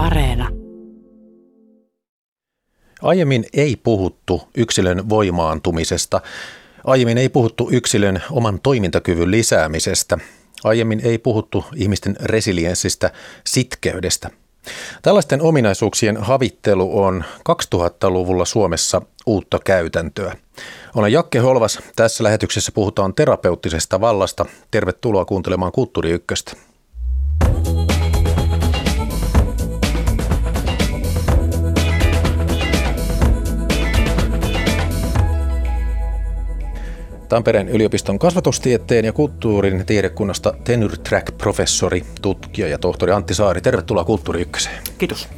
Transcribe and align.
Areena. 0.00 0.48
Aiemmin 3.02 3.44
ei 3.52 3.76
puhuttu 3.76 4.42
yksilön 4.56 5.08
voimaantumisesta. 5.08 6.20
Aiemmin 6.84 7.18
ei 7.18 7.28
puhuttu 7.28 7.68
yksilön 7.72 8.22
oman 8.30 8.60
toimintakyvyn 8.60 9.30
lisäämisestä. 9.30 10.18
Aiemmin 10.64 11.00
ei 11.04 11.18
puhuttu 11.18 11.64
ihmisten 11.74 12.16
resilienssistä, 12.20 13.10
sitkeydestä. 13.46 14.30
Tällaisten 15.02 15.42
ominaisuuksien 15.42 16.16
havittelu 16.16 17.02
on 17.02 17.24
2000-luvulla 17.38 18.44
Suomessa 18.44 19.02
uutta 19.26 19.58
käytäntöä. 19.64 20.36
Olen 20.94 21.12
Jakke 21.12 21.38
Holvas. 21.38 21.78
Tässä 21.96 22.24
lähetyksessä 22.24 22.72
puhutaan 22.72 23.14
terapeuttisesta 23.14 24.00
vallasta. 24.00 24.46
Tervetuloa 24.70 25.24
kuuntelemaan 25.24 25.72
Kulttuuri 25.72 26.10
Ykköstä. 26.10 26.69
Tampereen 37.30 37.68
yliopiston 37.68 38.18
kasvatustieteen 38.18 39.04
ja 39.04 39.12
kulttuurin 39.12 39.86
tiedekunnasta 39.86 40.54
tenure 40.64 40.96
track 40.96 41.38
professori, 41.38 42.04
tutkija 42.22 42.68
ja 42.68 42.78
tohtori 42.78 43.12
Antti 43.12 43.34
Saari. 43.34 43.60
Tervetuloa 43.60 44.04
Kulttuuri 44.04 44.40
Ykköseen. 44.40 44.82
Kiitos. 44.98 45.28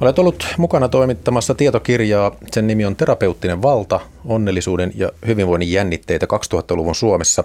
Olet 0.00 0.18
ollut 0.18 0.46
mukana 0.58 0.88
toimittamassa 0.88 1.54
tietokirjaa. 1.54 2.36
Sen 2.52 2.66
nimi 2.66 2.84
on 2.84 2.96
Terapeuttinen 2.96 3.62
valta, 3.62 4.00
onnellisuuden 4.24 4.92
ja 4.94 5.10
hyvinvoinnin 5.26 5.72
jännitteitä 5.72 6.26
2000-luvun 6.26 6.94
Suomessa. 6.94 7.44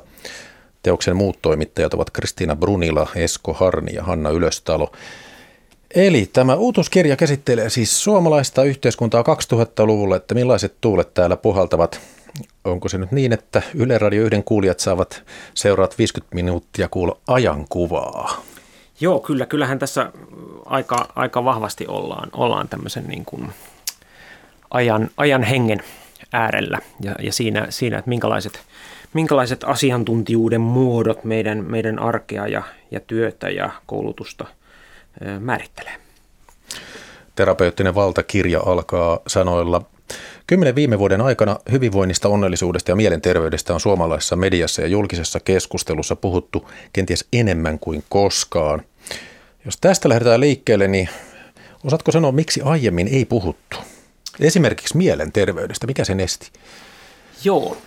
Teoksen 0.84 1.16
muut 1.16 1.42
toimittajat 1.42 1.94
ovat 1.94 2.10
Kristiina 2.10 2.56
Brunila, 2.56 3.08
Esko 3.16 3.54
Harni 3.54 3.94
ja 3.94 4.04
Hanna 4.04 4.30
Ylöstalo. 4.30 4.92
Eli 5.96 6.30
tämä 6.34 6.56
uutuuskirja 6.56 7.16
käsittelee 7.16 7.70
siis 7.70 8.04
suomalaista 8.04 8.64
yhteiskuntaa 8.64 9.24
2000-luvulla, 9.24 10.16
että 10.16 10.36
millaiset 10.36 10.74
tuulet 10.82 11.14
täällä 11.14 11.38
puhaltavat 11.38 12.00
onko 12.64 12.90
se 12.90 12.98
nyt 12.98 13.12
niin, 13.12 13.34
että 13.34 13.62
Yle 13.76 13.98
Radio 13.98 14.24
1 14.24 14.42
kuulijat 14.46 14.80
saavat 14.80 15.24
seuraat 15.54 15.98
50 15.98 16.36
minuuttia 16.36 16.88
kuulla 16.88 17.18
ajankuvaa? 17.28 18.44
Joo, 19.00 19.20
kyllä. 19.20 19.46
Kyllähän 19.46 19.80
tässä 19.80 20.12
aika, 20.66 21.08
aika 21.16 21.46
vahvasti 21.46 21.88
ollaan, 21.88 22.30
ollaan 22.34 22.70
tämmöisen 22.70 23.08
niin 23.08 23.26
kuin 23.26 23.50
ajan, 24.72 25.10
ajan 25.18 25.44
hengen 25.44 25.84
äärellä 26.34 26.80
ja, 27.02 27.16
ja 27.20 27.34
siinä, 27.34 27.68
siinä, 27.70 27.98
että 27.98 28.10
minkälaiset, 28.10 28.60
minkälaiset 29.14 29.64
asiantuntijuuden 29.64 30.62
muodot 30.62 31.24
meidän, 31.24 31.64
meidän 31.66 32.00
arkea 32.00 32.48
ja, 32.48 32.64
ja 32.92 33.00
työtä 33.00 33.50
ja 33.50 33.70
koulutusta 33.86 34.46
määrittelee. 35.40 35.94
Terapeuttinen 37.36 37.96
valtakirja 37.96 38.60
alkaa 38.66 39.20
sanoilla 39.28 39.82
Kymmenen 40.48 40.76
viime 40.76 41.00
vuoden 41.00 41.22
aikana 41.22 41.60
hyvinvoinnista, 41.72 42.30
onnellisuudesta 42.30 42.92
ja 42.92 42.96
mielenterveydestä 42.96 43.74
on 43.74 43.80
suomalaisessa 43.80 44.36
mediassa 44.36 44.82
ja 44.82 44.88
julkisessa 44.88 45.40
keskustelussa 45.40 46.16
puhuttu 46.16 46.70
kenties 46.94 47.26
enemmän 47.34 47.80
kuin 47.80 48.04
koskaan. 48.10 48.82
Jos 49.66 49.78
tästä 49.82 50.10
lähdetään 50.10 50.40
liikkeelle, 50.40 50.88
niin 50.88 51.10
osaatko 51.84 52.12
sanoa, 52.12 52.32
miksi 52.32 52.62
aiemmin 52.62 53.08
ei 53.08 53.26
puhuttu? 53.26 53.78
Esimerkiksi 54.40 54.98
mielenterveydestä, 54.98 55.88
mikä 55.88 56.06
sen 56.06 56.20
esti? 56.20 56.52
Joo. 57.44 57.78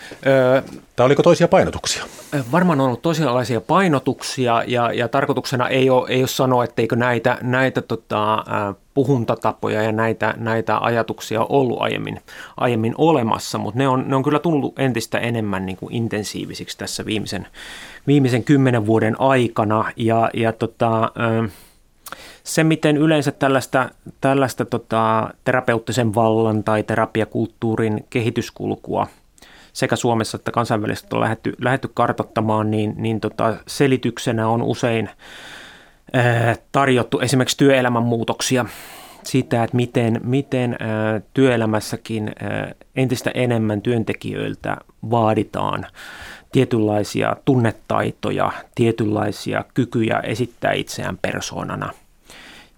tai 0.97 1.07
oliko 1.07 1.23
toisia 1.23 1.49
painotuksia? 1.49 2.05
Varmaan 2.53 2.81
on 2.81 2.87
ollut 2.87 3.03
toisenlaisia 3.03 3.61
painotuksia 3.61 4.65
ja, 4.67 4.93
ja 4.93 5.09
tarkoituksena 5.09 5.69
ei 5.69 5.91
ole, 5.91 6.09
ei 6.09 6.21
ole 6.21 6.29
sanoa, 6.29 6.65
etteikö 6.65 6.97
näitä, 6.97 7.39
näitä 7.43 7.83
tota, 7.83 8.45
puhuntatapoja 8.95 9.83
ja 9.83 9.93
näitä, 9.93 10.35
näitä 10.37 10.79
ajatuksia 10.79 11.41
ollut 11.49 11.81
aiemmin, 11.81 12.21
aiemmin 12.57 12.95
olemassa, 12.99 13.59
mutta 13.59 13.79
ne 13.79 13.89
on, 13.89 14.05
ne 14.07 14.17
on 14.17 14.23
kyllä 14.23 14.39
tullut 14.39 14.79
entistä 14.79 15.19
enemmän 15.19 15.67
niin 15.67 15.77
kuin 15.77 15.95
intensiivisiksi 15.95 16.79
tässä 16.79 17.07
viimeisen, 17.07 17.47
viimeisen 18.07 18.45
kymmenen 18.45 18.87
vuoden 18.87 19.21
aikana 19.21 19.93
ja, 19.97 20.31
ja 20.35 20.53
tota, 20.53 21.13
se, 22.45 22.65
miten 22.65 22.97
yleensä 22.97 23.33
tällaista, 23.33 23.91
tällaista 24.21 24.65
tota, 24.65 25.31
terapeuttisen 25.45 26.15
vallan 26.15 26.65
tai 26.65 26.83
terapiakulttuurin 26.83 28.05
kehityskulkua– 28.11 29.07
sekä 29.77 29.97
Suomessa 29.97 30.37
että 30.37 30.51
kansainvälisesti 30.51 31.09
on 31.13 31.21
lähdetty, 31.21 31.53
lähdetty 31.61 31.91
kartottamaan, 31.95 32.71
niin, 32.71 32.95
niin 32.97 33.21
tota, 33.21 33.57
selityksenä 33.67 34.49
on 34.49 34.63
usein 34.63 35.11
ää, 36.13 36.57
tarjottu 36.73 37.21
esimerkiksi 37.21 37.57
työelämän 37.57 38.03
muutoksia 38.03 38.67
sitä, 39.23 39.65
että 39.65 39.77
miten, 39.77 40.21
miten 40.25 40.77
ää, 40.81 41.21
työelämässäkin 41.35 42.33
ää, 42.41 42.75
entistä 42.97 43.31
enemmän 43.35 43.83
työntekijöiltä 43.83 44.77
vaaditaan 45.11 45.87
tietynlaisia 46.53 47.37
tunnetaitoja, 47.45 48.53
tietynlaisia 48.75 49.65
kykyjä 49.75 50.21
esittää 50.21 50.73
itseään 50.73 51.19
persoonana– 51.19 51.91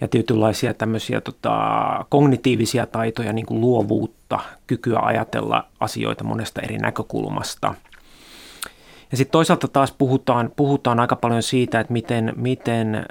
ja 0.01 0.09
tietynlaisia 0.09 0.75
tämmöisiä 0.75 1.21
tota, 1.21 1.55
kognitiivisia 2.09 2.87
taitoja, 2.87 3.33
niin 3.33 3.47
kuin 3.47 3.61
luovuutta, 3.61 4.39
kykyä 4.67 4.99
ajatella 4.99 5.67
asioita 5.81 6.25
monesta 6.25 6.61
eri 6.61 6.79
näkökulmasta. 6.79 7.75
Ja 9.11 9.17
sitten 9.17 9.33
toisaalta 9.33 9.69
taas 9.69 9.93
puhutaan, 9.93 10.53
puhutaan 10.57 11.01
aika 11.01 11.17
paljon 11.17 11.43
siitä, 11.43 11.81
että 11.81 11.93
miten, 11.93 12.33
miten 12.37 13.07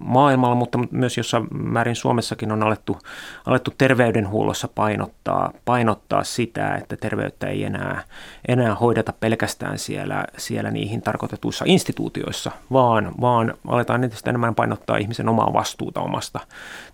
maailmalla, 0.00 0.54
mutta 0.54 0.78
myös 0.90 1.16
jossain 1.16 1.46
määrin 1.54 1.96
Suomessakin 1.96 2.52
on 2.52 2.62
alettu, 2.62 2.98
alettu 3.46 3.74
terveydenhuollossa 3.78 4.68
painottaa, 4.68 5.52
painottaa 5.64 6.24
sitä, 6.24 6.74
että 6.74 6.96
terveyttä 6.96 7.46
ei 7.46 7.64
enää, 7.64 8.04
enää 8.48 8.74
hoideta 8.74 9.12
pelkästään 9.12 9.78
siellä, 9.78 10.24
siellä 10.38 10.70
niihin 10.70 11.02
tarkoitetuissa 11.02 11.64
instituutioissa, 11.68 12.50
vaan, 12.72 13.12
vaan 13.20 13.54
aletaan 13.68 14.04
entistä 14.04 14.30
enemmän 14.30 14.54
painottaa 14.54 14.96
ihmisen 14.96 15.28
omaa 15.28 15.52
vastuuta 15.52 16.00
omasta 16.00 16.40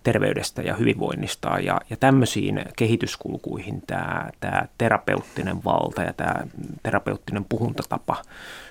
terveydestä 0.03 0.61
ja 0.61 0.73
hyvinvoinnista 0.73 1.59
ja, 1.59 1.81
ja 1.89 1.97
tämmöisiin 1.97 2.65
kehityskulkuihin 2.77 3.83
tämä, 3.87 4.29
tämä 4.39 4.63
terapeuttinen 4.77 5.63
valta 5.63 6.01
ja 6.01 6.13
tämä 6.13 6.35
terapeuttinen 6.83 7.45
puhuntatapa 7.45 8.17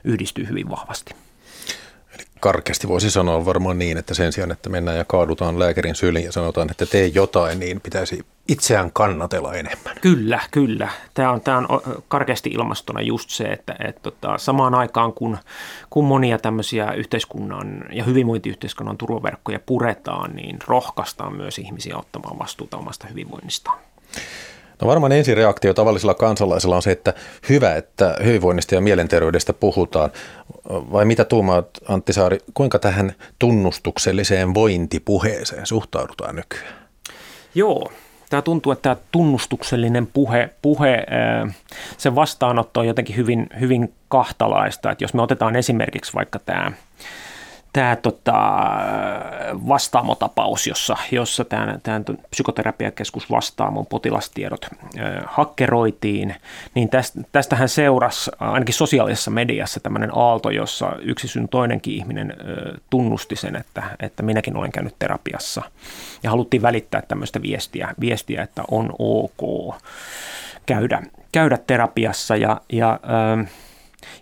yhdistyy 0.04 0.48
hyvin 0.48 0.70
vahvasti. 0.70 1.14
Eli 2.18 2.26
karkeasti 2.40 2.88
voisi 2.88 3.10
sanoa 3.10 3.44
varmaan 3.44 3.78
niin, 3.78 3.98
että 3.98 4.14
sen 4.14 4.32
sijaan, 4.32 4.52
että 4.52 4.68
mennään 4.68 4.96
ja 4.96 5.04
kaadutaan 5.04 5.58
lääkärin 5.58 5.94
syliin 5.94 6.24
ja 6.24 6.32
sanotaan, 6.32 6.70
että 6.70 6.86
tee 6.86 7.06
jotain, 7.06 7.60
niin 7.60 7.80
pitäisi 7.80 8.26
itseään 8.48 8.92
kannatella 8.92 9.54
enemmän. 9.54 9.96
Kyllä, 10.00 10.40
kyllä. 10.50 10.88
Tämä 11.14 11.30
on, 11.30 11.40
tämä 11.40 11.58
on 11.58 11.68
karkeasti 12.08 12.50
ilmastona 12.50 13.00
just 13.00 13.30
se, 13.30 13.44
että, 13.44 13.76
että 13.84 14.00
tota, 14.02 14.38
samaan 14.38 14.74
aikaan 14.74 15.12
kun, 15.12 15.38
kun 15.90 16.04
monia 16.04 16.38
tämmöisiä 16.38 16.92
yhteiskunnan 16.92 17.84
ja 17.92 18.04
hyvinvointiyhteiskunnan 18.04 18.98
turvaverkkoja 18.98 19.58
puretaan, 19.66 20.36
niin 20.36 20.58
rohkaistaan 20.66 21.36
myös 21.36 21.58
ihmisiä 21.58 21.96
ottamaan 21.96 22.38
vastuuta 22.38 22.76
omasta 22.76 23.06
hyvinvoinnistaan. 23.06 23.78
No 24.82 24.88
varmaan 24.88 25.12
ensireaktio 25.12 25.74
tavallisella 25.74 26.14
kansalaisella 26.14 26.76
on 26.76 26.82
se, 26.82 26.90
että 26.90 27.14
hyvä, 27.48 27.74
että 27.74 28.16
hyvinvoinnista 28.24 28.74
ja 28.74 28.80
mielenterveydestä 28.80 29.52
puhutaan. 29.52 30.10
Vai 30.68 31.04
mitä 31.04 31.24
tuumaat 31.24 31.68
Antti 31.88 32.12
Saari, 32.12 32.38
kuinka 32.54 32.78
tähän 32.78 33.12
tunnustukselliseen 33.38 34.54
vointipuheeseen 34.54 35.66
suhtaudutaan 35.66 36.36
nykyään? 36.36 36.74
Joo, 37.54 37.92
tämä 38.30 38.42
tuntuu, 38.42 38.72
että 38.72 38.82
tämä 38.82 38.96
tunnustuksellinen 39.12 40.06
puhe, 40.06 40.50
puhe 40.62 41.06
se 41.96 42.14
vastaanotto 42.14 42.80
on 42.80 42.86
jotenkin 42.86 43.16
hyvin, 43.16 43.46
hyvin 43.60 43.94
kahtalaista. 44.08 44.90
Että 44.90 45.04
jos 45.04 45.14
me 45.14 45.22
otetaan 45.22 45.56
esimerkiksi 45.56 46.14
vaikka 46.14 46.38
tämä 46.38 46.72
tämä 47.76 47.96
tota, 47.96 48.58
vastaamotapaus, 49.68 50.66
jossa, 50.66 50.96
jossa 51.10 51.44
tämä, 51.44 51.78
tämä 51.82 52.00
psykoterapiakeskus 52.30 53.30
Vastaamon 53.30 53.86
potilastiedot 53.86 54.64
äh, 54.64 55.22
hakkeroitiin, 55.26 56.34
niin 56.74 56.88
tästä, 56.88 57.20
tästähän 57.32 57.68
seurasi 57.68 58.30
ainakin 58.40 58.74
sosiaalisessa 58.74 59.30
mediassa 59.30 59.80
tämmöinen 59.80 60.10
aalto, 60.14 60.50
jossa 60.50 60.92
yksi 61.00 61.28
sun 61.28 61.48
toinenkin 61.48 61.94
ihminen 61.94 62.30
äh, 62.30 62.80
tunnusti 62.90 63.36
sen, 63.36 63.56
että, 63.56 63.82
että 64.00 64.22
minäkin 64.22 64.56
olen 64.56 64.72
käynyt 64.72 64.94
terapiassa. 64.98 65.62
Ja 66.22 66.30
haluttiin 66.30 66.62
välittää 66.62 67.02
tämmöistä 67.02 67.42
viestiä, 67.42 67.94
viestiä 68.00 68.42
että 68.42 68.62
on 68.70 68.92
ok 68.98 69.74
käydä, 70.66 71.02
käydä 71.32 71.58
terapiassa 71.66 72.36
ja, 72.36 72.60
ja 72.72 73.00
äh, 73.38 73.48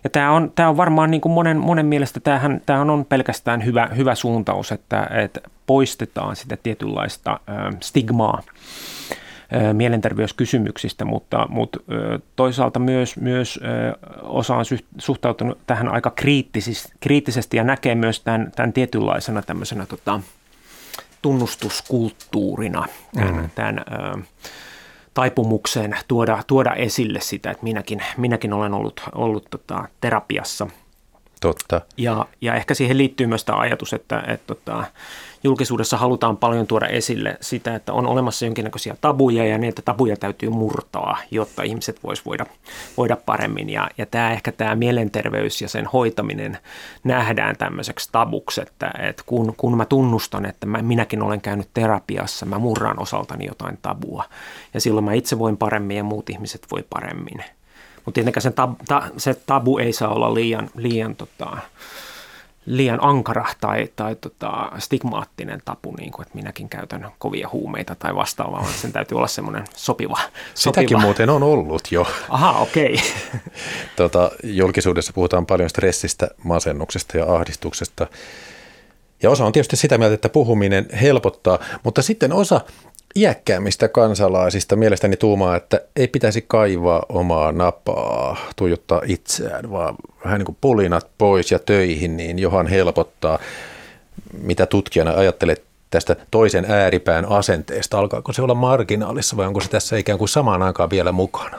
ja 0.03 0.09
tämä 0.09 0.31
on, 0.31 0.51
tämä 0.55 0.69
on 0.69 0.77
varmaan 0.77 1.11
niin 1.11 1.21
kuin 1.21 1.31
monen, 1.31 1.57
monen 1.57 1.85
mielestä 1.85 2.19
tämähän, 2.19 2.61
tämähän 2.65 2.89
on 2.89 3.05
pelkästään 3.05 3.65
hyvä, 3.65 3.89
hyvä 3.97 4.15
suuntaus, 4.15 4.71
että, 4.71 5.07
että 5.11 5.41
poistetaan 5.67 6.35
sitä 6.35 6.57
tietynlaista 6.57 7.39
stigmaa 7.81 8.41
mielenterveyskysymyksistä, 9.73 11.05
mutta, 11.05 11.45
mutta 11.49 11.79
toisaalta 12.35 12.79
myös, 12.79 13.17
myös 13.17 13.59
osa 14.21 14.55
on 14.55 14.65
suhtautunut 14.97 15.57
tähän 15.67 15.87
aika 15.87 16.13
kriittisesti 16.99 17.57
ja 17.57 17.63
näkee 17.63 17.95
myös 17.95 18.21
tämän, 18.21 18.51
tämän 18.55 18.73
tietynlaisena 18.73 19.41
tämmöisenä 19.41 19.85
tota, 19.85 20.19
tunnustuskulttuurina 21.21 22.85
tämän, 23.15 23.35
mm. 23.35 23.49
tämän 23.55 23.85
ö, 25.17 25.21
taipumuksen 25.21 25.97
tuoda, 26.07 26.43
tuoda 26.47 26.73
esille 26.73 27.21
sitä, 27.21 27.51
että 27.51 27.63
minäkin, 27.63 28.01
minäkin 28.17 28.53
olen 28.53 28.73
ollut, 28.73 29.01
ollut 29.15 29.47
tota, 29.49 29.87
terapiassa. 30.01 30.67
Totta. 31.41 31.81
Ja, 31.97 32.25
ja 32.41 32.55
ehkä 32.55 32.73
siihen 32.73 32.97
liittyy 32.97 33.27
myös 33.27 33.45
tämä 33.45 33.59
ajatus, 33.59 33.93
että, 33.93 34.19
että, 34.19 34.33
että 34.33 34.47
tota, 34.47 34.83
julkisuudessa 35.43 35.97
halutaan 35.97 36.37
paljon 36.37 36.67
tuoda 36.67 36.87
esille 36.87 37.37
sitä, 37.41 37.75
että 37.75 37.93
on 37.93 38.07
olemassa 38.07 38.45
jonkinnäköisiä 38.45 38.95
tabuja 39.01 39.45
ja 39.45 39.57
niitä 39.57 39.81
tabuja 39.81 40.17
täytyy 40.17 40.49
murtaa, 40.49 41.17
jotta 41.31 41.63
ihmiset 41.63 42.03
vois 42.03 42.25
voida, 42.25 42.45
voida 42.97 43.17
paremmin. 43.25 43.69
Ja, 43.69 43.89
ja 43.97 44.05
tämä 44.05 44.31
ehkä 44.31 44.51
tämä 44.51 44.75
mielenterveys 44.75 45.61
ja 45.61 45.69
sen 45.69 45.85
hoitaminen 45.85 46.57
nähdään 47.03 47.57
tämmöiseksi 47.57 48.09
tabuksi, 48.11 48.61
että, 48.61 48.91
että 48.99 49.23
kun, 49.25 49.53
kun 49.57 49.77
mä 49.77 49.85
tunnustan, 49.85 50.45
että 50.45 50.65
mä, 50.65 50.81
minäkin 50.81 51.21
olen 51.21 51.41
käynyt 51.41 51.69
terapiassa, 51.73 52.45
mä 52.45 52.59
murran 52.59 53.01
osaltani 53.01 53.45
jotain 53.45 53.77
tabua 53.81 54.23
ja 54.73 54.81
silloin 54.81 55.05
mä 55.05 55.13
itse 55.13 55.39
voin 55.39 55.57
paremmin 55.57 55.97
ja 55.97 56.03
muut 56.03 56.29
ihmiset 56.29 56.67
voi 56.71 56.83
paremmin. 56.89 57.54
Mutta 58.05 58.15
tietenkään 58.15 58.41
se, 58.41 58.51
tab, 58.51 58.73
ta, 58.87 59.03
se 59.17 59.33
tabu 59.33 59.77
ei 59.77 59.93
saa 59.93 60.13
olla 60.13 60.33
liian, 60.33 60.69
liian 60.75 61.15
tota, 61.15 61.57
liian 62.65 62.99
ankara 63.01 63.45
tai, 63.61 63.89
tai 63.95 64.15
tota, 64.15 64.71
stigmaattinen 64.77 65.61
tapu, 65.65 65.95
niin 65.97 66.11
kuin, 66.11 66.25
että 66.25 66.35
minäkin 66.35 66.69
käytän 66.69 67.11
kovia 67.19 67.49
huumeita 67.51 67.95
tai 67.95 68.15
vastaavaa, 68.15 68.61
vaan 68.61 68.73
sen 68.73 68.91
täytyy 68.91 69.17
olla 69.17 69.27
semmoinen 69.27 69.65
sopiva, 69.75 70.15
sopiva. 70.15 70.81
Sitäkin 70.81 71.01
muuten 71.01 71.29
on 71.29 71.43
ollut 71.43 71.91
jo. 71.91 72.07
Aha, 72.29 72.59
okei. 72.59 72.93
Okay. 72.93 73.39
tota, 73.95 74.31
julkisuudessa 74.43 75.13
puhutaan 75.13 75.45
paljon 75.45 75.69
stressistä, 75.69 76.27
masennuksesta 76.43 77.17
ja 77.17 77.35
ahdistuksesta. 77.35 78.07
Ja 79.23 79.29
osa 79.29 79.45
on 79.45 79.51
tietysti 79.51 79.75
sitä 79.75 79.97
mieltä, 79.97 80.13
että 80.13 80.29
puhuminen 80.29 80.85
helpottaa, 81.01 81.59
mutta 81.83 82.01
sitten 82.01 82.33
osa 82.33 82.61
iäkkäämmistä 83.15 83.87
kansalaisista 83.87 84.75
mielestäni 84.75 85.17
tuumaa, 85.17 85.55
että 85.55 85.81
ei 85.95 86.07
pitäisi 86.07 86.45
kaivaa 86.47 87.05
omaa 87.09 87.51
napaa, 87.51 88.37
tuijottaa 88.55 89.01
itseään, 89.05 89.71
vaan 89.71 89.95
vähän 90.25 90.39
niin 90.39 90.45
kuin 90.45 90.57
pulinat 90.61 91.07
pois 91.17 91.51
ja 91.51 91.59
töihin, 91.59 92.17
niin 92.17 92.39
johan 92.39 92.67
helpottaa. 92.67 93.39
Mitä 94.41 94.65
tutkijana 94.65 95.11
ajattelet 95.11 95.63
tästä 95.89 96.15
toisen 96.31 96.65
ääripään 96.69 97.25
asenteesta? 97.25 97.99
Alkaako 97.99 98.33
se 98.33 98.41
olla 98.41 98.53
marginaalissa 98.53 99.37
vai 99.37 99.47
onko 99.47 99.61
se 99.61 99.69
tässä 99.69 99.97
ikään 99.97 100.19
kuin 100.19 100.29
samaan 100.29 100.61
aikaan 100.61 100.89
vielä 100.89 101.11
mukana? 101.11 101.57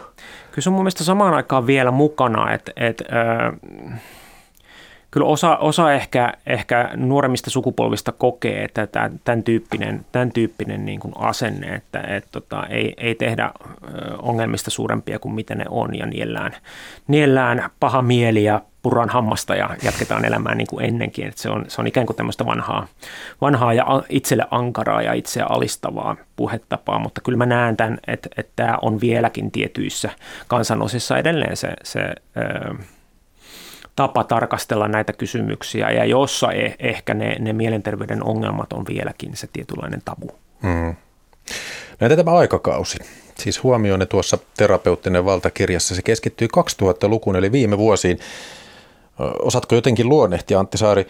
Kyllä 0.51 0.65
se 0.65 0.69
on 0.69 0.73
mun 0.73 0.83
mielestä 0.83 1.05
samaan 1.05 1.35
aikaan 1.35 1.67
vielä 1.67 1.91
mukana, 1.91 2.55
että, 2.55 2.73
että 2.77 3.05
äh 3.13 4.01
kyllä 5.17 5.29
osa, 5.29 5.57
osa 5.57 5.93
ehkä, 5.93 6.33
ehkä 6.47 6.91
nuoremmista 6.97 7.51
sukupolvista 7.51 8.13
kokee, 8.13 8.65
että 8.65 8.89
tämän 9.25 9.43
tyyppinen, 9.43 10.07
tämän 10.13 10.33
tyyppinen 10.33 10.85
niin 10.85 11.01
kuin 11.01 11.13
asenne, 11.17 11.75
että 11.75 12.01
et, 12.01 12.25
tota, 12.33 12.67
ei, 12.67 12.95
ei 12.97 13.15
tehdä 13.15 13.51
ongelmista 14.23 14.71
suurempia 14.71 15.19
kuin 15.19 15.35
mitä 15.35 15.55
ne 15.55 15.65
on 15.71 15.99
ja 15.99 16.07
niellään, 16.07 16.53
niellään 17.09 17.71
paha 17.81 18.03
mieli 18.03 18.45
ja 18.45 18.63
purran 18.83 19.09
hammasta 19.09 19.55
ja 19.55 19.71
jatketaan 19.83 20.25
elämään 20.25 20.59
niin 20.59 20.67
kuin 20.71 20.85
ennenkin. 20.85 21.27
Että 21.27 21.43
se, 21.43 21.51
on, 21.51 21.65
se 21.69 21.81
on 21.81 21.87
ikään 21.87 22.07
kuin 22.07 22.17
tämmöistä 22.17 22.47
vanhaa, 22.47 22.87
vanhaa 23.41 23.75
ja 23.75 24.03
itselle 24.09 24.47
ankaraa 24.51 25.03
ja 25.03 25.13
itseä 25.13 25.47
alistavaa 25.49 26.17
puhetapaa, 26.37 26.99
mutta 26.99 27.21
kyllä 27.21 27.39
mä 27.39 27.47
näen 27.47 27.77
tämän, 27.77 27.99
että, 28.07 28.29
että 28.37 28.53
tämä 28.57 28.79
on 28.83 29.01
vieläkin 29.01 29.51
tietyissä 29.51 30.11
kansanosissa 30.49 31.19
edelleen 31.19 31.57
se, 31.57 31.69
se 31.83 32.01
tapa 33.97 34.25
tarkastella 34.25 34.89
näitä 34.89 35.13
kysymyksiä 35.13 35.91
ja 35.91 36.05
jossa 36.05 36.53
e- 36.53 36.77
ehkä 36.79 37.15
ne, 37.15 37.37
ne 37.39 37.53
mielenterveyden 37.53 38.25
ongelmat 38.25 38.73
on 38.73 38.85
vieläkin 38.89 39.37
se 39.37 39.47
tietynlainen 39.53 40.03
tabu. 40.05 40.31
Mm. 40.63 40.97
Näitä 42.01 42.17
tämä 42.17 42.31
aikakausi. 42.31 42.99
Siis 43.39 43.63
huomioon 43.63 44.07
tuossa 44.09 44.39
terapeuttinen 44.57 45.25
valtakirjassa, 45.25 45.95
se 45.95 46.03
keskittyy 46.03 46.49
2000-lukuun 46.57 47.37
eli 47.37 47.53
viime 47.53 47.79
vuosiin. 47.79 48.19
Osaatko 49.43 49.75
jotenkin 49.75 50.09
luonnehtia, 50.09 50.61
Antti 50.61 50.79
Saari, 50.79 51.07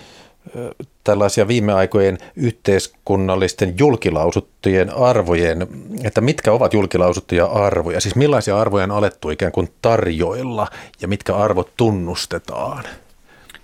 tällaisia 1.04 1.48
viime 1.48 1.72
aikojen 1.72 2.18
yhteiskunnallisten 2.36 3.74
julkilausuttujen 3.78 4.96
arvojen, 4.96 5.66
että 6.04 6.20
mitkä 6.20 6.52
ovat 6.52 6.74
julkilausuttuja 6.74 7.46
arvoja, 7.46 8.00
siis 8.00 8.16
millaisia 8.16 8.60
arvoja 8.60 8.84
on 8.84 8.90
alettu 8.90 9.30
ikään 9.30 9.52
kuin 9.52 9.68
tarjoilla 9.82 10.68
ja 11.00 11.08
mitkä 11.08 11.36
arvot 11.36 11.70
tunnustetaan? 11.76 12.84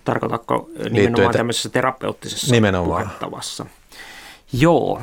Tarkoitatko 0.05 0.71
nimenomaan 0.91 1.33
tämmöisessä 1.33 1.69
terapeuttisessa 1.69 2.55
nimenomaan. 2.55 3.03
puhettavassa? 3.03 3.67
Joo, 4.53 5.03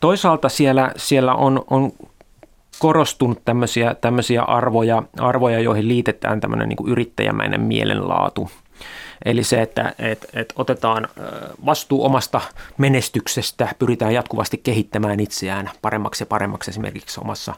toisaalta 0.00 0.48
siellä, 0.48 0.92
siellä 0.96 1.34
on, 1.34 1.64
on 1.70 1.92
korostunut 2.78 3.44
tämmöisiä, 3.44 3.94
tämmöisiä 4.00 4.42
arvoja, 4.42 5.02
arvoja, 5.18 5.60
joihin 5.60 5.88
liitetään 5.88 6.40
tämmöinen 6.40 6.68
niin 6.68 6.88
yrittäjämäinen 6.90 7.60
mielenlaatu– 7.60 8.50
Eli 9.24 9.44
se, 9.44 9.62
että 9.62 9.94
et, 9.98 10.26
et 10.34 10.52
otetaan 10.56 11.08
vastuu 11.66 12.04
omasta 12.04 12.40
menestyksestä, 12.78 13.68
pyritään 13.78 14.14
jatkuvasti 14.14 14.58
kehittämään 14.58 15.20
itseään 15.20 15.70
paremmaksi 15.82 16.22
ja 16.22 16.26
paremmaksi 16.26 16.70
esimerkiksi 16.70 17.20
omassa, 17.20 17.54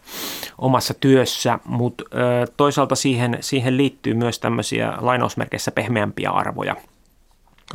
omassa 0.59 0.95
työssä, 0.95 1.59
mutta 1.65 2.05
toisaalta 2.57 2.95
siihen, 2.95 3.39
siihen 3.41 3.77
liittyy 3.77 4.15
myös 4.15 4.39
tämmöisiä 4.39 4.93
lainausmerkeissä 5.01 5.71
pehmeämpiä 5.71 6.31
arvoja– 6.31 6.77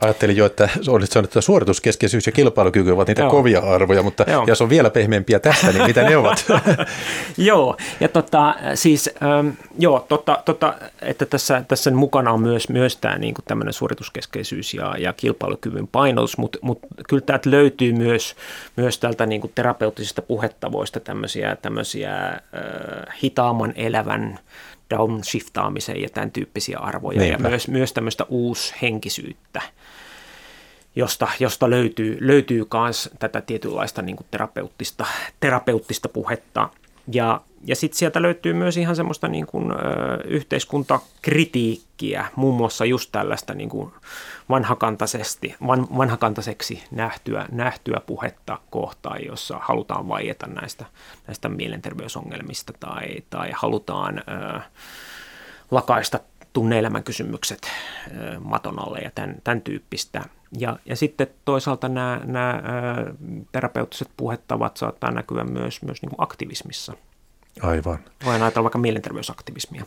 Ajattelin 0.02 0.38
jo, 0.38 0.46
että 0.46 0.70
olisit 0.88 1.12
sanonut, 1.12 1.30
että 1.30 1.42
suorituskeskeisyys 1.42 2.26
ja 2.26 2.32
kilpailukyky 2.32 2.92
ovat 2.92 3.08
niitä 3.08 3.22
Joo. 3.22 3.32
kovia 3.32 3.60
arvoja, 3.60 4.04
mutta 4.04 4.26
Joo. 4.28 4.44
jos 4.48 4.62
on 4.62 4.70
vielä 4.70 4.90
pehmeämpiä 4.90 5.40
tästä, 5.40 5.72
niin 5.72 5.86
mitä 5.86 6.04
ne 6.04 6.18
ovat? 6.18 6.46
joo, 7.38 7.78
ja 8.00 8.08
tota, 8.08 8.56
siis, 8.76 9.10
ähm, 9.24 9.50
joo, 9.80 10.06
totta, 10.10 10.42
totta, 10.46 10.74
että 11.02 11.26
tässä, 11.26 11.64
tässä 11.68 11.92
mukana 11.92 12.32
on 12.32 12.42
myös, 12.42 12.70
myös 12.70 12.98
tämä 12.98 13.18
niin 13.18 13.36
tämmöinen 13.48 13.74
suorituskeskeisyys 13.74 14.74
ja, 14.74 14.96
ja 14.98 15.14
kilpailukyvyn 15.14 15.88
painotus, 15.88 16.38
mutta, 16.38 16.60
mutta 16.62 16.88
kyllä 17.10 17.24
täältä 17.26 17.52
löytyy 17.52 17.94
myös, 17.94 18.36
myös 18.76 18.98
tältä 18.98 19.26
niin 19.26 19.42
kuin 19.42 19.52
terapeuttisista 19.56 20.22
puhetavoista 20.22 21.00
tämmöisiä, 21.00 21.56
tämmöisiä 21.62 22.28
äh, 22.28 22.40
hitaamman 23.24 23.74
elävän 23.76 24.40
downshiftaamisen 24.90 26.02
ja 26.02 26.10
tämän 26.10 26.32
tyyppisiä 26.32 26.80
arvoja 26.80 27.20
Niinpä. 27.20 27.44
ja 27.44 27.50
myös, 27.50 27.68
myös 27.68 27.94
tämmöistä 27.94 28.26
uushenkisyyttä, 28.30 29.62
josta, 30.96 31.28
josta 31.40 31.70
löytyy, 31.70 32.18
löytyy 32.22 32.66
myös 32.74 33.10
tätä 33.20 33.42
tietynlaista 33.42 34.02
niin 34.02 34.16
kuin 34.16 34.28
terapeuttista, 34.32 35.06
terapeuttista 35.40 36.10
puhetta. 36.10 36.70
Ja, 37.12 37.42
ja 37.64 37.76
sitten 37.76 37.98
sieltä 37.98 38.22
löytyy 38.22 38.54
myös 38.54 38.78
ihan 38.78 38.96
semmoista 38.96 39.28
niin 39.28 39.46
kuin, 39.46 39.72
ö, 39.72 39.76
yhteiskuntakritiikkiä, 40.26 42.26
muun 42.36 42.58
muassa 42.58 42.86
just 42.86 43.10
tällaista 43.12 43.54
niin 43.54 43.70
kuin 43.70 43.92
vanhakantaisesti, 44.50 45.56
van, 45.68 45.88
vanhakantaiseksi 45.98 46.84
nähtyä, 46.92 47.46
nähtyä 47.52 48.02
puhetta 48.06 48.60
kohtaan, 48.70 49.26
jossa 49.26 49.60
halutaan 49.62 50.08
vaieta 50.08 50.48
näistä, 50.48 50.86
näistä 51.28 51.50
mielenterveysongelmista 51.50 52.74
tai, 52.80 53.08
tai 53.30 53.52
halutaan 53.54 54.18
ö, 54.18 54.22
lakaista 55.72 56.20
tunneelämän 56.54 57.04
kysymykset 57.04 57.68
ö, 57.68 58.40
maton 58.40 58.88
alle 58.88 59.00
ja 59.00 59.12
tämän, 59.16 59.36
tämän 59.44 59.62
tyyppistä. 59.62 60.26
Ja, 60.58 60.80
ja 60.86 60.96
sitten 60.96 61.28
toisaalta 61.46 61.90
nämä, 61.90 62.22
nämä 62.26 62.64
terapeuttiset 63.52 64.10
puhettavat 64.18 64.78
saattaa 64.78 65.12
näkyä 65.12 65.44
myös, 65.44 65.82
myös 65.82 66.02
niin 66.02 66.10
kuin 66.10 66.22
aktivismissa. 66.22 66.94
Aivan. 67.62 68.00
Voidaan 68.26 68.44
ajatella 68.44 68.64
vaikka 68.64 68.78
mielenterveysaktivismia. 68.78 69.86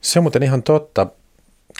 Se 0.00 0.18
on 0.18 0.22
muuten 0.22 0.42
ihan 0.42 0.62
totta 0.62 1.06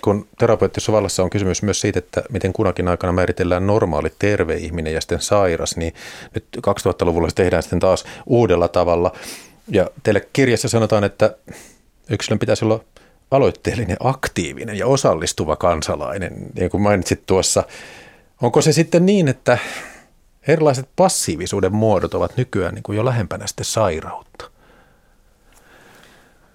kun 0.03 0.29
terapeuttisessa 0.39 0.93
vallassa 0.93 1.23
on 1.23 1.31
kysymys 1.31 1.63
myös 1.63 1.81
siitä, 1.81 1.99
että 1.99 2.23
miten 2.31 2.53
kunakin 2.53 2.89
aikana 2.89 3.13
määritellään 3.13 3.67
normaali 3.67 4.13
terve 4.19 4.55
ihminen 4.55 4.95
ja 4.95 5.01
sitten 5.01 5.21
sairas, 5.21 5.77
niin 5.77 5.95
nyt 6.35 6.45
2000-luvulla 6.57 7.29
se 7.29 7.35
tehdään 7.35 7.63
sitten 7.63 7.81
taas 7.81 8.05
uudella 8.27 8.69
tavalla. 8.69 9.13
Ja 9.69 9.91
teille 10.03 10.29
kirjassa 10.33 10.69
sanotaan, 10.69 11.05
että 11.05 11.37
yksilön 12.11 12.39
pitäisi 12.39 12.65
olla 12.65 12.81
aloitteellinen, 13.31 13.97
aktiivinen 14.01 14.79
ja 14.79 14.87
osallistuva 14.87 15.57
kansalainen, 15.57 16.33
niin 16.55 16.71
kuin 16.71 16.83
mainitsit 16.83 17.23
tuossa. 17.27 17.63
Onko 18.43 18.61
se 18.61 18.73
sitten 18.73 19.07
niin, 19.07 19.29
että 19.29 19.59
erilaiset 20.49 20.89
passiivisuuden 20.97 21.75
muodot 21.75 22.15
ovat 22.15 22.37
nykyään 22.37 22.75
niin 22.75 22.83
kuin 22.83 22.97
jo 22.97 23.05
lähempänä 23.05 23.47
sitten 23.47 23.65
sairautta? 23.65 24.51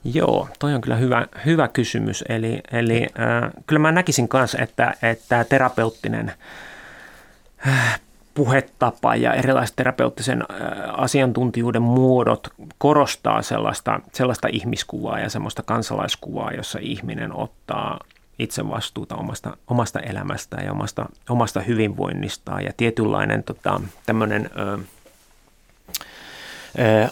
Joo, 0.04 0.50
toi 0.60 0.74
on 0.74 0.82
kyllä 0.82 0.96
hyvä, 0.96 1.28
hyvä 1.46 1.68
kysymys. 1.68 2.24
Eli, 2.30 2.62
eli 2.72 3.02
äh, 3.04 3.52
kyllä 3.68 3.80
mä 3.80 3.92
näkisin 3.92 4.28
myös, 4.34 4.56
että, 4.60 4.94
että 5.02 5.44
terapeuttinen 5.44 6.34
äh, 7.68 8.02
puhetapa 8.34 9.16
ja 9.16 9.34
erilaiset 9.34 9.76
terapeuttisen 9.76 10.44
asiantuntijuuden 10.98 11.82
muodot 11.82 12.48
korostaa 12.78 13.42
sellaista, 13.42 14.00
sellaista 14.14 14.48
ihmiskuvaa 14.52 15.20
ja 15.20 15.30
sellaista 15.30 15.64
kansalaiskuvaa, 15.64 16.52
jossa 16.52 16.80
ihminen 16.82 17.36
ottaa 17.36 18.00
itse 18.40 18.70
vastuuta 18.70 19.16
omasta, 19.16 19.58
omasta 19.68 20.00
elämästään 20.00 20.66
ja 20.66 20.72
omasta, 20.72 21.06
omasta 21.30 21.60
hyvinvoinnistaan 21.60 22.64
ja 22.64 22.74
tietynlainen 22.78 23.44
tota, 23.44 23.82
tämmöinen... 24.06 24.50
Äh, 24.58 24.80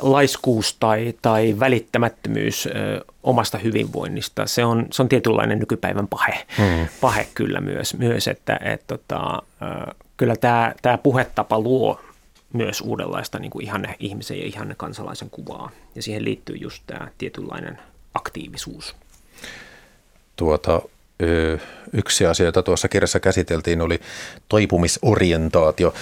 laiskuus 0.02 0.76
tai, 0.80 1.14
tai 1.22 1.56
välittämättömyys 1.60 2.70
omasta 3.24 3.58
hyvinvoinnista. 3.58 4.46
Se 4.46 4.66
on, 4.66 4.88
se 4.92 5.02
on 5.02 5.10
tietynlainen 5.10 5.60
nykypäivän 5.60 6.08
pahe, 6.08 6.46
hmm. 6.58 6.88
pahe 7.02 7.28
kyllä 7.34 7.62
myös, 7.62 7.98
myös 7.98 8.28
että 8.28 8.60
et, 8.64 8.84
tota, 8.88 9.42
kyllä 10.18 10.36
tämä, 10.36 10.74
tämä 10.82 10.98
puhetapa 10.98 11.60
luo 11.60 12.00
myös 12.54 12.82
uudenlaista 12.82 13.40
niin 13.40 13.52
kuin 13.52 13.66
ihanne 13.66 13.96
ihmisen 14.00 14.40
ja 14.40 14.46
ihanne 14.46 14.76
kansalaisen 14.76 15.30
kuvaa. 15.30 15.72
Ja 15.96 16.02
siihen 16.02 16.26
liittyy 16.26 16.56
just 16.56 16.84
tämä 16.88 17.08
tietynlainen 17.18 17.80
aktiivisuus. 18.14 18.96
Tuota, 20.36 20.82
yksi 21.94 22.26
asia, 22.26 22.46
jota 22.46 22.64
tuossa 22.64 22.88
kirjassa 22.88 23.20
käsiteltiin, 23.20 23.82
oli 23.82 24.00
toipumisorientaatio. 24.50 25.94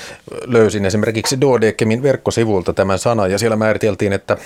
Löysin 0.46 0.86
esimerkiksi 0.86 1.42
Dodekemin 1.42 2.04
verkkosivulta 2.04 2.74
tämän 2.74 3.00
sanan 3.00 3.32
ja 3.32 3.38
siellä 3.38 3.56
määriteltiin, 3.56 4.14
että 4.14 4.38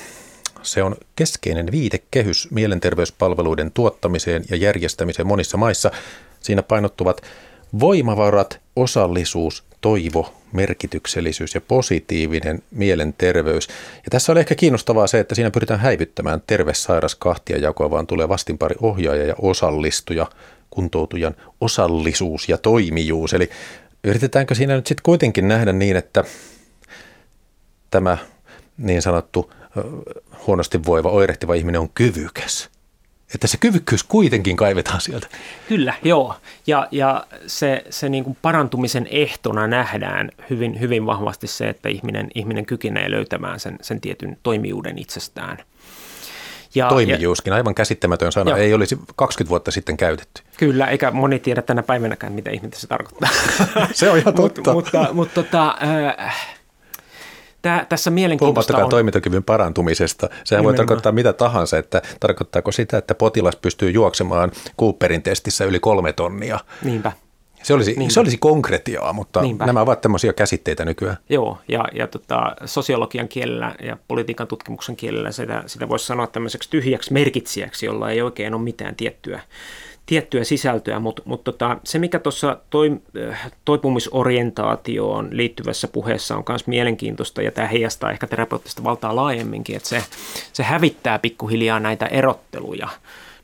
se 0.62 0.84
on 0.84 0.96
keskeinen 1.16 1.72
viitekehys 1.72 2.52
mielenterveyspalveluiden 2.52 3.72
tuottamiseen 3.72 4.44
ja 4.50 4.56
järjestämiseen 4.56 5.28
monissa 5.28 5.58
maissa. 5.58 5.92
Siinä 6.40 6.64
painottuvat 6.64 7.22
voimavarat, 7.80 8.60
osallisuus, 8.76 9.64
toivo, 9.82 10.34
merkityksellisyys 10.52 11.56
ja 11.56 11.62
positiivinen 11.62 12.64
mielenterveys. 12.72 13.68
Ja 13.96 14.10
tässä 14.10 14.32
oli 14.32 14.40
ehkä 14.40 14.56
kiinnostavaa 14.56 15.08
se, 15.08 15.20
että 15.20 15.36
siinä 15.36 15.52
pyritään 15.52 15.80
häivyttämään 15.80 16.42
terve-sairas 16.48 17.16
kahtia 17.16 17.58
jakoa, 17.58 17.92
vaan 17.92 18.08
tulee 18.08 18.30
vastinpari 18.30 18.76
ohjaaja 18.82 19.26
ja 19.26 19.36
osallistuja, 19.42 20.28
kuntoutujan 20.76 21.36
osallisuus 21.62 22.50
ja 22.50 22.58
toimijuus. 22.58 23.34
Eli 23.34 23.50
yritetäänkö 24.04 24.56
siinä 24.56 24.76
nyt 24.76 24.88
sitten 24.88 25.04
kuitenkin 25.04 25.48
nähdä 25.48 25.74
niin, 25.74 25.98
että 25.98 26.24
tämä 27.92 28.18
niin 28.78 29.02
sanottu 29.02 29.54
huonosti 30.48 30.86
voiva, 30.86 31.10
oirehtiva 31.10 31.54
ihminen 31.54 31.82
on 31.82 31.90
kyvykäs. 31.90 32.70
Että 33.34 33.48
se 33.48 33.58
kyvykkyys 33.58 34.04
kuitenkin 34.04 34.56
kaivetaan 34.58 35.02
sieltä. 35.02 35.28
Kyllä, 35.68 35.94
joo. 36.04 36.36
Ja, 36.68 36.88
ja 36.92 37.28
se, 37.48 37.84
se 37.90 38.10
niin 38.10 38.24
kuin 38.24 38.38
parantumisen 38.42 39.08
ehtona 39.12 39.68
nähdään 39.68 40.32
hyvin, 40.50 40.80
hyvin 40.80 41.06
vahvasti 41.06 41.48
se, 41.48 41.70
että 41.70 41.90
ihminen, 41.90 42.28
ihminen 42.36 42.66
kykenee 42.66 43.12
löytämään 43.12 43.60
sen, 43.60 43.78
sen 43.82 44.02
tietyn 44.02 44.38
toimijuuden 44.44 44.98
itsestään. 44.98 45.58
Ja, 46.76 46.90
Toimijuuskin, 46.90 47.52
ja, 47.52 47.56
aivan 47.56 47.76
käsittämätön 47.76 48.32
sana, 48.32 48.52
joo. 48.52 48.60
ei 48.60 48.74
olisi 48.74 49.00
20 49.16 49.50
vuotta 49.50 49.72
sitten 49.72 49.98
käytetty. 49.98 50.42
Kyllä, 50.58 50.88
eikä 50.88 51.12
moni 51.12 51.40
tiedä 51.40 51.62
tänä 51.62 51.84
päivänäkään, 51.84 52.34
mitä 52.34 52.52
ihmistä 52.52 52.80
se 52.80 52.88
tarkoittaa. 52.88 53.30
se 53.94 54.10
on 54.10 54.18
ihan 54.18 54.34
totta. 54.44 54.74
Mut, 54.74 54.86
mutta 54.86 55.08
mutta 55.14 55.44
tota, 55.44 55.78
äh, 56.18 56.56
Tää, 57.66 57.86
tässä 57.90 58.10
mielenkiintoista 58.12 58.78
on... 58.78 58.90
toimintakyvyn 58.90 59.44
parantumisesta. 59.44 60.28
Sehän 60.28 60.38
Nimenomaan. 60.44 60.66
voi 60.66 60.78
tarkoittaa 60.78 61.12
mitä 61.12 61.34
tahansa, 61.34 61.78
että 61.78 62.02
tarkoittaako 62.20 62.72
sitä, 62.72 62.98
että 62.98 63.16
potilas 63.16 63.56
pystyy 63.56 63.92
juoksemaan 63.92 64.52
Cooperin 64.80 65.22
testissä 65.24 65.66
yli 65.66 65.80
kolme 65.80 66.14
tonnia. 66.14 66.60
Niinpä. 66.84 67.12
Se 67.66 67.74
olisi, 67.74 67.96
se 68.10 68.20
olisi 68.20 68.38
konkretiaa, 68.38 69.14
mutta 69.14 69.42
Niinpä. 69.42 69.66
nämä 69.66 69.82
ovat 69.82 70.02
tämmöisiä 70.02 70.34
käsitteitä 70.34 70.86
nykyään. 70.86 71.18
Joo, 71.30 71.58
ja, 71.68 71.86
ja 71.94 72.08
tota, 72.08 72.56
sosiologian 72.66 73.28
kielellä 73.28 73.76
ja 73.84 73.98
politiikan 74.08 74.48
tutkimuksen 74.48 74.96
kielellä 74.96 75.32
sitä, 75.32 75.64
sitä 75.66 75.90
voisi 75.90 76.06
sanoa 76.06 76.28
tämmöiseksi 76.28 76.70
tyhjäksi 76.70 77.14
merkitsijäksi, 77.14 77.86
jolla 77.86 78.10
ei 78.10 78.22
oikein 78.22 78.54
ole 78.54 78.62
mitään 78.62 78.96
tiettyä, 78.96 79.40
tiettyä 80.06 80.44
sisältöä, 80.44 81.00
mutta 81.00 81.22
mut 81.26 81.44
tota, 81.44 81.78
se 81.84 82.00
mikä 82.00 82.20
tuossa 82.20 82.58
toi, 82.70 83.02
äh, 83.30 83.52
toipumisorientaatioon 83.66 85.28
liittyvässä 85.32 85.88
puheessa 85.88 86.36
on 86.36 86.44
myös 86.50 86.68
mielenkiintoista 86.68 87.42
ja 87.42 87.52
tämä 87.52 87.68
heijastaa 87.68 88.12
ehkä 88.12 88.28
terapeuttista 88.28 88.84
valtaa 88.84 89.16
laajemminkin, 89.16 89.76
että 89.76 89.90
se, 89.90 90.04
se 90.54 90.64
hävittää 90.64 91.20
pikkuhiljaa 91.20 91.80
näitä 91.80 92.06
erotteluja 92.06 92.88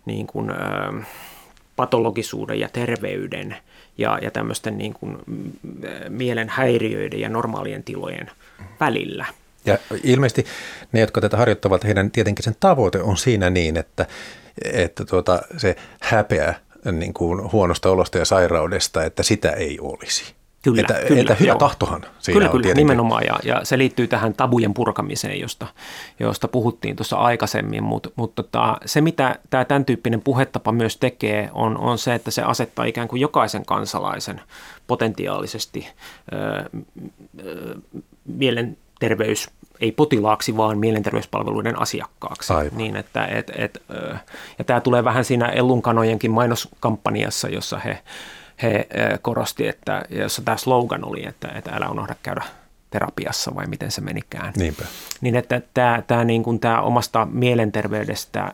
niin 0.06 0.28
kuin, 0.28 0.50
ö, 0.50 0.54
ähm, 0.54 0.98
patologisuuden 1.76 2.60
ja 2.60 2.70
terveyden 2.74 3.58
ja, 4.02 4.20
ja 4.22 4.32
tämmöisten 4.32 4.78
niin 4.78 4.94
kuin, 4.94 5.18
mielen 6.10 6.50
häiriöiden 6.50 7.20
ja 7.20 7.30
normaalien 7.30 7.84
tilojen 7.84 8.32
välillä. 8.80 9.26
Ja 9.66 9.78
ilmeisesti 10.04 10.46
ne, 10.92 11.00
jotka 11.00 11.22
tätä 11.22 11.38
harjoittavat, 11.38 11.84
heidän 11.84 12.12
tietenkin 12.12 12.44
sen 12.44 12.56
tavoite 12.60 13.02
on 13.02 13.18
siinä 13.18 13.50
niin, 13.50 13.78
että 13.78 14.06
että 14.74 15.06
tuota, 15.06 15.42
se 15.58 15.76
häpeä 16.02 16.56
niin 16.92 17.14
kuin 17.14 17.52
huonosta 17.52 17.90
olosta 17.90 18.18
ja 18.18 18.26
sairaudesta, 18.26 19.04
että 19.04 19.24
sitä 19.24 19.50
ei 19.50 19.80
olisi. 19.82 20.34
Kyllä, 20.62 20.82
että, 20.82 20.94
kyllä, 21.08 21.22
että 21.22 21.36
hyvä 21.36 21.52
joo. 21.52 21.58
tahtohan 21.58 22.02
siinä 22.02 22.36
kyllä, 22.36 22.46
on 22.46 22.52
kyllä, 22.52 22.64
tietenkin. 22.64 22.88
nimenomaan, 22.88 23.24
ja, 23.26 23.40
ja 23.44 23.60
se 23.64 23.78
liittyy 23.78 24.08
tähän 24.08 24.34
tabujen 24.34 24.74
purkamiseen, 24.74 25.40
josta, 25.40 25.68
josta 26.20 26.48
puhuttiin 26.48 26.96
tuossa 26.96 27.18
aikaisemmin, 27.18 27.84
mutta 27.84 28.10
mut 28.16 28.36
tota, 28.36 28.78
se 28.86 29.02
mitä 29.02 29.36
tämä 29.50 29.66
tämän 29.66 29.86
tyyppinen 29.86 30.22
puhetapa 30.22 30.72
myös 30.72 30.98
tekee, 30.98 31.50
on, 31.54 31.78
on 31.78 31.98
se, 31.98 32.14
että 32.14 32.32
se 32.32 32.42
asettaa 32.42 32.86
ikään 32.86 33.08
kuin 33.08 33.20
jokaisen 33.20 33.66
kansalaisen 33.66 34.42
potentiaalisesti 34.88 35.88
ö, 36.34 36.70
ö, 37.46 37.76
mielenterveys 38.26 39.50
ei 39.80 39.92
potilaaksi, 39.92 40.58
vaan 40.58 40.78
mielenterveyspalveluiden 40.78 41.80
asiakkaaksi. 41.82 42.54
Aivan. 42.54 42.78
Niin 42.78 42.96
että, 42.96 43.26
et, 43.26 43.52
et, 43.56 43.84
ja 44.58 44.64
tämä 44.64 44.82
tulee 44.82 45.04
vähän 45.04 45.26
siinä 45.26 45.46
Ellunkanojenkin 45.46 46.32
mainoskampanjassa, 46.32 47.50
jossa 47.50 47.80
he, 47.80 48.00
he 48.64 48.88
korosti, 49.22 49.68
että, 49.68 50.06
jossa 50.10 50.42
tämä 50.42 50.58
slogan 50.58 51.06
oli, 51.06 51.28
että, 51.28 51.48
että 51.56 51.72
älä 51.72 51.90
unohda 51.90 52.16
käydä 52.24 52.42
terapiassa 52.90 53.56
vai 53.56 53.68
miten 53.68 53.92
se 53.92 54.02
menikään. 54.02 54.54
Niinpä. 54.58 54.86
Niin 55.22 55.36
että 55.36 55.62
tämä, 55.74 56.04
tämä, 56.08 56.24
niin 56.24 56.44
kuin 56.44 56.60
tämä 56.60 56.82
omasta 56.82 57.28
mielenterveydestä 57.32 58.54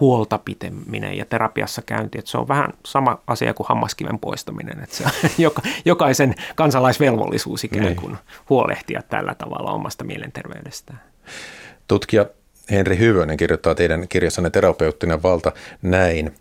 huolta 0.00 0.38
piteminen 0.38 1.16
ja 1.16 1.24
terapiassa 1.24 1.82
käynti, 1.82 2.18
että 2.18 2.30
se 2.30 2.38
on 2.38 2.48
vähän 2.48 2.72
sama 2.86 3.18
asia 3.26 3.54
kuin 3.54 3.66
hammaskiven 3.66 4.18
poistaminen, 4.18 4.80
että 4.82 4.96
se 4.96 5.04
on 5.04 5.52
jokaisen 5.84 6.34
kansalaisvelvollisuus 6.54 7.64
ikään 7.64 7.84
niin. 7.84 7.96
kuin 7.96 8.12
niin. 8.12 8.22
huolehtia 8.50 9.02
tällä 9.08 9.34
tavalla 9.34 9.72
omasta 9.72 10.04
mielenterveydestään. 10.04 11.00
Tutkija 11.88 12.26
Henri 12.70 12.98
Hyvönen 12.98 13.36
kirjoittaa 13.36 13.74
teidän 13.74 14.08
kirjassanne 14.08 14.50
terapeuttinen 14.50 15.22
valta 15.22 15.52
näin. 15.82 16.34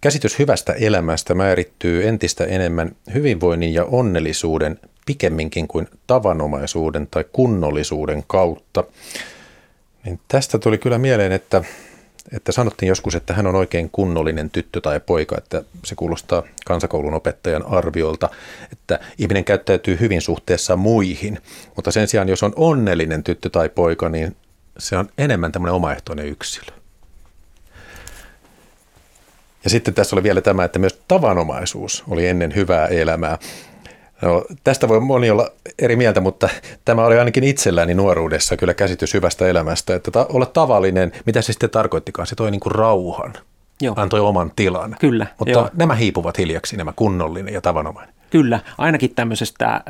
Käsitys 0.00 0.38
hyvästä 0.38 0.72
elämästä 0.72 1.34
määrittyy 1.34 2.08
entistä 2.08 2.44
enemmän 2.44 2.96
hyvinvoinnin 3.14 3.74
ja 3.74 3.84
onnellisuuden 3.84 4.78
pikemminkin 5.06 5.68
kuin 5.68 5.88
tavanomaisuuden 6.06 7.08
tai 7.10 7.24
kunnollisuuden 7.32 8.24
kautta. 8.26 8.84
Niin 10.04 10.20
tästä 10.28 10.58
tuli 10.58 10.78
kyllä 10.78 10.98
mieleen, 10.98 11.32
että 11.32 11.64
että 12.32 12.52
sanottiin 12.52 12.88
joskus, 12.88 13.14
että 13.14 13.34
hän 13.34 13.46
on 13.46 13.54
oikein 13.54 13.90
kunnollinen 13.90 14.50
tyttö 14.50 14.80
tai 14.80 15.00
poika, 15.00 15.38
että 15.38 15.62
se 15.84 15.94
kuulostaa 15.94 16.42
kansakoulun 16.66 17.14
opettajan 17.14 17.66
arviolta, 17.66 18.28
että 18.72 19.00
ihminen 19.18 19.44
käyttäytyy 19.44 20.00
hyvin 20.00 20.20
suhteessa 20.20 20.76
muihin, 20.76 21.38
mutta 21.76 21.90
sen 21.90 22.08
sijaan 22.08 22.28
jos 22.28 22.42
on 22.42 22.52
onnellinen 22.56 23.24
tyttö 23.24 23.50
tai 23.50 23.68
poika, 23.68 24.08
niin 24.08 24.36
se 24.78 24.96
on 24.96 25.08
enemmän 25.18 25.52
tämmöinen 25.52 25.74
omaehtoinen 25.74 26.26
yksilö. 26.26 26.81
Ja 29.64 29.70
sitten 29.70 29.94
tässä 29.94 30.16
oli 30.16 30.22
vielä 30.22 30.40
tämä, 30.40 30.64
että 30.64 30.78
myös 30.78 31.00
tavanomaisuus 31.08 32.04
oli 32.08 32.26
ennen 32.26 32.54
hyvää 32.54 32.86
elämää. 32.86 33.38
No, 34.22 34.44
tästä 34.64 34.88
voi 34.88 35.00
moni 35.00 35.30
olla 35.30 35.48
eri 35.78 35.96
mieltä, 35.96 36.20
mutta 36.20 36.48
tämä 36.84 37.04
oli 37.04 37.18
ainakin 37.18 37.44
itselläni 37.44 37.94
nuoruudessa 37.94 38.56
kyllä 38.56 38.74
käsitys 38.74 39.14
hyvästä 39.14 39.46
elämästä, 39.48 39.94
että 39.94 40.10
ta- 40.10 40.26
olla 40.28 40.46
tavallinen, 40.46 41.12
mitä 41.26 41.42
se 41.42 41.52
sitten 41.52 41.70
tarkoittikaan, 41.70 42.26
se 42.26 42.34
toi 42.34 42.50
niin 42.50 42.60
kuin 42.60 42.74
rauhan, 42.74 43.32
Joo. 43.80 43.94
antoi 43.98 44.20
oman 44.20 44.52
tilan. 44.56 44.96
Kyllä. 45.00 45.26
Mutta 45.38 45.52
joo. 45.52 45.70
nämä 45.76 45.94
hiipuvat 45.94 46.38
hiljaksi, 46.38 46.76
nämä 46.76 46.92
kunnollinen 46.96 47.54
ja 47.54 47.60
tavanomainen. 47.60 48.14
Kyllä, 48.30 48.60
ainakin 48.78 49.14
tämmöisestä 49.14 49.66
äh, 49.66 49.82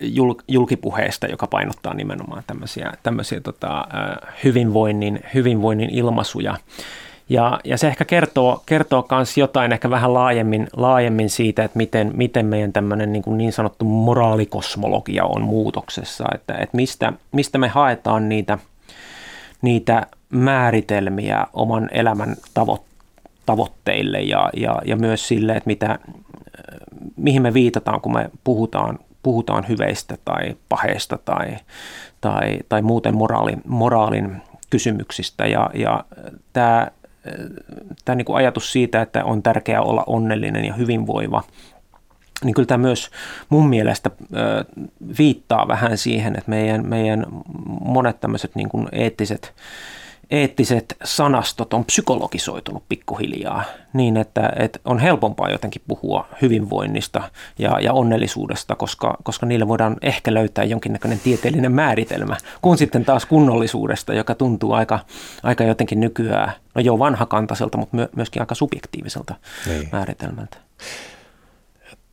jul, 0.00 0.34
julkipuheesta, 0.48 1.26
joka 1.26 1.46
painottaa 1.46 1.94
nimenomaan 1.94 2.42
tämmöisiä, 2.46 2.92
tämmöisiä 3.02 3.40
tota, 3.40 3.78
äh, 3.78 4.34
hyvinvoinnin, 4.44 5.20
hyvinvoinnin 5.34 5.90
ilmaisuja. 5.90 6.56
Ja, 7.28 7.60
ja 7.64 7.78
se 7.78 7.88
ehkä 7.88 8.04
kertoo, 8.04 8.62
kertoo 8.66 9.06
jotain 9.36 9.72
ehkä 9.72 9.90
vähän 9.90 10.14
laajemmin, 10.14 10.68
laajemmin 10.76 11.30
siitä, 11.30 11.64
että 11.64 11.76
miten, 11.76 12.12
miten 12.14 12.46
meidän 12.46 12.72
tämmöinen 12.72 13.12
niin, 13.12 13.22
niin 13.26 13.52
sanottu 13.52 13.84
moraalikosmologia 13.84 15.24
on 15.24 15.42
muutoksessa, 15.42 16.24
että, 16.34 16.54
että 16.54 16.76
mistä, 16.76 17.12
mistä 17.32 17.58
me 17.58 17.68
haetaan 17.68 18.28
niitä, 18.28 18.58
niitä 19.62 20.06
määritelmiä 20.30 21.46
oman 21.52 21.88
elämän 21.92 22.36
tavo, 22.54 22.84
tavoitteille 23.46 24.20
ja, 24.20 24.50
ja, 24.56 24.82
ja 24.84 24.96
myös 24.96 25.28
sille, 25.28 25.52
että 25.52 25.68
mitä, 25.68 25.98
mihin 27.16 27.42
me 27.42 27.54
viitataan, 27.54 28.00
kun 28.00 28.12
me 28.12 28.30
puhutaan, 28.44 28.98
puhutaan 29.22 29.68
hyveistä 29.68 30.16
tai 30.24 30.56
paheista 30.68 31.18
tai, 31.24 31.56
tai, 32.20 32.58
tai 32.68 32.82
muuten 32.82 33.16
moraali, 33.16 33.52
moraalin 33.64 34.42
kysymyksistä. 34.70 35.46
Ja, 35.46 35.70
ja 35.74 36.04
tämä 36.52 36.88
tämä 38.04 38.16
niin 38.16 38.24
kuin 38.24 38.36
ajatus 38.36 38.72
siitä, 38.72 39.02
että 39.02 39.24
on 39.24 39.42
tärkeää 39.42 39.82
olla 39.82 40.04
onnellinen 40.06 40.64
ja 40.64 40.74
hyvinvoiva, 40.74 41.42
niin 42.44 42.54
kyllä 42.54 42.66
tämä 42.66 42.82
myös 42.82 43.10
mun 43.48 43.68
mielestä 43.68 44.10
viittaa 45.18 45.68
vähän 45.68 45.98
siihen, 45.98 46.36
että 46.36 46.50
meidän, 46.50 46.88
meidän 46.88 47.26
monet 47.80 48.20
tämmöiset 48.20 48.54
niin 48.54 48.68
kuin 48.68 48.88
eettiset 48.92 49.54
eettiset 50.30 50.96
sanastot 51.04 51.74
on 51.74 51.84
psykologisoitunut 51.84 52.82
pikkuhiljaa 52.88 53.64
niin, 53.92 54.16
että, 54.16 54.52
että 54.56 54.78
on 54.84 54.98
helpompaa 54.98 55.50
jotenkin 55.50 55.82
puhua 55.88 56.28
hyvinvoinnista 56.42 57.30
ja, 57.58 57.80
ja 57.80 57.92
onnellisuudesta, 57.92 58.74
koska, 58.74 59.16
koska 59.22 59.46
niille 59.46 59.68
voidaan 59.68 59.96
ehkä 60.02 60.34
löytää 60.34 60.64
jonkinnäköinen 60.64 61.20
tieteellinen 61.20 61.72
määritelmä, 61.72 62.36
kun 62.62 62.78
sitten 62.78 63.04
taas 63.04 63.26
kunnollisuudesta, 63.26 64.14
joka 64.14 64.34
tuntuu 64.34 64.72
aika, 64.72 64.98
aika 65.42 65.64
jotenkin 65.64 66.00
nykyään, 66.00 66.52
no 66.74 66.80
jo 66.80 66.98
vanhakantaiselta, 66.98 67.78
mutta 67.78 67.96
myöskin 68.16 68.42
aika 68.42 68.54
subjektiiviselta 68.54 69.34
niin. 69.66 69.88
määritelmältä 69.92 70.56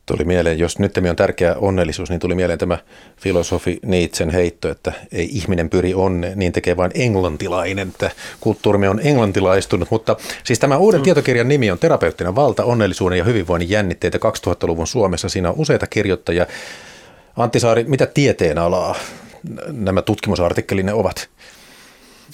tuli 0.06 0.24
mieleen, 0.24 0.58
jos 0.58 0.78
nyt 0.78 0.96
on 1.10 1.16
tärkeä 1.16 1.54
onnellisuus, 1.58 2.10
niin 2.10 2.20
tuli 2.20 2.34
mieleen 2.34 2.58
tämä 2.58 2.78
filosofi 3.16 3.78
Nietzschen 3.86 4.30
heitto, 4.30 4.68
että 4.68 4.92
ei 5.12 5.28
ihminen 5.32 5.70
pyri 5.70 5.94
onne, 5.94 6.32
niin 6.34 6.52
tekee 6.52 6.76
vain 6.76 6.90
englantilainen, 6.94 7.88
että 7.88 8.10
kulttuurimme 8.40 8.88
on 8.88 9.00
englantilaistunut. 9.04 9.90
Mutta 9.90 10.16
siis 10.44 10.58
tämä 10.58 10.76
uuden 10.76 11.00
mm. 11.00 11.04
tietokirjan 11.04 11.48
nimi 11.48 11.70
on 11.70 11.78
Terapeuttinen 11.78 12.34
valta, 12.34 12.64
onnellisuuden 12.64 13.18
ja 13.18 13.24
hyvinvoinnin 13.24 13.70
jännitteitä 13.70 14.18
2000-luvun 14.18 14.86
Suomessa. 14.86 15.28
Siinä 15.28 15.48
on 15.48 15.54
useita 15.58 15.86
kirjoittajia. 15.86 16.46
Antti 17.36 17.60
Saari, 17.60 17.84
mitä 17.84 18.06
tieteen 18.06 18.58
alaa 18.58 18.94
nämä 19.72 20.02
tutkimusartikkelinne 20.02 20.92
ovat? 20.92 21.28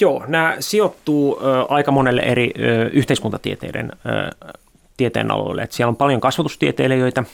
Joo, 0.00 0.24
nämä 0.26 0.56
sijoittuu 0.60 1.40
ö, 1.42 1.64
aika 1.68 1.90
monelle 1.90 2.22
eri 2.22 2.50
ö, 2.58 2.90
yhteiskuntatieteiden 2.92 3.92
ö, 3.92 4.48
tieteen 4.96 5.30
aloille. 5.30 5.62
Et 5.62 5.72
siellä 5.72 5.88
on 5.88 5.96
paljon 5.96 6.20
kasvatustieteilijöitä, 6.20 7.24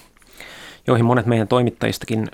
joihin 0.87 1.05
monet 1.07 1.27
meidän 1.27 1.49
toimittajistakin, 1.49 2.29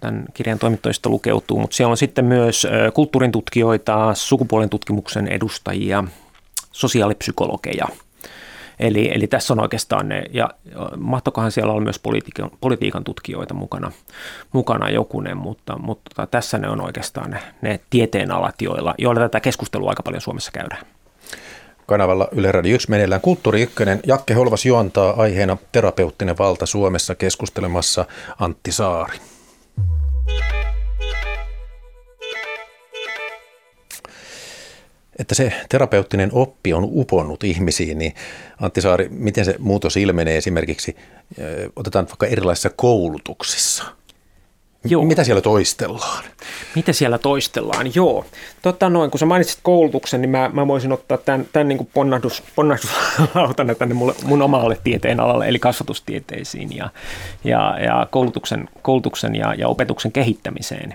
tämän 0.00 0.24
kirjan 0.34 0.58
toimittajista 0.58 1.10
lukeutuu, 1.10 1.60
mutta 1.60 1.76
siellä 1.76 1.90
on 1.90 1.96
sitten 1.96 2.24
myös 2.24 2.66
kulttuurin 2.94 3.32
tutkijoita, 3.32 4.14
sukupuolen 4.14 4.70
tutkimuksen 4.70 5.28
edustajia, 5.28 6.04
sosiaalipsykologeja. 6.72 7.86
Eli, 8.80 9.10
eli 9.14 9.26
tässä 9.26 9.54
on 9.54 9.60
oikeastaan 9.60 10.08
ne, 10.08 10.22
ja 10.32 10.50
mahtokohan 10.96 11.52
siellä 11.52 11.72
olla 11.72 11.82
myös 11.82 11.98
politiikan, 11.98 12.50
politiikan 12.60 13.04
tutkijoita 13.04 13.54
mukana, 13.54 13.92
mukana 14.52 14.90
jokunen, 14.90 15.36
mutta, 15.36 15.78
mutta 15.78 16.10
tota, 16.14 16.26
tässä 16.26 16.58
ne 16.58 16.68
on 16.68 16.80
oikeastaan 16.80 17.30
ne, 17.30 17.40
ne 17.62 17.80
tieteenalat, 17.90 18.62
joilla, 18.62 18.94
joilla 18.98 19.20
tätä 19.20 19.40
keskustelua 19.40 19.90
aika 19.90 20.02
paljon 20.02 20.20
Suomessa 20.20 20.52
käydään 20.52 20.86
kanavalla 21.90 22.28
Yle 22.32 22.52
Radio 22.52 22.74
1 22.74 22.90
meneillään 22.90 23.20
Kulttuuri 23.20 23.62
1. 23.62 23.74
Jakke 24.06 24.34
Holvas 24.34 24.66
juontaa 24.66 25.14
aiheena 25.22 25.56
terapeuttinen 25.72 26.38
valta 26.38 26.66
Suomessa 26.66 27.14
keskustelemassa 27.14 28.04
Antti 28.38 28.72
Saari. 28.72 29.18
Että 35.18 35.34
se 35.34 35.52
terapeuttinen 35.68 36.30
oppi 36.32 36.72
on 36.72 36.84
uponnut 36.84 37.44
ihmisiin, 37.44 37.98
niin 37.98 38.14
Antti 38.60 38.80
Saari, 38.80 39.08
miten 39.08 39.44
se 39.44 39.54
muutos 39.58 39.96
ilmenee 39.96 40.36
esimerkiksi, 40.36 40.96
otetaan 41.76 42.06
vaikka 42.06 42.26
erilaisissa 42.26 42.70
koulutuksissa– 42.70 43.84
Joo. 44.84 45.04
Mitä 45.04 45.24
siellä 45.24 45.42
toistellaan? 45.42 46.24
Mitä 46.74 46.92
siellä 46.92 47.18
toistellaan? 47.18 47.94
Joo. 47.94 48.26
Totta 48.62 48.90
noin, 48.90 49.10
kun 49.10 49.18
sä 49.18 49.26
mainitsit 49.26 49.58
koulutuksen, 49.62 50.20
niin 50.20 50.30
mä, 50.30 50.50
mä 50.52 50.66
voisin 50.66 50.92
ottaa 50.92 51.18
tämän, 51.18 51.46
tämän 51.52 51.68
niin 51.68 51.76
kuin 51.76 51.90
ponnahdus, 51.94 52.42
ponnahduslautana 52.56 53.74
tänne 53.74 53.94
mulle, 53.94 54.14
mun 54.24 54.42
omalle 54.42 54.78
tieteen 54.84 55.20
alalle, 55.20 55.48
eli 55.48 55.58
kasvatustieteisiin 55.58 56.76
ja, 56.76 56.90
ja, 57.44 57.78
ja 57.80 58.06
koulutuksen, 58.10 58.68
koulutuksen 58.82 59.36
ja, 59.36 59.54
ja 59.54 59.68
opetuksen 59.68 60.12
kehittämiseen. 60.12 60.94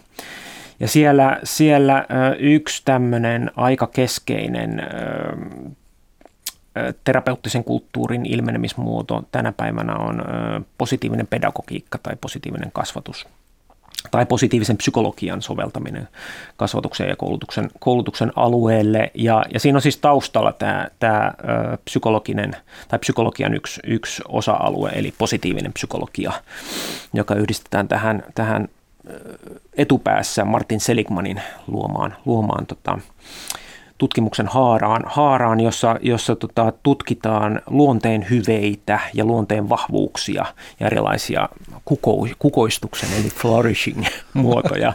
Ja 0.80 0.88
siellä, 0.88 1.40
siellä 1.44 2.06
yksi 2.40 2.82
tämmöinen 2.86 3.52
aika 3.56 3.88
keskeinen 3.88 4.82
terapeuttisen 7.04 7.64
kulttuurin 7.64 8.26
ilmenemismuoto 8.26 9.24
tänä 9.32 9.52
päivänä 9.52 9.96
on 9.96 10.24
positiivinen 10.78 11.28
pedagogiikka 11.28 11.98
tai 11.98 12.16
positiivinen 12.22 12.72
kasvatus 12.72 13.28
tai 14.12 14.26
positiivisen 14.26 14.78
psykologian 14.78 15.42
soveltaminen 15.42 16.08
kasvatuksen 16.58 17.10
ja 17.10 17.16
koulutuksen, 17.16 17.70
koulutuksen 17.80 18.32
alueelle. 18.36 19.12
Ja, 19.14 19.46
ja 19.54 19.60
siinä 19.60 19.78
on 19.78 19.82
siis 19.82 19.98
taustalla 19.98 20.52
tämä, 20.54 20.88
tämä 21.00 21.34
psykologinen 21.86 22.56
tai 22.88 23.00
psykologian 23.00 23.54
yksi, 23.54 23.82
yksi 23.84 24.22
osa-alue, 24.28 24.90
eli 24.96 25.14
positiivinen 25.18 25.74
psykologia, 25.74 26.32
joka 27.14 27.36
yhdistetään 27.36 27.88
tähän, 27.88 28.24
tähän 28.36 28.68
etupäässä 29.78 30.46
Martin 30.46 30.80
Seligmanin 30.80 31.42
luomaan, 31.68 32.16
luomaan 32.26 32.66
tota, 32.66 33.00
tutkimuksen 33.98 34.48
haaraan, 34.48 35.04
haaraan 35.06 35.60
jossa, 35.60 35.96
jossa 36.02 36.36
tota, 36.36 36.74
tutkitaan 36.84 37.62
luonteen 37.68 38.26
hyveitä 38.30 39.00
ja 39.14 39.26
luonteen 39.26 39.70
vahvuuksia 39.70 40.46
ja 40.80 40.88
erilaisia 40.88 41.50
kuko, 41.86 42.28
kukoistuksen 42.40 43.10
eli 43.20 43.30
flourishing 43.30 44.06
muotoja, 44.34 44.94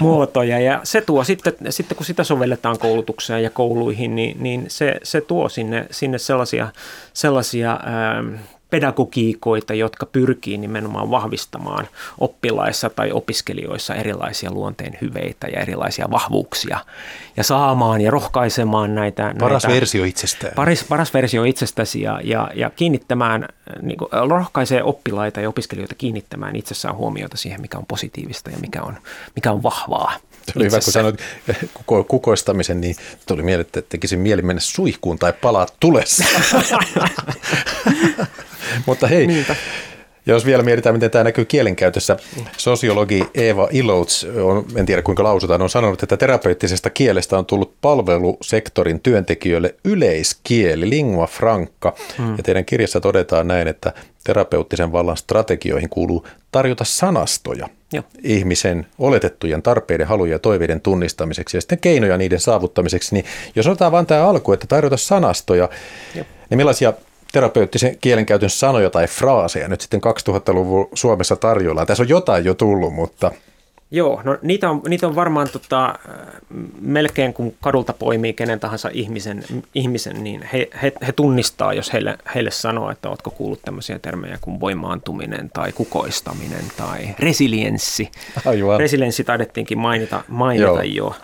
muotoja. 0.00 0.60
Ja 0.60 0.80
se 0.84 1.00
tuo 1.00 1.24
sitten, 1.24 1.52
sitten, 1.70 1.96
kun 1.96 2.06
sitä 2.06 2.24
sovelletaan 2.24 2.78
koulutukseen 2.78 3.42
ja 3.42 3.50
kouluihin, 3.50 4.14
niin, 4.14 4.42
niin 4.42 4.64
se, 4.68 4.96
se 5.02 5.20
tuo 5.20 5.48
sinne, 5.48 5.86
sinne 5.90 6.18
sellaisia, 6.18 6.68
sellaisia 7.12 7.70
ää, 7.70 8.24
pedagogiikoita, 8.70 9.74
jotka 9.74 10.06
pyrkii 10.06 10.58
nimenomaan 10.58 11.10
vahvistamaan 11.10 11.88
oppilaissa 12.18 12.90
tai 12.90 13.12
opiskelijoissa 13.12 13.94
erilaisia 13.94 14.50
luonteen 14.52 14.98
hyveitä 15.00 15.46
ja 15.46 15.60
erilaisia 15.60 16.10
vahvuuksia 16.10 16.78
ja 17.36 17.44
saamaan 17.44 18.00
ja 18.00 18.10
rohkaisemaan 18.10 18.94
näitä. 18.94 19.34
Paras 19.38 19.64
näitä, 19.64 19.74
versio 19.74 20.04
itsestään. 20.04 20.52
Paras, 20.56 20.84
paras 20.84 21.14
versio 21.14 21.44
itsestäsi 21.44 22.02
ja, 22.02 22.20
ja, 22.24 22.50
ja 22.54 22.70
kiinnittämään, 22.70 23.48
niin 23.82 23.98
kuin, 23.98 24.08
rohkaisee 24.28 24.82
oppilaita 24.82 25.40
ja 25.40 25.48
opiskelijoita 25.48 25.94
kiinnittämään 25.94 26.56
itsessään 26.56 26.96
huomiota 26.96 27.36
siihen, 27.36 27.60
mikä 27.60 27.78
on 27.78 27.86
positiivista 27.86 28.50
ja 28.50 28.58
mikä 28.58 28.82
on, 28.82 28.96
mikä 29.36 29.52
on 29.52 29.62
vahvaa. 29.62 30.12
Oli 30.56 30.64
hyvä, 30.64 30.80
kun 30.84 30.92
sanoit 30.92 31.20
kuko, 31.74 32.04
kukoistamisen, 32.04 32.80
niin 32.80 32.96
tuli 33.26 33.42
mieleen, 33.42 33.66
että 33.66 33.82
tekisin 33.82 34.18
mieli 34.18 34.42
mennä 34.42 34.60
suihkuun 34.60 35.18
tai 35.18 35.32
palaa 35.32 35.66
tulessa. 35.80 36.24
Mutta 38.86 39.06
hei, 39.06 39.26
Niinpä. 39.26 39.56
jos 40.26 40.46
vielä 40.46 40.62
mietitään, 40.62 40.94
miten 40.94 41.10
tämä 41.10 41.24
näkyy 41.24 41.44
kielenkäytössä. 41.44 42.16
Sosiologi 42.56 43.24
Eva 43.34 43.68
Ilouts, 43.70 44.26
on, 44.42 44.66
en 44.76 44.86
tiedä 44.86 45.02
kuinka 45.02 45.22
lausutaan, 45.22 45.62
on 45.62 45.70
sanonut, 45.70 46.02
että 46.02 46.16
terapeuttisesta 46.16 46.90
kielestä 46.90 47.38
on 47.38 47.46
tullut 47.46 47.74
palvelusektorin 47.80 49.00
työntekijöille 49.00 49.74
yleiskieli, 49.84 50.90
lingua 50.90 51.26
franca. 51.26 51.92
Hmm. 52.18 52.36
Ja 52.36 52.42
teidän 52.42 52.64
kirjassa 52.64 53.00
todetaan 53.00 53.48
näin, 53.48 53.68
että 53.68 53.92
terapeuttisen 54.24 54.92
vallan 54.92 55.16
strategioihin 55.16 55.88
kuuluu 55.88 56.26
tarjota 56.52 56.84
sanastoja 56.84 57.68
Joo. 57.92 58.04
ihmisen 58.22 58.86
oletettujen 58.98 59.62
tarpeiden, 59.62 60.06
haluja 60.06 60.32
ja 60.32 60.38
toiveiden 60.38 60.80
tunnistamiseksi 60.80 61.56
ja 61.56 61.60
sitten 61.60 61.78
keinoja 61.78 62.16
niiden 62.16 62.40
saavuttamiseksi. 62.40 63.14
Niin 63.14 63.24
jos 63.54 63.66
otetaan 63.66 63.92
vain 63.92 64.06
tämä 64.06 64.28
alku, 64.28 64.52
että 64.52 64.66
tarjota 64.66 64.96
sanastoja, 64.96 65.68
Joo. 66.14 66.24
niin 66.50 66.56
millaisia 66.56 66.92
terapeuttisen 67.32 67.96
kielenkäytön 68.00 68.50
sanoja 68.50 68.90
tai 68.90 69.06
fraaseja 69.06 69.68
nyt 69.68 69.80
sitten 69.80 70.00
2000-luvun 70.00 70.88
Suomessa 70.94 71.36
tarjolla. 71.36 71.86
Tässä 71.86 72.02
on 72.02 72.08
jotain 72.08 72.44
jo 72.44 72.54
tullut, 72.54 72.94
mutta... 72.94 73.32
Joo, 73.92 74.22
no 74.24 74.38
niitä 74.42 74.70
on, 74.70 74.82
niitä 74.88 75.06
on 75.06 75.14
varmaan 75.14 75.48
tota, 75.52 75.94
melkein 76.80 77.34
kun 77.34 77.54
kadulta 77.60 77.92
poimii 77.92 78.32
kenen 78.32 78.60
tahansa 78.60 78.90
ihmisen, 78.92 79.44
ihmisen 79.74 80.24
niin 80.24 80.42
he, 80.52 80.68
he, 80.82 80.92
he 81.06 81.12
tunnistaa, 81.12 81.72
jos 81.72 81.92
heille, 81.92 82.18
heille 82.34 82.50
sanoo, 82.50 82.90
että 82.90 83.08
oletko 83.08 83.30
kuullut 83.30 83.62
tämmöisiä 83.62 83.98
termejä 83.98 84.38
kuin 84.40 84.60
voimaantuminen 84.60 85.50
tai 85.54 85.72
kukoistaminen 85.72 86.64
tai 86.76 87.14
resilienssi. 87.18 88.10
Aivan. 88.44 88.80
Resilienssi 88.80 89.24
taidettiinkin 89.24 89.78
mainita, 89.78 90.22
mainita 90.28 90.64
Joo. 90.64 90.82
jo. 90.82 91.16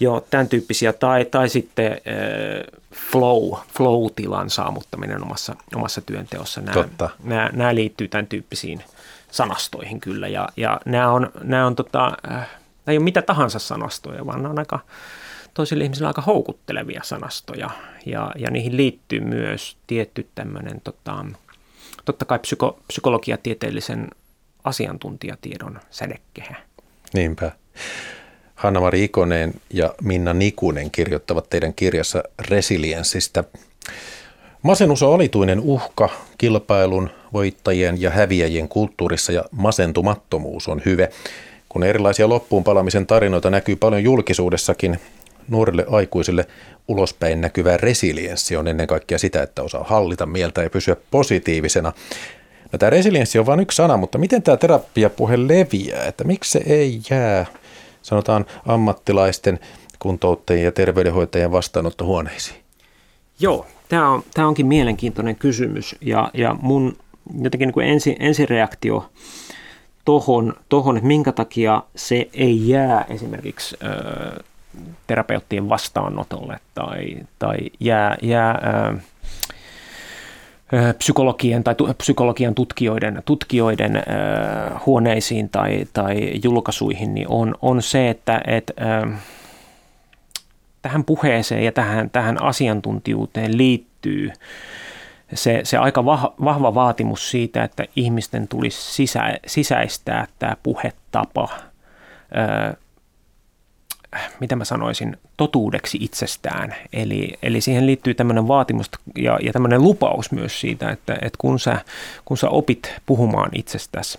Joo, 0.00 0.26
tämän 0.30 0.48
tyyppisiä. 0.48 0.92
Tai, 0.92 1.24
tai 1.24 1.48
sitten 1.48 1.92
äh, 1.92 1.98
flow, 2.92 3.52
flow-tilan 3.78 4.50
saamuttaminen 4.50 5.22
omassa, 5.22 5.56
omassa 5.74 6.00
työnteossa. 6.00 6.60
Nämä, 6.60 6.74
Totta. 6.74 7.10
Nämä, 7.24 7.50
nämä 7.52 7.74
liittyy 7.74 8.08
tämän 8.08 8.26
tyyppisiin 8.26 8.82
sanastoihin 9.30 10.00
kyllä. 10.00 10.28
Ja, 10.28 10.48
ja 10.56 10.80
nämä 10.84 11.10
on, 11.10 11.30
nämä 11.42 11.66
on 11.66 11.76
tota, 11.76 12.06
äh, 12.06 12.48
nämä 12.86 12.92
ei 12.92 12.96
ole 12.96 13.04
mitä 13.04 13.22
tahansa 13.22 13.58
sanastoja, 13.58 14.26
vaan 14.26 14.42
nämä 14.42 14.52
on 14.52 14.58
aika, 14.58 14.80
toisille 15.54 15.84
ihmisille 15.84 16.08
aika 16.08 16.22
houkuttelevia 16.22 17.00
sanastoja. 17.04 17.70
Ja, 18.06 18.30
ja 18.36 18.50
niihin 18.50 18.76
liittyy 18.76 19.20
myös 19.20 19.76
tietty 19.86 20.28
tämmöinen, 20.34 20.80
tota, 20.80 21.24
totta 22.04 22.24
kai 22.24 22.38
psyko, 22.38 22.80
psykologiatieteellisen 22.88 24.08
asiantuntijatiedon 24.64 25.80
sädekehä. 25.90 26.56
Niinpä. 27.14 27.52
Hanna-Mari 28.54 29.04
Ikonen 29.04 29.54
ja 29.70 29.94
Minna 30.02 30.34
Nikunen 30.34 30.90
kirjoittavat 30.90 31.50
teidän 31.50 31.74
kirjassa 31.74 32.22
resilienssistä. 32.38 33.44
Masennus 34.62 35.02
on 35.02 35.14
alituinen 35.14 35.60
uhka 35.60 36.08
kilpailun, 36.38 37.10
voittajien 37.32 38.00
ja 38.00 38.10
häviäjien 38.10 38.68
kulttuurissa 38.68 39.32
ja 39.32 39.44
masentumattomuus 39.50 40.68
on 40.68 40.82
hyve. 40.84 41.10
Kun 41.68 41.82
erilaisia 41.82 42.28
loppuun 42.28 42.64
palamisen 42.64 43.06
tarinoita 43.06 43.50
näkyy 43.50 43.76
paljon 43.76 44.04
julkisuudessakin, 44.04 44.98
nuorille 45.48 45.86
aikuisille 45.90 46.46
ulospäin 46.88 47.40
näkyvä 47.40 47.76
resilienssi 47.76 48.56
on 48.56 48.68
ennen 48.68 48.86
kaikkea 48.86 49.18
sitä, 49.18 49.42
että 49.42 49.62
osaa 49.62 49.84
hallita 49.84 50.26
mieltä 50.26 50.62
ja 50.62 50.70
pysyä 50.70 50.96
positiivisena. 51.10 51.92
No, 52.72 52.78
tämä 52.78 52.90
resilienssi 52.90 53.38
on 53.38 53.46
vain 53.46 53.60
yksi 53.60 53.76
sana, 53.76 53.96
mutta 53.96 54.18
miten 54.18 54.42
tämä 54.42 54.56
terapiapuhe 54.56 55.36
leviää? 55.36 56.04
Että 56.04 56.24
miksi 56.24 56.50
se 56.50 56.62
ei 56.66 57.00
jää, 57.10 57.46
sanotaan, 58.02 58.46
ammattilaisten, 58.66 59.58
kuntouttajien 59.98 60.64
ja 60.64 60.72
terveydenhoitajien 60.72 61.52
vastaanottohuoneisiin? 61.52 62.56
Joo, 63.40 63.66
tämä, 63.88 64.10
on, 64.10 64.22
tämä 64.34 64.48
onkin 64.48 64.66
mielenkiintoinen 64.66 65.36
kysymys 65.36 65.96
ja, 66.00 66.30
ja 66.34 66.56
mun 66.62 66.96
jotenkin 67.42 67.66
niin 67.66 67.74
kuin 67.74 67.86
ensi, 67.86 68.16
ensireaktio 68.20 69.10
tohon, 70.04 70.54
tohon, 70.68 70.96
että 70.96 71.06
minkä 71.06 71.32
takia 71.32 71.82
se 71.96 72.28
ei 72.32 72.68
jää 72.68 73.04
esimerkiksi 73.08 73.76
ö, 73.82 74.44
terapeuttien 75.06 75.68
vastaanotolle 75.68 76.60
tai, 76.74 77.16
tai 77.38 77.56
jää, 77.80 78.16
jää 78.22 78.60
ö, 78.94 78.98
psykologien 80.92 81.64
tai 81.64 81.74
psykologian 81.98 82.54
tutkijoiden, 82.54 83.22
tutkijoiden 83.24 83.96
ö, 83.96 84.00
huoneisiin 84.86 85.48
tai, 85.48 85.84
tai 85.92 86.32
julkaisuihin, 86.44 87.14
niin 87.14 87.28
on, 87.28 87.54
on 87.62 87.82
se, 87.82 88.10
että 88.10 88.40
et, 88.46 88.72
ö, 88.80 89.12
tähän 90.82 91.04
puheeseen 91.04 91.64
ja 91.64 91.72
tähän, 91.72 92.10
tähän 92.10 92.42
asiantuntijuuteen 92.42 93.58
liittyy 93.58 94.32
se, 95.34 95.60
se 95.64 95.76
aika 95.76 96.04
vahva 96.04 96.74
vaatimus 96.74 97.30
siitä, 97.30 97.64
että 97.64 97.84
ihmisten 97.96 98.48
tulisi 98.48 98.94
sisä, 98.94 99.38
sisäistää 99.46 100.26
tämä 100.38 100.56
puhetapa, 100.62 101.48
ö, 102.72 102.76
mitä 104.40 104.56
mä 104.56 104.64
sanoisin, 104.64 105.16
totuudeksi 105.36 105.98
itsestään. 106.00 106.74
Eli, 106.92 107.32
eli 107.42 107.60
siihen 107.60 107.86
liittyy 107.86 108.14
tämmöinen 108.14 108.48
vaatimus 108.48 108.90
ja, 109.16 109.38
ja 109.42 109.52
tämmöinen 109.52 109.82
lupaus 109.82 110.32
myös 110.32 110.60
siitä, 110.60 110.90
että, 110.90 111.14
että 111.14 111.36
kun, 111.38 111.60
sä, 111.60 111.78
kun 112.24 112.38
sä 112.38 112.48
opit 112.48 112.94
puhumaan 113.06 113.50
itsestäsi, 113.54 114.18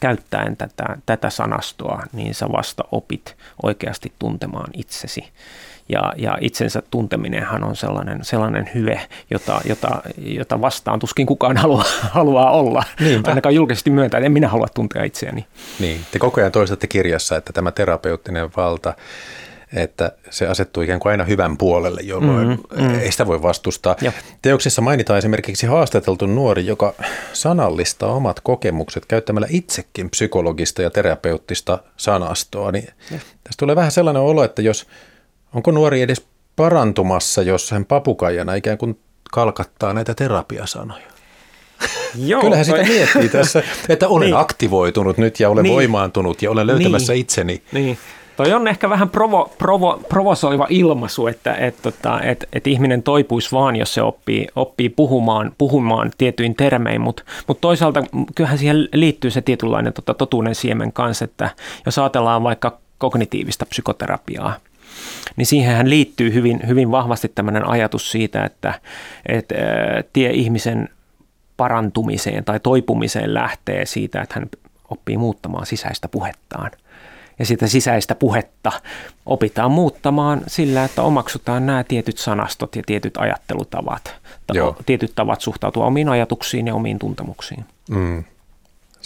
käyttäen 0.00 0.56
tätä, 0.56 0.98
tätä 1.06 1.30
sanastoa, 1.30 2.02
niin 2.12 2.34
sä 2.34 2.46
vasta 2.52 2.84
opit 2.92 3.36
oikeasti 3.62 4.12
tuntemaan 4.18 4.70
itsesi. 4.72 5.24
Ja, 5.88 6.12
ja 6.16 6.38
itsensä 6.40 6.82
tunteminenhan 6.90 7.64
on 7.64 7.76
sellainen, 7.76 8.24
sellainen 8.24 8.70
hyve, 8.74 9.00
jota, 9.30 9.60
jota, 9.68 10.02
jota 10.16 10.60
vastaan 10.60 10.98
tuskin 10.98 11.26
kukaan 11.26 11.56
haluaa, 11.56 11.84
haluaa 12.10 12.50
olla. 12.50 12.82
Niinpä. 13.00 13.30
Ainakaan 13.30 13.54
julkisesti 13.54 13.90
myöntää, 13.90 14.18
että 14.18 14.26
en 14.26 14.32
minä 14.32 14.48
halua 14.48 14.66
tuntea 14.74 15.04
itseäni. 15.04 15.46
Niin, 15.78 16.00
te 16.12 16.18
koko 16.18 16.40
ajan 16.40 16.52
toistatte 16.52 16.86
kirjassa, 16.86 17.36
että 17.36 17.52
tämä 17.52 17.72
terapeuttinen 17.72 18.50
valta 18.56 18.94
että 19.74 20.12
se 20.30 20.46
asettuu 20.46 20.82
ikään 20.82 21.00
kuin 21.00 21.10
aina 21.10 21.24
hyvän 21.24 21.56
puolelle, 21.56 22.00
jolloin 22.00 22.48
mm-hmm, 22.48 22.88
mm. 22.88 22.98
ei 22.98 23.12
sitä 23.12 23.26
voi 23.26 23.42
vastustaa. 23.42 23.96
Ja. 24.00 24.12
Teoksissa 24.42 24.82
mainitaan 24.82 25.18
esimerkiksi 25.18 25.66
haastateltu 25.66 26.26
nuori, 26.26 26.66
joka 26.66 26.94
sanallistaa 27.32 28.12
omat 28.12 28.40
kokemukset 28.40 29.06
käyttämällä 29.06 29.46
itsekin 29.50 30.10
psykologista 30.10 30.82
ja 30.82 30.90
terapeuttista 30.90 31.78
sanastoa. 31.96 32.72
Niin 32.72 32.88
tästä 33.10 33.58
tulee 33.58 33.76
vähän 33.76 33.92
sellainen 33.92 34.22
olo, 34.22 34.44
että 34.44 34.62
jos 34.62 34.86
onko 35.54 35.70
nuori 35.70 36.02
edes 36.02 36.26
parantumassa, 36.56 37.42
jos 37.42 37.70
hän 37.70 37.84
papukaijana 37.84 38.54
ikään 38.54 38.78
kuin 38.78 38.98
kalkattaa 39.32 39.92
näitä 39.92 40.14
terapiasanoja. 40.14 41.06
Joo, 42.26 42.40
Kyllähän 42.40 42.64
sitä 42.64 42.82
miettii 42.82 43.28
tässä, 43.28 43.62
että 43.88 44.08
olen 44.08 44.26
niin. 44.26 44.36
aktivoitunut 44.36 45.18
nyt 45.18 45.40
ja 45.40 45.50
olen 45.50 45.62
niin. 45.62 45.74
voimaantunut 45.74 46.42
ja 46.42 46.50
olen 46.50 46.66
löytämässä 46.66 47.12
niin. 47.12 47.20
itseni. 47.20 47.62
Niin. 47.72 47.98
Toi 48.36 48.52
on 48.52 48.68
ehkä 48.68 48.90
vähän 48.90 49.10
provo, 49.10 49.52
provo, 49.58 50.00
provosoiva 50.08 50.66
ilmaisu, 50.70 51.26
että 51.26 51.54
et, 51.54 51.82
tota, 51.82 52.20
et, 52.22 52.48
et 52.52 52.66
ihminen 52.66 53.02
toipuisi 53.02 53.52
vaan, 53.52 53.76
jos 53.76 53.94
se 53.94 54.02
oppii, 54.02 54.46
oppii 54.56 54.88
puhumaan, 54.88 55.52
puhumaan 55.58 56.10
tietyin 56.18 56.54
termein, 56.54 57.00
mutta 57.00 57.22
mut 57.46 57.60
toisaalta 57.60 58.04
kyllähän 58.34 58.58
siihen 58.58 58.88
liittyy 58.92 59.30
se 59.30 59.40
tietynlainen 59.40 59.92
tota, 59.92 60.14
totuuden 60.14 60.54
siemen 60.54 60.92
kanssa, 60.92 61.24
että 61.24 61.50
jos 61.86 61.98
ajatellaan 61.98 62.42
vaikka 62.42 62.78
kognitiivista 62.98 63.66
psykoterapiaa, 63.66 64.54
niin 65.36 65.46
siihenhän 65.46 65.90
liittyy 65.90 66.32
hyvin, 66.32 66.60
hyvin 66.66 66.90
vahvasti 66.90 67.28
tämmöinen 67.28 67.68
ajatus 67.68 68.10
siitä, 68.10 68.44
että, 68.44 68.80
että 69.26 69.54
tie 70.12 70.30
ihmisen 70.30 70.88
parantumiseen 71.56 72.44
tai 72.44 72.60
toipumiseen 72.60 73.34
lähtee 73.34 73.86
siitä, 73.86 74.22
että 74.22 74.34
hän 74.34 74.48
oppii 74.90 75.16
muuttamaan 75.16 75.66
sisäistä 75.66 76.08
puhettaan– 76.08 76.70
ja 77.38 77.46
sitä 77.46 77.66
sisäistä 77.66 78.14
puhetta 78.14 78.72
opitaan 79.26 79.70
muuttamaan 79.70 80.40
sillä, 80.46 80.84
että 80.84 81.02
omaksutaan 81.02 81.66
nämä 81.66 81.84
tietyt 81.84 82.18
sanastot 82.18 82.76
ja 82.76 82.82
tietyt 82.86 83.16
ajattelutavat, 83.16 84.16
Joo. 84.52 84.76
tietyt 84.86 85.12
tavat 85.14 85.40
suhtautua 85.40 85.86
omiin 85.86 86.08
ajatuksiin 86.08 86.66
ja 86.66 86.74
omiin 86.74 86.98
tuntemuksiin. 86.98 87.64
Mm. 87.90 88.24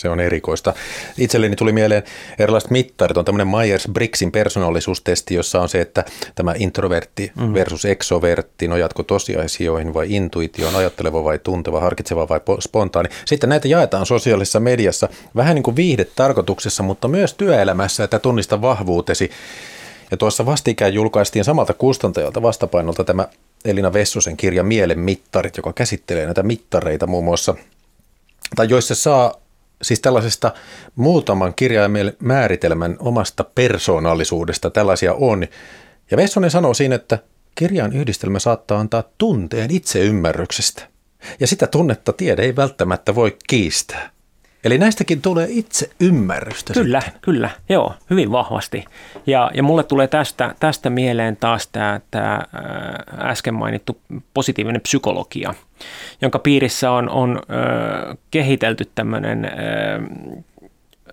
Se 0.00 0.08
on 0.08 0.20
erikoista. 0.20 0.74
Itselleni 1.18 1.56
tuli 1.56 1.72
mieleen 1.72 2.02
erilaiset 2.38 2.70
mittarit. 2.70 3.16
On 3.16 3.24
tämmöinen 3.24 3.46
Myers-Briggsin 3.48 4.30
persoonallisuustesti, 4.32 5.34
jossa 5.34 5.60
on 5.60 5.68
se, 5.68 5.80
että 5.80 6.04
tämä 6.34 6.54
introvertti 6.58 7.32
mm. 7.34 7.54
versus 7.54 7.84
extrovertti, 7.84 8.68
nojatko 8.68 9.02
tosiasioihin 9.02 9.94
vai 9.94 10.06
intuitioon, 10.08 10.76
ajatteleva 10.76 11.24
vai 11.24 11.38
tunteva, 11.38 11.80
harkitseva 11.80 12.28
vai 12.28 12.40
spontaani. 12.60 13.08
Sitten 13.24 13.48
näitä 13.48 13.68
jaetaan 13.68 14.06
sosiaalisessa 14.06 14.60
mediassa 14.60 15.08
vähän 15.36 15.54
niin 15.54 15.62
kuin 15.62 15.76
viihdetarkoituksessa, 15.76 16.82
mutta 16.82 17.08
myös 17.08 17.34
työelämässä, 17.34 18.04
että 18.04 18.18
tunnista 18.18 18.62
vahvuutesi. 18.62 19.30
Ja 20.10 20.16
tuossa 20.16 20.46
vastikään 20.46 20.94
julkaistiin 20.94 21.44
samalta 21.44 21.74
kustantajalta 21.74 22.42
vastapainolta 22.42 23.04
tämä 23.04 23.28
Elina 23.64 23.92
Vessosen 23.92 24.36
kirja 24.36 24.62
Mielen 24.62 24.98
mittarit, 24.98 25.56
joka 25.56 25.72
käsittelee 25.72 26.24
näitä 26.24 26.42
mittareita 26.42 27.06
muun 27.06 27.24
muassa, 27.24 27.54
tai 28.56 28.68
joissa 28.68 28.94
saa 28.94 29.39
siis 29.82 30.00
tällaisesta 30.00 30.52
muutaman 30.96 31.54
kirjaimen 31.54 32.12
määritelmän 32.18 32.96
omasta 32.98 33.44
persoonallisuudesta 33.44 34.70
tällaisia 34.70 35.14
on. 35.14 35.46
Ja 36.10 36.16
Vessonen 36.16 36.50
sanoo 36.50 36.74
siinä, 36.74 36.94
että 36.94 37.18
kirjan 37.54 37.92
yhdistelmä 37.92 38.38
saattaa 38.38 38.80
antaa 38.80 39.04
tunteen 39.18 39.70
itseymmärryksestä. 39.70 40.82
Ja 41.40 41.46
sitä 41.46 41.66
tunnetta 41.66 42.12
tiede 42.12 42.42
ei 42.42 42.56
välttämättä 42.56 43.14
voi 43.14 43.36
kiistää. 43.48 44.10
Eli 44.64 44.78
näistäkin 44.78 45.22
tulee 45.22 45.46
itse 45.50 45.90
ymmärrystä 46.00 46.72
Kyllä, 46.72 47.00
sitten. 47.00 47.20
kyllä, 47.22 47.50
joo, 47.68 47.94
hyvin 48.10 48.32
vahvasti. 48.32 48.84
Ja, 49.26 49.50
ja 49.54 49.62
mulle 49.62 49.82
tulee 49.82 50.08
tästä, 50.08 50.54
tästä 50.60 50.90
mieleen 50.90 51.36
taas 51.36 51.66
tämä, 51.66 52.00
tämä 52.10 52.42
äsken 53.18 53.54
mainittu 53.54 54.00
positiivinen 54.34 54.80
psykologia, 54.80 55.54
jonka 56.22 56.38
piirissä 56.38 56.90
on, 56.90 57.10
on 57.10 57.36
äh, 57.50 58.16
kehitelty 58.30 58.84
tämmöinen 58.94 59.50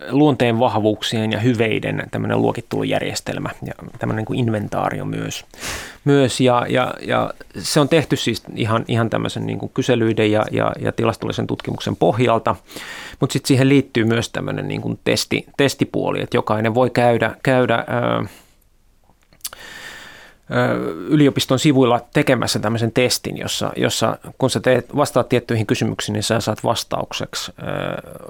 luonteen 0.09 0.59
vahvuuksien 0.59 1.31
ja 1.31 1.39
hyveiden 1.39 2.03
tämmöinen 2.11 2.41
luokittelujärjestelmä 2.41 3.49
ja 3.65 3.73
tämmöinen 3.99 4.25
kuin 4.25 4.39
inventaario 4.39 5.05
myös. 5.05 5.45
myös 6.05 6.39
ja, 6.39 6.65
ja, 6.69 6.93
ja, 7.01 7.33
se 7.59 7.79
on 7.79 7.89
tehty 7.89 8.15
siis 8.15 8.43
ihan, 8.55 8.85
ihan 8.87 9.09
tämmöisen 9.09 9.45
niin 9.45 9.59
kuin 9.59 9.71
kyselyiden 9.73 10.31
ja, 10.31 10.45
ja, 10.51 10.73
ja 10.79 10.91
tilastollisen 10.91 11.47
tutkimuksen 11.47 11.95
pohjalta, 11.95 12.55
mutta 13.19 13.33
sitten 13.33 13.47
siihen 13.47 13.69
liittyy 13.69 14.05
myös 14.05 14.29
tämmöinen 14.29 14.67
niin 14.67 14.81
kuin 14.81 14.99
testi, 15.03 15.45
testipuoli, 15.57 16.21
että 16.21 16.37
jokainen 16.37 16.75
voi 16.75 16.89
käydä, 16.89 17.35
käydä 17.43 17.75
ää, 17.87 18.25
yliopiston 21.07 21.59
sivuilla 21.59 22.01
tekemässä 22.13 22.59
tämmöisen 22.59 22.91
testin, 22.91 23.37
jossa, 23.37 23.71
jossa 23.75 24.17
kun 24.37 24.49
sä 24.49 24.59
teet, 24.59 24.95
vastaat 24.95 25.29
tiettyihin 25.29 25.65
kysymyksiin, 25.65 26.13
niin 26.13 26.23
sä 26.23 26.39
saat 26.39 26.63
vastaukseksi 26.63 27.51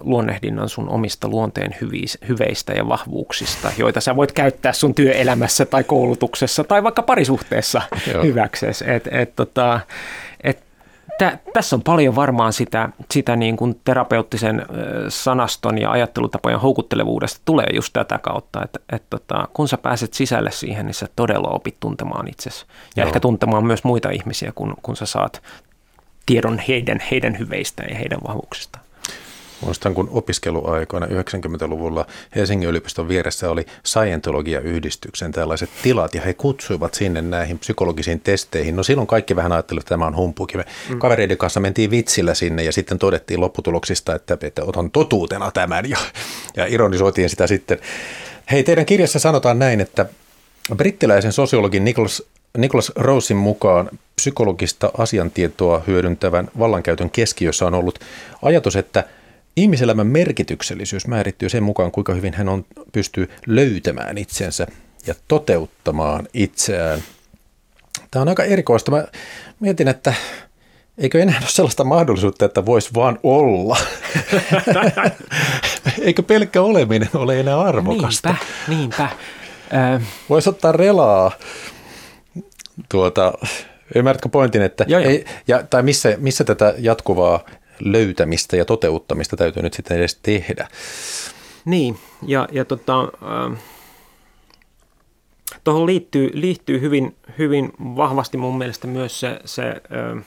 luonnehdinnan 0.02 0.70
sun 0.70 0.90
omista 0.90 1.28
luonteen 1.28 1.76
hyveistä 2.28 2.74
ja 2.74 2.88
vahvuuksista, 2.88 3.72
joita 3.78 4.02
sä 4.02 4.16
voit 4.16 4.32
käyttää 4.32 4.74
sun 4.74 4.96
työelämässä 4.96 5.66
tai 5.66 5.84
koulutuksessa 5.84 6.64
tai 6.64 6.84
vaikka 6.84 7.02
parisuhteessa 7.04 7.82
hyväksesi. 8.24 8.86
Et, 8.88 9.08
et, 9.12 9.36
tota, 9.36 9.80
tä, 11.18 11.38
tässä 11.54 11.76
on 11.76 11.82
paljon 11.82 12.16
varmaan 12.16 12.54
sitä, 12.54 12.90
sitä 13.12 13.36
niin 13.36 13.58
kuin 13.58 13.80
terapeuttisen 13.86 14.66
sanaston 15.10 15.78
ja 15.78 15.92
ajattelutapojen 15.92 16.60
houkuttelevuudesta 16.60 17.42
tulee 17.46 17.68
just 17.74 17.94
tätä 17.94 18.18
kautta, 18.18 18.64
että, 18.64 18.80
että 18.92 19.08
tota, 19.10 19.48
kun 19.54 19.68
sä 19.68 19.78
pääset 19.78 20.14
sisälle 20.14 20.52
siihen, 20.52 20.86
niin 20.86 20.94
sä 20.94 21.08
todella 21.16 21.50
opit 21.50 21.76
tuntemaan 21.80 22.28
itsesi 22.28 22.66
ja 22.96 23.04
Joo. 23.04 23.08
ehkä 23.08 23.20
tuntemaan 23.20 23.66
myös 23.66 23.84
muita 23.84 24.10
ihmisiä, 24.10 24.52
kun, 24.56 24.74
kun 24.82 24.96
sä 24.96 25.06
saat 25.06 25.42
tiedon 26.26 26.60
heidän, 26.68 27.00
heidän 27.12 27.40
hyveistä 27.40 27.84
ja 27.84 27.96
heidän 27.96 28.20
vahvuuksistaan. 28.28 28.87
Muistan, 29.62 29.94
kun 29.94 30.10
opiskeluaikoina 30.12 31.06
90-luvulla 31.06 32.06
Helsingin 32.36 32.70
yliopiston 32.70 33.08
vieressä 33.08 33.50
oli 33.50 33.66
Scientologia-yhdistyksen 33.86 35.32
tällaiset 35.32 35.70
tilat, 35.84 36.16
ja 36.16 36.22
he 36.22 36.34
kutsuivat 36.34 36.94
sinne 36.94 37.22
näihin 37.22 37.60
psykologisiin 37.60 38.20
testeihin. 38.20 38.76
No 38.76 38.84
silloin 38.84 39.08
kaikki 39.08 39.36
vähän 39.36 39.52
ajattelivat, 39.52 39.84
että 39.84 39.90
tämä 39.90 40.06
on 40.06 40.16
humpuki. 40.16 40.58
Me 40.58 40.66
mm. 40.90 41.00
kavereiden 41.00 41.38
kanssa 41.38 41.60
mentiin 41.60 41.92
vitsillä 41.92 42.34
sinne, 42.34 42.64
ja 42.64 42.72
sitten 42.72 43.00
todettiin 43.00 43.42
lopputuloksista, 43.42 44.16
että, 44.16 44.38
että 44.42 44.64
otan 44.64 44.92
totuutena 44.92 45.52
tämän, 45.52 45.90
ja, 45.90 45.98
ja 46.56 46.66
ironisoitiin 46.66 47.30
sitä 47.30 47.48
sitten. 47.48 47.78
Hei, 48.52 48.64
teidän 48.64 48.86
kirjassa 48.86 49.20
sanotaan 49.20 49.60
näin, 49.60 49.82
että 49.82 50.06
brittiläisen 50.76 51.34
sosiologin 51.34 51.86
Nicholas 51.86 52.24
Nicholas 52.58 52.92
Rosein 52.96 53.38
mukaan 53.38 53.90
psykologista 54.16 54.92
asiantietoa 54.98 55.84
hyödyntävän 55.88 56.48
vallankäytön 56.60 57.10
keskiössä 57.10 57.66
on 57.66 57.74
ollut 57.74 58.00
ajatus, 58.42 58.76
että 58.76 59.04
ihmiselämän 59.58 60.08
merkityksellisyys 60.08 61.08
määrittyy 61.08 61.50
sen 61.50 61.64
mukaan, 61.64 61.92
kuinka 61.92 62.14
hyvin 62.14 62.34
hän 62.34 62.50
on, 62.50 62.66
pystyy 62.92 63.30
löytämään 63.48 64.18
itsensä 64.18 64.68
ja 65.08 65.16
toteuttamaan 65.28 66.28
itseään. 66.34 67.04
Tämä 68.12 68.22
on 68.22 68.30
aika 68.30 68.44
erikoista. 68.44 68.92
Mä 68.92 69.08
mietin, 69.60 69.88
että 69.88 70.14
eikö 70.98 71.22
enää 71.22 71.38
ole 71.42 71.50
sellaista 71.50 71.84
mahdollisuutta, 71.84 72.46
että 72.46 72.66
voisi 72.66 72.90
vaan 72.94 73.20
olla. 73.24 73.78
eikö 76.02 76.24
pelkkä 76.24 76.62
oleminen 76.62 77.10
ole 77.14 77.40
enää 77.40 77.60
arvokasta? 77.60 78.36
Niinpä, 78.68 79.10
niinpä. 79.70 80.02
Voisi 80.30 80.50
ottaa 80.50 80.72
relaa 80.72 81.32
tuota, 82.90 83.34
ymmärrätkö 83.96 84.30
pointin, 84.30 84.62
että 84.62 84.86
joo, 84.88 85.02
joo. 85.02 85.12
Ei, 85.12 85.26
ja, 85.48 85.64
tai 85.64 85.84
missä, 85.84 86.16
missä 86.18 86.44
tätä 86.44 86.74
jatkuvaa 86.78 87.40
löytämistä 87.80 88.56
ja 88.56 88.66
toteuttamista 88.66 89.38
täytyy 89.38 89.64
nyt 89.64 89.74
sitten 89.74 89.98
edes 89.98 90.20
tehdä? 90.22 90.68
Niin, 91.66 91.98
ja, 92.22 92.48
ja 92.52 92.66
tota, 92.66 93.02
äh, 93.02 93.58
tuohon 95.64 95.86
liittyy, 95.86 96.30
liittyy 96.34 96.82
hyvin, 96.82 97.16
hyvin 97.38 97.74
vahvasti 97.80 98.38
mun 98.38 98.58
mielestä 98.58 98.88
myös 98.88 99.20
se, 99.20 99.40
se 99.46 99.68
äh, 99.68 100.24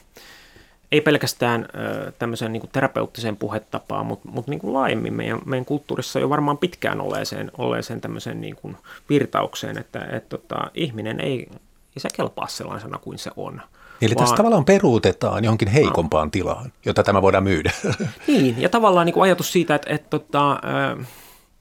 ei 0.93 1.01
pelkästään 1.01 1.63
äh, 1.63 2.13
tämmöiseen 2.19 2.53
niin 2.53 2.69
terapeuttiseen 2.73 3.37
puhetapaan, 3.37 4.07
mutta, 4.07 4.29
mutta 4.29 4.51
niin 4.51 4.61
kuin 4.61 4.73
laajemmin 4.73 5.15
meidän, 5.15 5.41
meidän 5.45 5.65
kulttuurissa 5.65 6.21
jo 6.21 6.31
varmaan 6.31 6.59
pitkään 6.59 7.01
olleeseen, 7.01 7.51
olleeseen 7.59 8.01
tämmöiseen 8.01 8.41
niin 8.41 8.57
kuin 8.57 8.77
virtaukseen, 9.09 9.79
että 9.79 10.05
et, 10.13 10.29
tota, 10.29 10.71
ihminen 10.75 11.21
ei 11.21 11.49
ei 11.97 12.01
se 12.01 12.09
kelpaa 12.17 12.47
sellaisena 12.47 12.99
kuin 12.99 13.19
se 13.19 13.31
on. 13.37 13.63
Eli 14.03 14.15
tässä 14.15 14.37
tavallaan 14.37 14.65
peruutetaan 14.65 15.45
johonkin 15.45 15.69
heikompaan 15.69 16.27
no. 16.27 16.31
tilaan, 16.31 16.73
jota 16.85 17.03
tämä 17.03 17.23
voidaan 17.23 17.45
myydä. 17.45 17.73
Niin, 18.27 18.63
ja 18.63 18.69
tavallaan 18.69 19.07
niin 19.07 19.15
kuin 19.15 19.25
ajatus 19.25 19.53
siitä, 19.53 19.75
että, 19.75 19.91
että, 19.95 20.17
että 20.17 20.39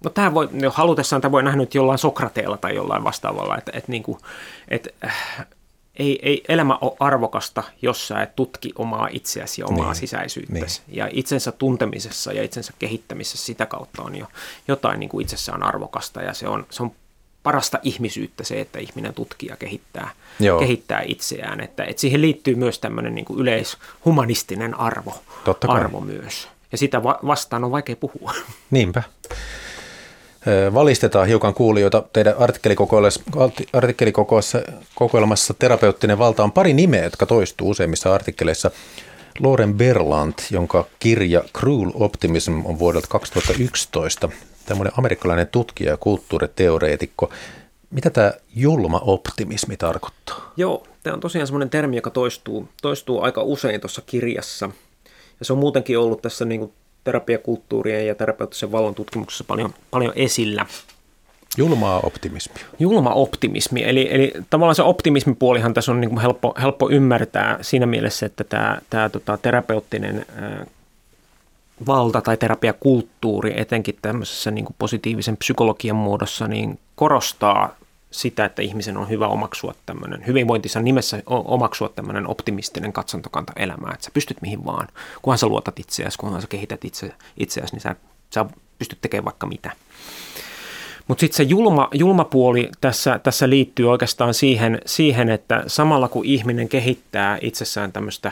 no 0.03 0.09
tämä 0.09 0.33
voi, 0.33 0.49
jo 0.53 0.71
halutessaan 0.71 1.21
tämä 1.21 1.31
voi 1.31 1.43
nähdä 1.43 1.57
nyt 1.57 1.75
jollain 1.75 1.99
Sokrateella 1.99 2.57
tai 2.57 2.75
jollain 2.75 3.03
vastaavalla, 3.03 3.57
että, 3.57 3.71
että, 3.75 3.91
niin 3.91 4.03
kuin, 4.03 4.17
että 4.67 4.89
äh, 5.05 5.47
ei, 5.95 6.19
ei 6.21 6.43
elämä 6.47 6.77
ole 6.81 6.95
arvokasta, 6.99 7.63
jos 7.81 8.07
sä 8.07 8.21
et 8.21 8.35
tutki 8.35 8.71
omaa 8.75 9.07
itseäsi 9.11 9.61
ja 9.61 9.67
omaa 9.67 9.85
niin, 9.85 9.95
sisäisyyttäsi. 9.95 10.81
Niin. 10.87 10.97
Ja 10.97 11.09
itsensä 11.11 11.51
tuntemisessa 11.51 12.33
ja 12.33 12.43
itsensä 12.43 12.73
kehittämisessä 12.79 13.45
sitä 13.45 13.65
kautta 13.65 14.01
on 14.01 14.15
jo 14.15 14.27
jotain 14.67 14.99
niin 14.99 15.09
kuin 15.09 15.23
itsessään 15.23 15.63
arvokasta 15.63 16.21
ja 16.21 16.33
se 16.33 16.47
on, 16.47 16.65
se 16.69 16.83
on 16.83 16.91
parasta 17.43 17.79
ihmisyyttä 17.83 18.43
se, 18.43 18.61
että 18.61 18.79
ihminen 18.79 19.13
tutkii 19.13 19.49
ja 19.49 19.57
kehittää, 19.57 20.09
kehittää 20.59 21.01
itseään. 21.05 21.61
Että, 21.61 21.83
että 21.83 22.01
siihen 22.01 22.21
liittyy 22.21 22.55
myös 22.55 22.79
tämmöinen 22.79 23.15
niin 23.15 23.25
kuin 23.25 23.39
yleishumanistinen 23.39 24.79
arvo, 24.79 25.13
Totta 25.43 25.67
arvo 25.67 26.01
myös. 26.01 26.47
Ja 26.71 26.77
sitä 26.77 27.03
vastaan 27.03 27.63
on 27.63 27.71
vaikea 27.71 27.95
puhua. 27.95 28.33
Niinpä. 28.71 29.03
Valistetaan 30.73 31.27
hiukan 31.27 31.53
kuulijoita. 31.53 32.03
Teidän 32.13 32.33
artikkelikokoelmassa 33.73 35.53
terapeuttinen 35.59 36.19
valta 36.19 36.43
on 36.43 36.51
pari 36.51 36.73
nimeä, 36.73 37.03
jotka 37.03 37.25
toistuu 37.25 37.69
useimmissa 37.69 38.13
artikkeleissa. 38.13 38.71
Loren 39.39 39.73
Berland, 39.73 40.33
jonka 40.51 40.85
kirja 40.99 41.43
Cruel 41.57 41.91
Optimism 41.93 42.65
on 42.65 42.79
vuodelta 42.79 43.07
2011 43.07 44.29
tämmöinen 44.69 44.93
amerikkalainen 44.97 45.47
tutkija 45.47 45.91
ja 45.91 45.97
kulttuuriteoreetikko. 45.97 47.29
Mitä 47.89 48.09
tämä 48.09 48.33
julma 48.55 49.01
optimismi 49.03 49.77
tarkoittaa? 49.77 50.53
Joo, 50.57 50.83
tämä 51.03 51.13
on 51.13 51.19
tosiaan 51.19 51.47
semmoinen 51.47 51.69
termi, 51.69 51.95
joka 51.95 52.09
toistuu, 52.09 52.69
toistuu 52.81 53.21
aika 53.21 53.43
usein 53.43 53.81
tuossa 53.81 54.01
kirjassa. 54.05 54.69
Ja 55.39 55.45
se 55.45 55.53
on 55.53 55.59
muutenkin 55.59 55.99
ollut 55.99 56.21
tässä 56.21 56.45
niin 56.45 56.59
kuin 56.59 56.73
terapiakulttuurien 57.03 58.07
ja 58.07 58.15
terapeuttisen 58.15 58.71
valon 58.71 58.95
tutkimuksessa 58.95 59.43
paljon, 59.43 59.73
paljon 59.91 60.13
esillä. 60.15 60.65
Julmaa 61.57 61.99
optimismia. 61.99 62.65
Julma 62.79 63.13
optimismi, 63.13 63.83
eli, 63.83 64.07
eli 64.11 64.33
tavallaan 64.49 64.75
se 64.75 64.83
optimismipuolihan 64.83 65.73
tässä 65.73 65.91
on 65.91 66.01
niin 66.01 66.09
kuin 66.09 66.21
helppo, 66.21 66.53
helppo 66.61 66.89
ymmärtää 66.89 67.57
siinä 67.61 67.85
mielessä, 67.85 68.25
että 68.25 68.43
tämä, 68.43 68.81
tämä 68.89 69.09
tota, 69.09 69.37
terapeuttinen 69.37 70.25
valta- 71.87 72.21
tai 72.21 72.37
terapiakulttuuri, 72.37 73.53
etenkin 73.61 73.97
tämmöisessä 74.01 74.51
niin 74.51 74.65
kuin 74.65 74.75
positiivisen 74.79 75.37
psykologian 75.37 75.95
muodossa, 75.95 76.47
niin 76.47 76.79
korostaa 76.95 77.75
sitä, 78.11 78.45
että 78.45 78.61
ihmisen 78.61 78.97
on 78.97 79.09
hyvä 79.09 79.27
omaksua 79.27 79.73
tämmöinen, 79.85 80.27
hyvinvointinsa 80.27 80.79
nimessä 80.79 81.23
omaksua 81.25 81.89
tämmöinen 81.89 82.27
optimistinen 82.27 82.93
katsantokanta 82.93 83.53
elämään, 83.55 83.93
että 83.93 84.05
sä 84.05 84.11
pystyt 84.13 84.41
mihin 84.41 84.65
vaan, 84.65 84.87
kunhan 85.21 85.37
sä 85.37 85.47
luotat 85.47 85.79
itseäsi, 85.79 86.17
kunhan 86.17 86.41
sä 86.41 86.47
kehität 86.47 86.85
itse, 86.85 87.13
itseäsi, 87.37 87.73
niin 87.73 87.81
sä, 87.81 87.95
sä 88.33 88.45
pystyt 88.79 89.01
tekemään 89.01 89.25
vaikka 89.25 89.47
mitä. 89.47 89.71
Mutta 91.07 91.19
sitten 91.19 91.37
se 91.37 91.43
julma, 91.43 91.87
julma 91.93 92.23
puoli 92.23 92.69
tässä, 92.81 93.19
tässä 93.19 93.49
liittyy 93.49 93.91
oikeastaan 93.91 94.33
siihen, 94.33 94.81
siihen, 94.85 95.29
että 95.29 95.63
samalla 95.67 96.07
kun 96.07 96.25
ihminen 96.25 96.69
kehittää 96.69 97.37
itsessään 97.41 97.91
tämmöistä 97.91 98.31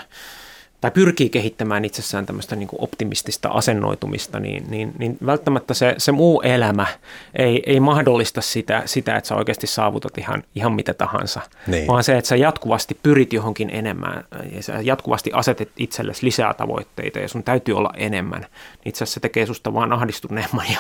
tai 0.81 0.91
pyrkii 0.91 1.29
kehittämään 1.29 1.85
itsessään 1.85 2.25
tämmöistä 2.25 2.55
niin 2.55 2.67
kuin 2.67 2.81
optimistista 2.81 3.49
asennoitumista, 3.49 4.39
niin, 4.39 4.65
niin, 4.69 4.93
niin 4.97 5.17
välttämättä 5.25 5.73
se, 5.73 5.95
se 5.97 6.11
muu 6.11 6.41
elämä 6.41 6.87
ei, 7.35 7.63
ei 7.65 7.79
mahdollista 7.79 8.41
sitä, 8.41 8.83
sitä, 8.85 9.15
että 9.15 9.27
sä 9.27 9.35
oikeasti 9.35 9.67
saavutat 9.67 10.17
ihan, 10.17 10.43
ihan 10.55 10.73
mitä 10.73 10.93
tahansa, 10.93 11.41
niin. 11.67 11.87
vaan 11.87 12.03
se, 12.03 12.17
että 12.17 12.27
sä 12.27 12.35
jatkuvasti 12.35 12.99
pyrit 13.03 13.33
johonkin 13.33 13.69
enemmän 13.69 14.23
ja 14.55 14.63
sä 14.63 14.81
jatkuvasti 14.81 15.31
asetet 15.33 15.71
itsellesi 15.77 16.25
lisää 16.25 16.53
tavoitteita 16.53 17.19
ja 17.19 17.27
sun 17.27 17.43
täytyy 17.43 17.77
olla 17.77 17.91
enemmän, 17.97 18.41
niin 18.41 18.49
itse 18.85 19.03
asiassa 19.03 19.13
se 19.13 19.19
tekee 19.19 19.45
susta 19.45 19.73
vaan 19.73 19.93
ahdistuneemman 19.93 20.65
ja, 20.73 20.79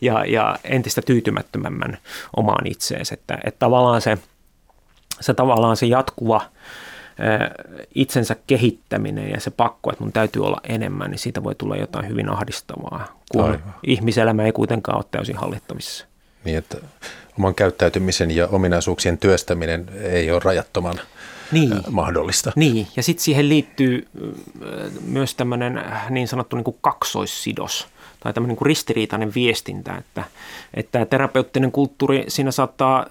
ja, 0.00 0.24
ja 0.24 0.58
entistä 0.64 1.02
tyytymättömämmän 1.02 1.98
omaan 2.36 2.66
itseesi, 2.66 3.14
että, 3.14 3.38
että 3.44 3.58
tavallaan 3.58 4.00
se, 4.00 4.18
se 5.20 5.34
tavallaan 5.34 5.76
se 5.76 5.86
jatkuva– 5.86 6.40
itsensä 7.94 8.36
kehittäminen 8.46 9.30
ja 9.30 9.40
se 9.40 9.50
pakko, 9.50 9.90
että 9.90 10.04
mun 10.04 10.12
täytyy 10.12 10.46
olla 10.46 10.60
enemmän, 10.68 11.10
niin 11.10 11.18
siitä 11.18 11.44
voi 11.44 11.54
tulla 11.54 11.76
jotain 11.76 12.08
hyvin 12.08 12.28
ahdistavaa, 12.28 13.22
kun 13.32 13.44
Aivan. 13.44 13.74
ihmiselämä 13.86 14.44
ei 14.44 14.52
kuitenkaan 14.52 14.96
ole 14.96 15.04
täysin 15.10 15.36
hallittavissa. 15.36 16.06
Niin, 16.44 16.58
että 16.58 16.78
oman 17.38 17.54
käyttäytymisen 17.54 18.30
ja 18.30 18.46
ominaisuuksien 18.46 19.18
työstäminen 19.18 19.90
ei 20.02 20.30
ole 20.30 20.40
rajattoman 20.44 21.00
niin. 21.52 21.74
mahdollista. 21.90 22.52
Niin, 22.56 22.86
ja 22.96 23.02
sitten 23.02 23.24
siihen 23.24 23.48
liittyy 23.48 24.08
myös 25.04 25.34
tämmöinen 25.34 25.84
niin 26.10 26.28
sanottu 26.28 26.56
niin 26.56 26.64
kuin 26.64 26.76
kaksoissidos 26.80 27.88
tai 28.20 28.32
tämmöinen 28.32 28.48
niin 28.48 28.58
kuin 28.58 28.66
ristiriitainen 28.66 29.34
viestintä, 29.34 29.96
että, 29.96 30.24
että 30.74 31.06
terapeuttinen 31.06 31.72
kulttuuri, 31.72 32.24
siinä 32.28 32.50
saattaa, 32.50 33.06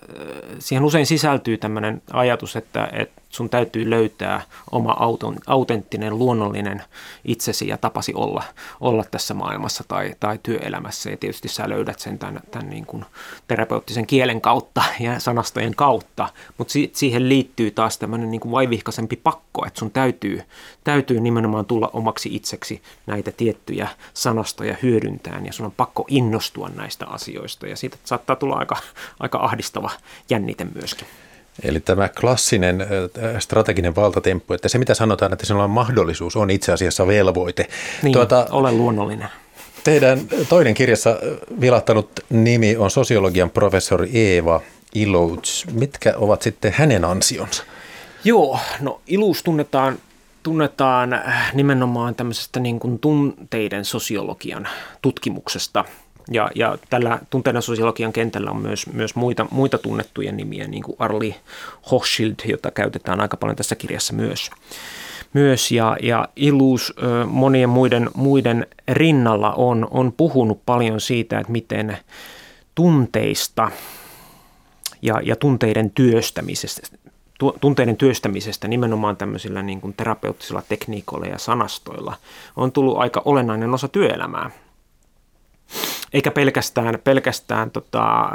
siihen 0.59 0.83
usein 0.83 1.05
sisältyy 1.05 1.57
tämmöinen 1.57 2.01
ajatus, 2.13 2.55
että, 2.55 2.89
että 2.93 3.21
sun 3.37 3.49
täytyy 3.49 3.89
löytää 3.89 4.41
oma 4.71 4.95
auton, 4.99 5.35
autenttinen, 5.47 6.19
luonnollinen 6.19 6.83
itsesi 7.25 7.67
ja 7.67 7.77
tapasi 7.77 8.13
olla, 8.13 8.43
olla 8.79 9.03
tässä 9.11 9.33
maailmassa 9.33 9.83
tai, 9.87 10.15
tai 10.19 10.39
työelämässä. 10.43 11.09
Ja 11.09 11.17
tietysti 11.17 11.47
sä 11.47 11.69
löydät 11.69 11.99
sen 11.99 12.19
tämän, 12.19 12.41
tämän 12.51 12.69
niin 12.69 12.85
kuin 12.85 13.05
terapeuttisen 13.47 14.07
kielen 14.07 14.41
kautta 14.41 14.83
ja 14.99 15.19
sanastojen 15.19 15.75
kautta, 15.75 16.29
mutta 16.57 16.71
si- 16.71 16.91
siihen 16.93 17.29
liittyy 17.29 17.71
taas 17.71 17.97
tämmöinen 17.97 18.31
niin 18.31 18.41
kuin 18.41 18.51
vaivihkaisempi 18.51 19.15
pakko, 19.15 19.65
että 19.65 19.79
sun 19.79 19.91
täytyy, 19.91 20.41
täytyy 20.83 21.19
nimenomaan 21.19 21.65
tulla 21.65 21.89
omaksi 21.93 22.35
itseksi 22.35 22.81
näitä 23.05 23.31
tiettyjä 23.31 23.87
sanastoja 24.13 24.75
hyödyntään 24.83 25.45
ja 25.45 25.53
sun 25.53 25.65
on 25.65 25.71
pakko 25.71 26.05
innostua 26.07 26.69
näistä 26.69 27.05
asioista 27.07 27.67
ja 27.67 27.75
siitä 27.75 27.97
saattaa 28.03 28.35
tulla 28.35 28.55
aika, 28.55 28.77
aika 29.19 29.37
ahdistava 29.37 29.91
jännite 30.29 30.67
myöskin. 30.75 31.07
Eli 31.63 31.79
tämä 31.79 32.09
klassinen 32.09 32.87
strateginen 33.39 33.95
valtatemppu, 33.95 34.53
että 34.53 34.69
se 34.69 34.77
mitä 34.77 34.93
sanotaan, 34.93 35.33
että 35.33 35.45
sinulla 35.45 35.63
on 35.63 35.69
mahdollisuus, 35.69 36.35
on 36.35 36.49
itse 36.49 36.71
asiassa 36.71 37.07
velvoite. 37.07 37.67
Niin, 38.03 38.13
tuota, 38.13 38.47
ole 38.51 38.71
luonnollinen. 38.71 39.29
Teidän 39.83 40.19
toinen 40.49 40.73
kirjassa 40.73 41.19
vilahtanut 41.61 42.09
nimi 42.29 42.77
on 42.77 42.91
sosiologian 42.91 43.49
professori 43.49 44.09
Eeva 44.13 44.61
Ilouts. 44.95 45.65
Mitkä 45.71 46.13
ovat 46.17 46.41
sitten 46.41 46.73
hänen 46.77 47.05
ansionsa? 47.05 47.63
Joo, 48.23 48.59
no 48.81 49.01
Ilous 49.07 49.43
tunnetaan 49.43 49.97
tunnetaan 50.47 51.13
äh, 51.13 51.53
nimenomaan 51.53 52.15
tämmöisestä 52.15 52.59
niin 52.59 52.79
kuin 52.79 52.99
tunteiden 52.99 53.85
sosiologian 53.85 54.67
tutkimuksesta. 55.01 55.85
Ja, 56.31 56.49
ja 56.55 56.77
tällä 56.89 57.19
tunteiden 57.29 57.61
sosiologian 57.61 58.13
kentällä 58.13 58.51
on 58.51 58.61
myös, 58.61 58.87
myös 58.93 59.15
muita, 59.15 59.45
muita 59.51 59.77
tunnettuja 59.77 60.31
nimiä, 60.31 60.67
niin 60.67 60.83
kuin 60.83 60.95
Arli 60.99 61.35
Hochschild, 61.91 62.35
jota 62.45 62.71
käytetään 62.71 63.19
aika 63.19 63.37
paljon 63.37 63.55
tässä 63.55 63.75
kirjassa 63.75 64.13
myös. 64.13 64.51
myös 65.33 65.71
ja, 65.71 65.97
ja 66.01 66.27
Ilus 66.35 66.93
monien 67.25 67.69
muiden, 67.69 68.09
muiden 68.15 68.67
rinnalla 68.87 69.51
on, 69.53 69.87
on 69.91 70.13
puhunut 70.17 70.61
paljon 70.65 71.01
siitä, 71.01 71.39
että 71.39 71.51
miten 71.51 71.97
tunteista 72.75 73.71
ja, 75.01 75.21
ja 75.23 75.35
tunteiden 75.35 75.91
työstämisestä, 75.91 76.97
tunteiden 77.61 77.97
työstämisestä 77.97 78.67
nimenomaan 78.67 79.17
tämmöisillä 79.17 79.63
niin 79.63 79.81
kuin 79.81 79.93
terapeuttisilla 79.93 80.63
tekniikoilla 80.69 81.25
ja 81.25 81.37
sanastoilla 81.37 82.15
on 82.55 82.71
tullut 82.71 82.97
aika 82.97 83.21
olennainen 83.25 83.73
osa 83.73 83.87
työelämää. 83.87 84.51
Eikä 86.13 86.31
pelkästään, 86.31 86.99
pelkästään 87.03 87.71
tota, 87.71 88.29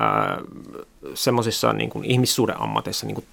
semmoisissa 1.15 1.73
niin 1.73 1.91
ihmissuhdeammateissa 2.05 3.07
niin 3.07 3.15
kuin 3.15 3.27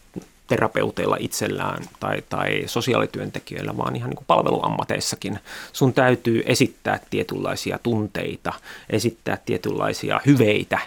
terapeuteilla 0.47 1.17
itsellään 1.19 1.83
tai, 1.99 2.23
tai 2.29 2.63
sosiaalityöntekijöillä, 2.65 3.77
vaan 3.77 3.95
ihan 3.95 4.09
niin 4.09 4.17
kuin 4.17 4.27
palveluammateissakin. 4.27 5.39
Sun 5.73 5.93
täytyy 5.93 6.43
esittää 6.45 6.99
tietynlaisia 7.09 7.79
tunteita, 7.83 8.53
esittää 8.89 9.37
tietynlaisia 9.45 10.21
hyveitä 10.25 10.79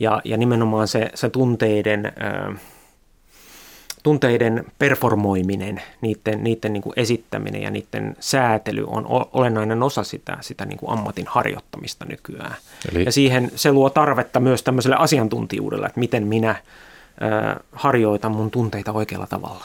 ja, 0.00 0.22
ja 0.24 0.36
nimenomaan 0.36 0.88
se, 0.88 1.10
se 1.14 1.30
tunteiden... 1.30 2.06
Äh, 2.06 2.60
tunteiden 4.02 4.64
performoiminen, 4.78 5.82
niiden, 6.00 6.44
niiden 6.44 6.72
niin 6.72 6.82
kuin 6.82 6.92
esittäminen 6.96 7.62
ja 7.62 7.70
niiden 7.70 8.16
säätely 8.20 8.84
on 8.86 9.06
olennainen 9.32 9.82
osa 9.82 10.04
sitä, 10.04 10.38
sitä 10.40 10.64
niin 10.64 10.78
kuin 10.78 10.90
ammatin 10.90 11.26
harjoittamista 11.28 12.04
nykyään. 12.04 12.54
Eli... 12.92 13.04
Ja 13.04 13.12
siihen 13.12 13.50
se 13.54 13.72
luo 13.72 13.90
tarvetta 13.90 14.40
myös 14.40 14.62
tämmöiselle 14.62 14.96
asiantuntijuudelle, 14.98 15.86
että 15.86 16.00
miten 16.00 16.26
minä 16.26 16.50
äh, 16.50 16.58
harjoitan 17.72 18.32
mun 18.32 18.50
tunteita 18.50 18.92
oikealla 18.92 19.26
tavalla. 19.26 19.64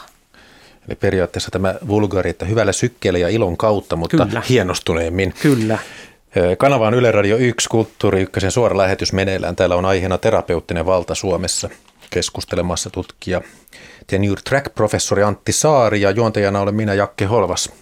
Eli 0.88 0.96
periaatteessa 0.96 1.50
tämä 1.50 1.74
vulgaari, 1.88 2.30
että 2.30 2.44
hyvällä 2.44 2.72
sykkeellä 2.72 3.18
ja 3.18 3.28
ilon 3.28 3.56
kautta, 3.56 3.96
mutta 3.96 4.26
Kyllä. 4.26 4.42
hienostuneemmin. 4.48 5.34
Kyllä. 5.42 5.78
Kanava 6.58 6.86
on 6.86 6.94
Yle 6.94 7.12
Radio 7.12 7.36
1, 7.36 7.68
Kulttuuri 7.68 8.22
Ykkösen 8.22 8.50
suora 8.50 8.76
lähetys 8.76 9.12
meneillään. 9.12 9.56
Täällä 9.56 9.76
on 9.76 9.84
aiheena 9.84 10.18
terapeuttinen 10.18 10.86
valta 10.86 11.14
Suomessa 11.14 11.70
keskustelemassa 12.10 12.90
tutkija 12.90 13.40
tenure 14.06 14.40
track-professori 14.48 15.22
Antti 15.22 15.52
Saari 15.52 16.00
ja 16.00 16.10
juontajana 16.10 16.60
olen 16.60 16.74
minä 16.74 16.94
Jakke 16.94 17.24
Holvas. 17.24 17.72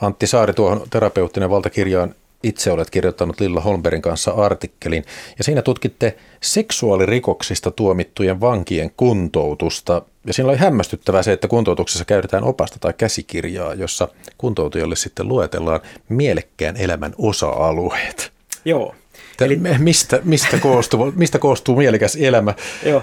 Antti 0.00 0.26
Saari 0.26 0.52
tuohon 0.52 0.86
terapeuttinen 0.90 1.50
valtakirjaan 1.50 2.14
itse 2.42 2.72
olet 2.72 2.90
kirjoittanut 2.90 3.40
Lilla 3.40 3.60
Holmberin 3.60 4.02
kanssa 4.02 4.30
artikkelin 4.30 5.04
ja 5.38 5.44
siinä 5.44 5.62
tutkitte 5.62 6.16
seksuaalirikoksista 6.40 7.70
tuomittujen 7.70 8.40
vankien 8.40 8.90
kuntoutusta. 8.96 10.02
Ja 10.26 10.32
siinä 10.32 10.50
oli 10.50 10.56
hämmästyttävää 10.56 11.22
se, 11.22 11.32
että 11.32 11.48
kuntoutuksessa 11.48 12.04
käytetään 12.04 12.44
opasta 12.44 12.78
tai 12.78 12.92
käsikirjaa, 12.98 13.74
jossa 13.74 14.08
kuntoutujalle 14.38 14.96
sitten 14.96 15.28
luetellaan 15.28 15.80
mielekkään 16.08 16.76
elämän 16.76 17.14
osa-alueet. 17.18 18.32
Joo. 18.64 18.94
Eli, 19.40 19.60
mistä, 19.78 20.20
mistä, 20.24 20.58
koostuu, 20.58 21.12
mistä 21.16 21.38
koostuu 21.38 21.76
mielekäs 21.76 22.16
elämä? 22.16 22.54
Joo. 22.84 23.02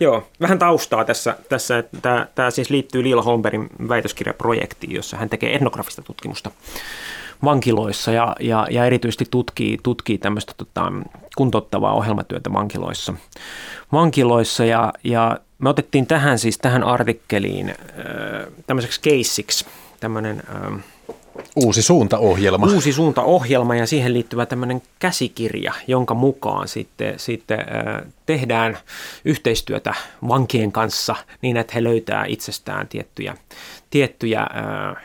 Joo, 0.00 0.28
vähän 0.40 0.58
taustaa 0.58 1.04
tässä. 1.04 1.36
tässä 1.48 1.84
tämä, 2.02 2.26
tämä 2.34 2.50
siis 2.50 2.70
liittyy 2.70 3.02
Liila 3.02 3.22
Holmbergin 3.22 3.68
väitöskirjaprojektiin, 3.88 4.92
jossa 4.94 5.16
hän 5.16 5.28
tekee 5.28 5.54
etnografista 5.54 6.02
tutkimusta 6.02 6.50
vankiloissa 7.44 8.12
ja, 8.12 8.36
ja, 8.40 8.66
ja 8.70 8.86
erityisesti 8.86 9.24
tutkii, 9.30 9.78
tutkii 9.82 10.18
tämmöistä 10.18 10.52
tota, 10.56 10.92
kuntouttavaa 11.36 11.92
ohjelmatyötä 11.92 12.52
vankiloissa. 12.52 13.14
vankiloissa 13.92 14.64
ja, 14.64 14.92
ja 15.04 15.38
me 15.58 15.68
otettiin 15.68 16.06
tähän 16.06 16.38
siis 16.38 16.58
tähän 16.58 16.84
artikkeliin 16.84 17.74
tämmöiseksi 18.66 19.00
keissiksi 19.00 19.66
tämmöinen 20.00 20.42
Uusi 21.56 21.82
suuntaohjelma. 21.82 22.66
Uusi 22.66 22.92
suuntaohjelma 22.92 23.74
ja 23.76 23.86
siihen 23.86 24.14
liittyvä 24.14 24.46
tämmöinen 24.46 24.82
käsikirja, 24.98 25.72
jonka 25.86 26.14
mukaan 26.14 26.68
sitten, 26.68 27.18
sitten 27.18 27.58
tehdään 28.26 28.78
yhteistyötä 29.24 29.94
vankien 30.28 30.72
kanssa 30.72 31.16
niin, 31.42 31.56
että 31.56 31.72
he 31.74 31.84
löytää 31.84 32.24
itsestään 32.28 32.88
tiettyjä, 32.88 33.36
tiettyjä 33.90 34.46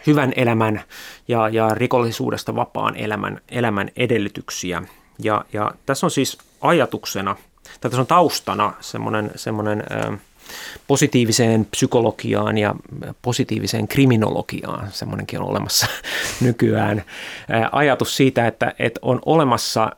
hyvän 0.08 0.34
elämän 0.36 0.82
ja, 1.28 1.50
ja 1.50 1.70
rikollisuudesta 1.74 2.56
vapaan 2.56 2.96
elämän, 2.96 3.42
elämän 3.50 3.92
edellytyksiä. 3.98 4.84
Ja, 5.20 5.46
ja 5.54 5.72
tässä 5.86 6.06
on 6.06 6.12
siis 6.12 6.38
ajatuksena, 6.62 7.36
tai 7.82 7.92
tässä 7.92 8.02
on 8.02 8.08
taustana 8.08 8.74
semmoinen, 8.80 9.32
semmoinen 9.36 9.84
positiiviseen 10.88 11.66
psykologiaan 11.66 12.58
ja 12.58 12.76
positiiviseen 13.22 13.88
kriminologiaan, 13.88 14.88
semmoinenkin 14.92 15.40
on 15.40 15.50
olemassa 15.50 15.88
nykyään, 16.42 17.04
ajatus 17.72 18.18
siitä, 18.18 18.48
että, 18.48 18.74
että 18.80 19.00
on 19.04 19.20
olemassa 19.26 19.92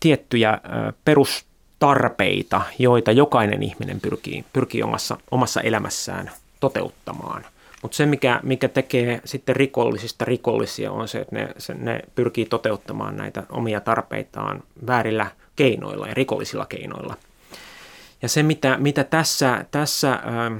tiettyjä 0.00 0.58
perustarpeita, 1.04 2.62
joita 2.78 3.12
jokainen 3.12 3.62
ihminen 3.62 4.00
pyrkii, 4.00 4.44
pyrkii 4.52 4.82
omassa, 4.82 5.16
omassa 5.30 5.60
elämässään 5.60 6.30
toteuttamaan. 6.60 7.44
Mutta 7.82 7.96
se, 7.96 8.06
mikä, 8.06 8.40
mikä 8.42 8.68
tekee 8.68 9.20
sitten 9.24 9.56
rikollisista 9.56 10.24
rikollisia, 10.24 10.92
on 10.92 11.08
se, 11.08 11.18
että 11.18 11.36
ne, 11.36 11.48
se, 11.58 11.74
ne 11.74 12.00
pyrkii 12.14 12.46
toteuttamaan 12.46 13.16
näitä 13.16 13.42
omia 13.50 13.80
tarpeitaan 13.80 14.62
väärillä 14.86 15.26
keinoilla 15.56 16.08
ja 16.08 16.14
rikollisilla 16.14 16.66
keinoilla– 16.66 17.16
ja 18.22 18.28
se, 18.28 18.42
mitä, 18.42 18.76
mitä 18.78 19.04
tässä, 19.04 19.64
tässä 19.70 20.12
ähm, 20.12 20.54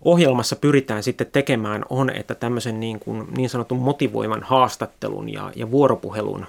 ohjelmassa 0.00 0.56
pyritään 0.56 1.02
sitten 1.02 1.26
tekemään, 1.32 1.84
on, 1.90 2.10
että 2.10 2.34
tämmöisen 2.34 2.80
niin, 2.80 3.00
kuin, 3.00 3.26
niin 3.36 3.50
sanotun 3.50 3.78
motivoivan 3.78 4.42
haastattelun 4.42 5.32
ja, 5.32 5.52
ja 5.56 5.70
vuoropuhelun, 5.70 6.46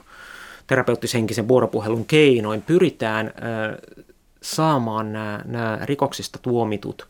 terapeuttishenkisen 0.68 1.48
vuoropuhelun 1.48 2.06
keinoin 2.06 2.62
pyritään 2.62 3.28
äh, 3.28 3.78
saamaan 4.42 5.14
nämä, 5.14 5.42
nämä 5.46 5.80
rikoksista 5.82 6.40
tuomitut 6.42 7.08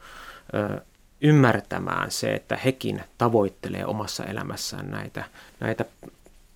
äh, 0.55 0.81
ymmärtämään 1.21 2.11
se, 2.11 2.33
että 2.33 2.57
hekin 2.65 3.03
tavoittelee 3.17 3.85
omassa 3.85 4.23
elämässään 4.23 4.91
näitä, 4.91 5.23
näitä 5.59 5.85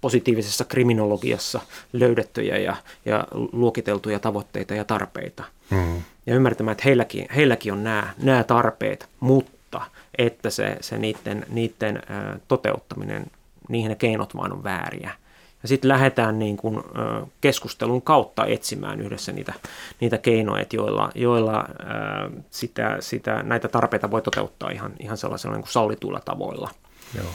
positiivisessa 0.02 0.66
kriminologiassa 0.66 1.62
löydettyjä 1.94 2.58
ja, 2.58 2.76
ja 3.06 3.28
luokiteltuja 3.32 4.20
tavoitteita 4.20 4.76
ja 4.76 4.86
tarpeita. 4.86 5.44
Mm. 5.70 6.02
Ja 6.26 6.36
ymmärtämään, 6.36 6.72
että 6.72 6.84
heilläkin, 6.86 7.26
heilläkin 7.36 7.74
on 7.74 7.84
nämä, 7.84 8.14
nämä 8.18 8.44
tarpeet, 8.44 9.10
mutta 9.20 9.82
että 10.18 10.50
se, 10.50 10.78
se 10.82 10.98
niiden, 10.98 11.46
niiden 11.50 12.04
toteuttaminen, 12.48 13.26
niihin 13.70 13.90
ne 13.90 13.96
keinot 13.96 14.36
vaan 14.36 14.54
on 14.54 14.64
vääriä. 14.64 15.12
Ja 15.62 15.68
sitten 15.68 15.90
lähdetään 15.90 16.40
niin 16.40 16.58
kuin, 16.58 16.78
ö, 16.78 16.82
keskustelun 17.42 18.02
kautta 18.02 18.46
etsimään 18.46 19.02
yhdessä 19.02 19.32
niitä, 19.32 19.54
niitä 20.00 20.18
keinoja, 20.18 20.66
joilla, 20.74 21.12
joilla 21.16 21.66
sitä, 22.50 22.98
sitä, 23.00 23.44
näitä 23.44 23.68
tarpeita 23.68 24.12
voi 24.12 24.22
toteuttaa 24.22 24.70
ihan, 24.70 24.94
ihan 25.00 25.18
sellaisilla 25.18 25.56
niin 25.56 25.64
kuin 25.64 25.72
sallituilla 25.72 26.20
tavoilla. 26.20 26.70
Joo. 27.16 27.28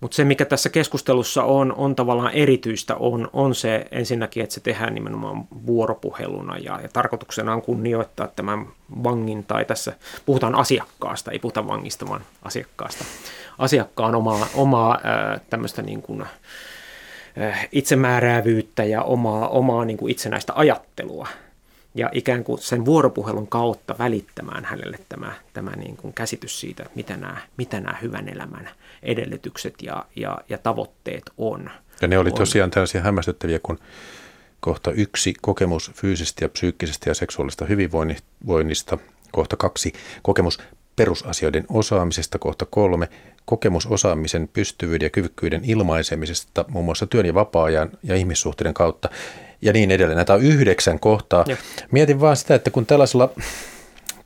Mutta 0.00 0.14
se, 0.14 0.24
mikä 0.24 0.44
tässä 0.44 0.68
keskustelussa 0.68 1.44
on, 1.44 1.74
on 1.76 1.96
tavallaan 1.96 2.32
erityistä, 2.32 2.94
on, 2.94 3.30
on 3.32 3.54
se 3.54 3.86
ensinnäkin, 3.90 4.42
että 4.42 4.54
se 4.54 4.60
tehdään 4.60 4.94
nimenomaan 4.94 5.44
vuoropuheluna 5.66 6.58
ja, 6.58 6.80
ja 6.82 6.88
tarkoituksena 6.92 7.54
on 7.54 7.62
kunnioittaa 7.62 8.28
tämän 8.28 8.66
vangin, 9.04 9.44
tai 9.44 9.64
tässä 9.64 9.92
puhutaan 10.26 10.54
asiakkaasta, 10.54 11.30
ei 11.30 11.38
puhuta 11.38 11.66
vangista, 11.66 12.08
vaan 12.08 12.20
asiakkaasta. 12.42 13.04
Asiakkaan 13.58 14.14
omaa, 14.14 14.46
omaa 14.54 14.98
tämmöistä 15.50 15.82
niin 15.82 16.02
kuin, 16.02 16.24
itsemääräävyyttä 17.72 18.84
ja 18.84 19.02
omaa, 19.02 19.48
omaa 19.48 19.84
niin 19.84 19.96
kuin 19.96 20.10
itsenäistä 20.10 20.52
ajattelua 20.56 21.28
ja 21.94 22.10
ikään 22.12 22.44
kuin 22.44 22.58
sen 22.58 22.84
vuoropuhelun 22.84 23.48
kautta 23.48 23.94
välittämään 23.98 24.64
hänelle 24.64 24.98
tämä, 25.08 25.32
tämä 25.52 25.70
niin 25.70 25.96
kuin 25.96 26.14
käsitys 26.14 26.60
siitä, 26.60 26.86
mitä 26.94 27.16
nämä, 27.16 27.36
mitä 27.56 27.80
nämä 27.80 27.98
hyvän 28.02 28.28
elämän 28.28 28.70
edellytykset 29.02 29.74
ja, 29.82 30.04
ja, 30.16 30.38
ja 30.48 30.58
tavoitteet 30.58 31.22
on. 31.38 31.70
Ja 32.00 32.08
ne 32.08 32.18
oli 32.18 32.32
tosiaan 32.32 32.70
tällaisia 32.70 33.02
hämmästyttäviä, 33.02 33.58
kun 33.62 33.78
kohta 34.60 34.90
yksi 34.90 35.34
kokemus 35.42 35.90
fyysisestä 35.94 36.44
ja 36.44 36.48
psyykkisestä 36.48 37.10
ja 37.10 37.14
seksuaalista 37.14 37.64
hyvinvoinnista, 37.64 38.98
kohta 39.32 39.56
kaksi 39.56 39.92
kokemus 40.22 40.58
perusasioiden 40.96 41.66
osaamisesta, 41.68 42.38
kohta 42.38 42.66
kolme 42.70 43.08
kokemus 43.44 43.86
osaamisen, 43.86 44.48
pystyvyyden 44.52 45.06
ja 45.06 45.10
kyvykkyyden 45.10 45.64
ilmaisemisesta 45.64 46.64
muun 46.68 46.84
muassa 46.84 47.06
työn 47.06 47.26
ja 47.26 47.34
vapaa-ajan 47.34 47.90
ja 48.02 48.16
ihmissuhteiden 48.16 48.74
kautta 48.74 49.08
ja 49.62 49.72
niin 49.72 49.90
edelleen. 49.90 50.16
Näitä 50.16 50.34
on 50.34 50.42
yhdeksän 50.42 51.00
kohtaa. 51.00 51.44
Ja. 51.48 51.56
Mietin 51.90 52.20
vaan 52.20 52.36
sitä, 52.36 52.54
että 52.54 52.70
kun 52.70 52.86
tällaisella 52.86 53.30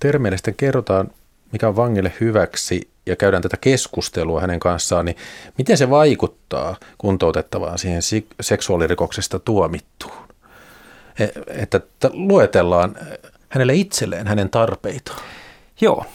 termeillä 0.00 0.36
sitten 0.36 0.54
kerrotaan, 0.54 1.10
mikä 1.52 1.68
on 1.68 1.76
vangille 1.76 2.12
hyväksi 2.20 2.88
ja 3.06 3.16
käydään 3.16 3.42
tätä 3.42 3.56
keskustelua 3.56 4.40
hänen 4.40 4.60
kanssaan, 4.60 5.04
niin 5.04 5.16
miten 5.58 5.76
se 5.76 5.90
vaikuttaa 5.90 6.76
kuntoutettavaan 6.98 7.78
siihen 7.78 8.02
seksuaalirikoksesta 8.40 9.38
tuomittuun? 9.38 10.28
E, 11.18 11.26
että 11.48 11.80
luetellaan 12.12 12.96
hänelle 13.48 13.74
itselleen 13.74 14.26
hänen 14.26 14.50
tarpeitaan. 14.50 15.22
Joo. 15.80 16.06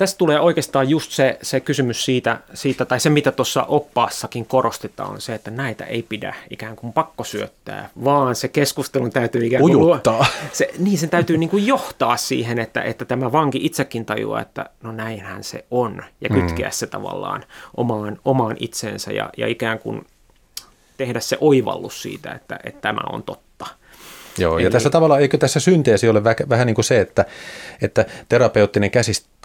Tästä 0.00 0.18
tulee 0.18 0.40
oikeastaan 0.40 0.88
just 0.88 1.12
se, 1.12 1.38
se 1.42 1.60
kysymys 1.60 2.04
siitä, 2.04 2.40
siitä, 2.54 2.84
tai 2.84 3.00
se 3.00 3.10
mitä 3.10 3.32
tuossa 3.32 3.62
oppaassakin 3.62 4.46
korostetaan, 4.46 5.10
on 5.10 5.20
se, 5.20 5.34
että 5.34 5.50
näitä 5.50 5.84
ei 5.84 6.02
pidä 6.02 6.34
ikään 6.50 6.76
kuin 6.76 6.92
pakko 6.92 7.24
syöttää, 7.24 7.90
vaan 8.04 8.34
se 8.34 8.48
keskustelun 8.48 9.10
täytyy 9.10 9.46
ikään 9.46 9.62
kuin... 9.62 9.76
Ujuttaa. 9.76 10.26
Se, 10.52 10.70
niin, 10.78 10.98
sen 10.98 11.10
täytyy 11.10 11.38
niin 11.38 11.50
kuin 11.50 11.66
johtaa 11.66 12.16
siihen, 12.16 12.58
että, 12.58 12.82
että 12.82 13.04
tämä 13.04 13.32
vanki 13.32 13.58
itsekin 13.62 14.04
tajuaa, 14.04 14.40
että 14.40 14.70
no 14.82 14.92
näinhän 14.92 15.44
se 15.44 15.64
on, 15.70 16.02
ja 16.20 16.28
mm. 16.28 16.40
kytkeä 16.40 16.68
mm. 16.68 16.72
se 16.72 16.86
tavallaan 16.86 17.44
omaan, 17.76 18.18
omaan 18.24 18.56
itsensä 18.60 19.12
ja, 19.12 19.30
ja 19.36 19.46
ikään 19.46 19.78
kuin 19.78 20.06
tehdä 20.96 21.20
se 21.20 21.38
oivallus 21.40 22.02
siitä, 22.02 22.32
että, 22.32 22.58
että 22.64 22.80
tämä 22.80 23.00
on 23.12 23.22
totta. 23.22 23.66
Joo, 24.38 24.58
Eli... 24.58 24.64
ja 24.64 24.70
tässä 24.70 24.90
tavallaan, 24.90 25.20
eikö 25.20 25.38
tässä 25.38 25.60
synteesi 25.60 26.08
ole 26.08 26.24
vähän 26.24 26.66
niin 26.66 26.74
kuin 26.74 26.84
se, 26.84 27.00
että, 27.00 27.24
että 27.82 28.06
terapeuttinen 28.28 28.90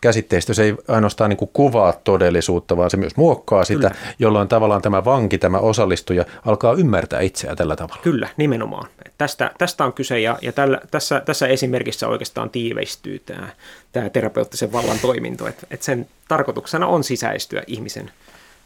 käsitteistö 0.01 0.53
se 0.53 0.63
ei 0.63 0.75
ainoastaan 0.87 1.29
niin 1.29 1.37
kuin 1.37 1.49
kuvaa 1.53 1.93
todellisuutta, 1.93 2.77
vaan 2.77 2.89
se 2.89 2.97
myös 2.97 3.15
muokkaa 3.15 3.65
sitä, 3.65 3.89
Kyllä. 3.89 4.13
jolloin 4.19 4.47
tavallaan 4.47 4.81
tämä 4.81 5.05
vanki, 5.05 5.37
tämä 5.37 5.57
osallistuja 5.57 6.25
alkaa 6.45 6.73
ymmärtää 6.73 7.21
itseä 7.21 7.55
tällä 7.55 7.75
tavalla. 7.75 8.01
Kyllä, 8.03 8.29
nimenomaan. 8.37 8.87
Tästä, 9.17 9.51
tästä 9.57 9.85
on 9.85 9.93
kyse 9.93 10.19
ja, 10.19 10.39
ja 10.41 10.51
tällä, 10.51 10.81
tässä, 10.91 11.21
tässä 11.25 11.47
esimerkissä 11.47 12.07
oikeastaan 12.07 12.49
tiiveistyy 12.49 13.19
tämä, 13.19 13.47
tämä 13.91 14.09
terapeuttisen 14.09 14.71
vallan 14.71 14.99
toiminto, 14.99 15.47
että, 15.47 15.67
että 15.71 15.85
sen 15.85 16.07
tarkoituksena 16.27 16.87
on 16.87 17.03
sisäistyä 17.03 17.63
ihmisen 17.67 18.11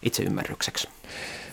itseymmärrykseksi. 0.03 0.89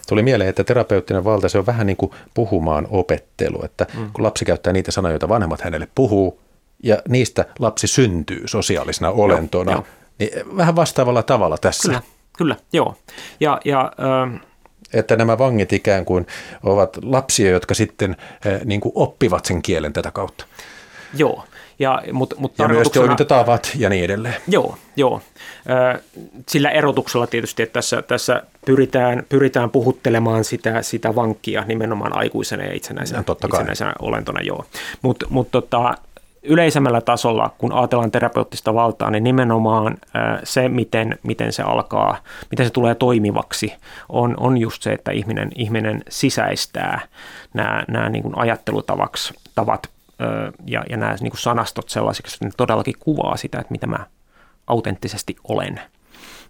Tuli 0.08 0.22
mieleen, 0.22 0.50
että 0.50 0.64
terapeuttinen 0.64 1.24
valta 1.24 1.48
se 1.48 1.58
on 1.58 1.66
vähän 1.66 1.86
niin 1.86 1.96
kuin 1.96 2.12
puhumaan 2.34 2.86
opettelu, 2.90 3.64
että 3.64 3.86
mm. 3.94 4.10
kun 4.12 4.24
lapsi 4.24 4.44
käyttää 4.44 4.72
niitä 4.72 4.90
sanoja, 4.90 5.12
joita 5.12 5.28
vanhemmat 5.28 5.60
hänelle 5.60 5.88
puhuu, 5.94 6.45
ja 6.82 7.02
niistä 7.08 7.44
lapsi 7.58 7.86
syntyy 7.86 8.42
sosiaalisena 8.48 9.10
olentona, 9.10 9.72
joo, 9.72 9.80
joo. 9.80 9.86
niin 10.18 10.56
vähän 10.56 10.76
vastaavalla 10.76 11.22
tavalla 11.22 11.58
tässä. 11.58 11.88
Kyllä, 11.88 12.02
kyllä 12.38 12.56
joo. 12.72 12.96
Ja, 13.40 13.60
ja, 13.64 13.92
äh, 14.34 14.40
että 14.92 15.16
nämä 15.16 15.38
vangit 15.38 15.72
ikään 15.72 16.04
kuin 16.04 16.26
ovat 16.62 16.98
lapsia, 17.02 17.50
jotka 17.50 17.74
sitten 17.74 18.16
äh, 18.46 18.60
niin 18.64 18.80
kuin 18.80 18.92
oppivat 18.94 19.44
sen 19.44 19.62
kielen 19.62 19.92
tätä 19.92 20.10
kautta. 20.10 20.46
Joo, 21.14 21.44
ja, 21.78 22.02
mut, 22.12 22.34
mut 22.38 22.58
ja 22.58 22.68
myös 22.68 22.90
toimintatavat 22.90 23.72
ja 23.78 23.88
niin 23.88 24.04
edelleen. 24.04 24.34
Joo, 24.48 24.76
joo. 24.96 25.20
Sillä 26.48 26.70
erotuksella 26.70 27.26
tietysti, 27.26 27.62
että 27.62 27.72
tässä, 27.72 28.02
tässä 28.02 28.42
pyritään, 28.66 29.22
pyritään 29.28 29.70
puhuttelemaan 29.70 30.44
sitä, 30.44 30.82
sitä 30.82 31.14
vankkia 31.14 31.64
nimenomaan 31.66 32.16
aikuisena 32.16 32.64
ja 32.64 32.74
itsenäisenä, 32.74 33.24
ja 33.28 33.34
itsenäisenä 33.48 33.92
olentona. 33.98 34.40
Joo. 34.40 34.64
Mutta 35.02 35.26
mut 35.30 35.50
tota, 35.50 35.94
yleisemmällä 36.46 37.00
tasolla, 37.00 37.54
kun 37.58 37.72
ajatellaan 37.72 38.10
terapeuttista 38.10 38.74
valtaa, 38.74 39.10
niin 39.10 39.24
nimenomaan 39.24 39.96
se, 40.44 40.68
miten, 40.68 41.18
miten 41.22 41.52
se 41.52 41.62
alkaa, 41.62 42.16
miten 42.50 42.66
se 42.66 42.72
tulee 42.72 42.94
toimivaksi, 42.94 43.74
on, 44.08 44.34
on 44.40 44.58
just 44.58 44.82
se, 44.82 44.92
että 44.92 45.10
ihminen, 45.10 45.50
ihminen 45.54 46.02
sisäistää 46.08 47.00
nämä, 47.54 47.84
nämä 47.88 48.08
niin 48.08 48.22
kuin 48.22 48.38
ajattelutavaksi 48.38 49.34
tavat 49.54 49.90
ja, 50.66 50.84
ja 50.90 50.96
nämä 50.96 51.16
niin 51.20 51.30
kuin 51.30 51.40
sanastot 51.40 51.88
sellaisiksi, 51.88 52.36
että 52.36 52.44
ne 52.44 52.50
todellakin 52.56 52.94
kuvaa 52.98 53.36
sitä, 53.36 53.58
että 53.58 53.72
mitä 53.72 53.86
mä 53.86 54.06
autenttisesti 54.66 55.36
olen. 55.48 55.80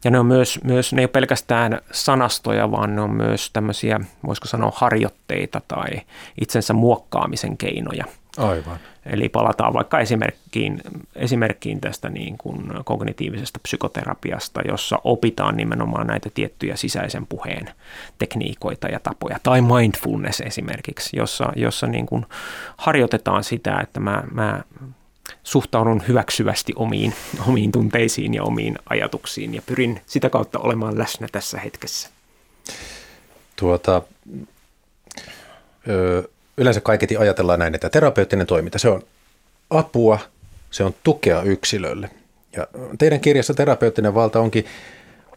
Ja 0.05 0.11
ne 0.11 0.19
on 0.19 0.27
myös, 0.27 0.61
myös, 0.65 0.93
ne 0.93 1.01
ei 1.01 1.05
ole 1.05 1.09
pelkästään 1.11 1.81
sanastoja, 1.93 2.71
vaan 2.71 2.97
ne 2.97 3.03
on 3.03 3.11
myös 3.11 3.51
tämmöisiä, 3.51 4.01
voisiko 4.27 4.49
sanoa, 4.49 4.73
harjoitteita 4.75 5.61
tai 5.69 5.89
itsensä 6.41 6.73
muokkaamisen 6.73 7.57
keinoja. 7.57 8.05
Aivan. 8.39 8.79
Eli 9.07 9.29
palataan 9.29 9.73
vaikka 9.73 10.01
esimerkkiin, 10.01 10.81
esimerkkiin 11.15 11.81
tästä 11.81 12.09
niin 12.09 12.39
kuin 12.39 12.73
kognitiivisesta 12.85 13.61
psykoterapiasta, 13.63 14.61
jossa 14.61 14.99
opitaan 15.05 15.57
nimenomaan 15.57 16.07
näitä 16.07 16.31
tiettyjä 16.35 16.77
sisäisen 16.77 17.27
puheen 17.27 17.71
tekniikoita 18.19 18.89
ja 18.89 19.01
tapoja. 19.01 19.39
Tai 19.43 19.61
mindfulness 19.61 20.41
esimerkiksi, 20.41 21.17
jossa, 21.17 21.53
jossa 21.57 21.87
niin 21.87 22.07
kuin 22.07 22.27
harjoitetaan 22.77 23.45
sitä, 23.45 23.79
että 23.83 24.01
mä, 24.01 24.23
mä 24.33 24.63
suhtaudun 25.43 26.03
hyväksyvästi 26.09 26.73
omiin, 26.77 27.15
omiin 27.49 27.73
tunteisiin 27.73 28.35
ja 28.35 28.43
omiin 28.43 28.79
ajatuksiin 28.91 29.55
ja 29.55 29.63
pyrin 29.63 30.01
sitä 30.07 30.31
kautta 30.31 30.59
olemaan 30.59 30.99
läsnä 30.99 31.29
tässä 31.33 31.59
hetkessä. 31.59 32.11
Tuota, 33.57 34.03
ö, 35.89 36.29
yleensä 36.57 36.81
kaiketi 36.81 37.17
ajatellaan 37.17 37.59
näin, 37.59 37.75
että 37.75 37.91
terapeuttinen 37.91 38.47
toiminta, 38.47 38.79
se 38.79 38.89
on 38.89 39.03
apua, 39.71 40.19
se 40.71 40.85
on 40.85 40.95
tukea 41.03 41.43
yksilölle. 41.43 42.11
Ja 42.57 42.67
teidän 42.99 43.21
kirjassa 43.21 43.55
terapeuttinen 43.55 44.15
valta 44.15 44.41
onkin, 44.41 44.65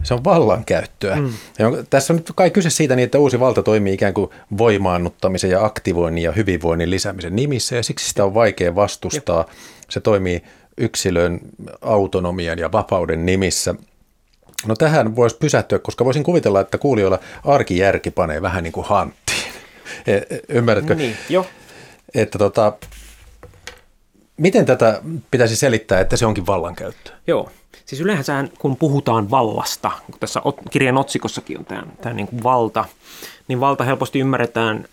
se 0.04 0.14
on 0.14 0.24
vallankäyttöä. 0.24 1.16
Mm. 1.16 1.34
Ja 1.60 1.68
on, 1.68 1.88
tässä 1.90 2.14
on 2.14 2.18
nyt 2.18 2.32
kai 2.36 2.52
kyse 2.52 2.70
siitä 2.70 2.96
niin, 2.96 3.04
että 3.04 3.20
uusi 3.20 3.40
valta 3.40 3.64
toimii 3.64 3.94
ikään 3.94 4.14
kuin 4.14 4.30
voimaannuttamisen 4.58 5.50
ja 5.50 5.66
aktivoinnin 5.66 6.24
ja 6.24 6.32
hyvinvoinnin 6.32 6.90
lisäämisen 6.90 7.36
nimissä, 7.36 7.76
ja 7.76 7.84
siksi 7.84 8.10
sitä 8.10 8.26
on 8.26 8.34
vaikea 8.34 8.76
vastustaa. 8.76 9.46
Se 9.90 10.00
toimii 10.00 10.44
yksilön 10.78 11.40
autonomian 11.82 12.60
ja 12.60 12.72
vapauden 12.72 13.26
nimissä. 13.26 13.76
No 14.68 14.76
tähän 14.76 15.16
voisi 15.16 15.38
pysähtyä, 15.38 15.80
koska 15.80 16.06
voisin 16.06 16.24
kuvitella, 16.24 16.62
että 16.62 16.78
kuulijoilla 16.78 17.20
arkijärki 17.46 18.12
panee 18.12 18.42
vähän 18.42 18.64
niin 18.64 18.72
kuin. 18.72 18.86
E, 20.08 20.14
e, 20.14 20.40
ymmärrätkö? 20.50 20.96
Niin, 20.96 21.18
jo. 21.30 21.46
Että 22.14 22.38
tota, 22.38 22.74
miten 24.38 24.66
tätä 24.66 25.02
pitäisi 25.32 25.56
selittää, 25.56 26.00
että 26.00 26.18
se 26.18 26.26
onkin 26.26 26.46
vallankäyttö? 26.46 27.12
Joo. 27.28 27.52
Siis 27.86 28.02
yleensä 28.02 28.48
kun 28.60 28.76
puhutaan 28.76 29.32
vallasta, 29.32 29.92
kun 30.06 30.20
tässä 30.20 30.42
kirjan 30.72 30.98
otsikossakin 30.98 31.60
on 31.60 31.66
tämä, 31.66 31.84
tämä 32.02 32.16
niin 32.16 32.28
kuin 32.28 32.44
valta, 32.44 32.86
niin 33.48 33.60
valta 33.60 33.84
helposti 33.84 34.20
ymmärretään 34.20 34.86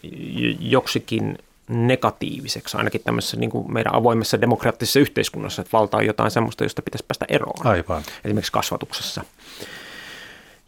joksikin 0.60 1.38
negatiiviseksi, 1.68 2.76
ainakin 2.76 3.00
tämmöisessä 3.04 3.36
niin 3.36 3.50
kuin 3.50 3.72
meidän 3.72 3.94
avoimessa 3.94 4.40
demokraattisessa 4.40 5.00
yhteiskunnassa, 5.00 5.62
että 5.62 5.78
valta 5.78 5.96
on 5.96 6.06
jotain 6.06 6.30
semmoista, 6.30 6.64
josta 6.64 6.82
pitäisi 6.82 7.04
päästä 7.08 7.24
eroon. 7.28 7.66
Aivan. 7.66 8.02
Esimerkiksi 8.24 8.52
kasvatuksessa 8.52 9.24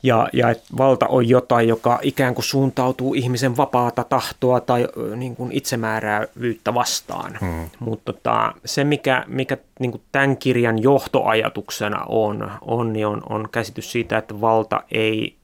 ja, 0.03 0.29
ja 0.33 0.51
että 0.51 0.67
valta 0.79 1.07
on 1.07 1.29
jotain, 1.29 1.69
joka 1.69 1.99
ikään 2.03 2.35
kuin 2.35 2.45
suuntautuu 2.45 3.15
ihmisen 3.15 3.57
vapaata 3.57 4.05
tahtoa 4.05 4.61
tai 4.61 4.89
niin 5.17 5.37
kuin 5.37 5.53
itsemääräävyyttä 5.53 6.75
vastaan. 6.75 7.39
Mm. 7.41 7.71
Mutta 7.81 8.13
tota, 8.13 8.55
se, 8.65 8.85
mikä, 8.85 9.25
mikä 9.27 9.57
niin 9.81 9.91
kuin 9.91 10.03
tämän 10.13 10.37
kirjan 10.37 10.83
johtoajatuksena 10.83 12.05
on, 12.09 12.51
on, 12.61 12.93
niin 12.93 13.07
on, 13.07 13.23
on 13.29 13.49
käsitys 13.53 13.93
siitä, 13.93 14.19
että 14.19 14.41
valta 14.41 14.83
ei, 14.91 15.37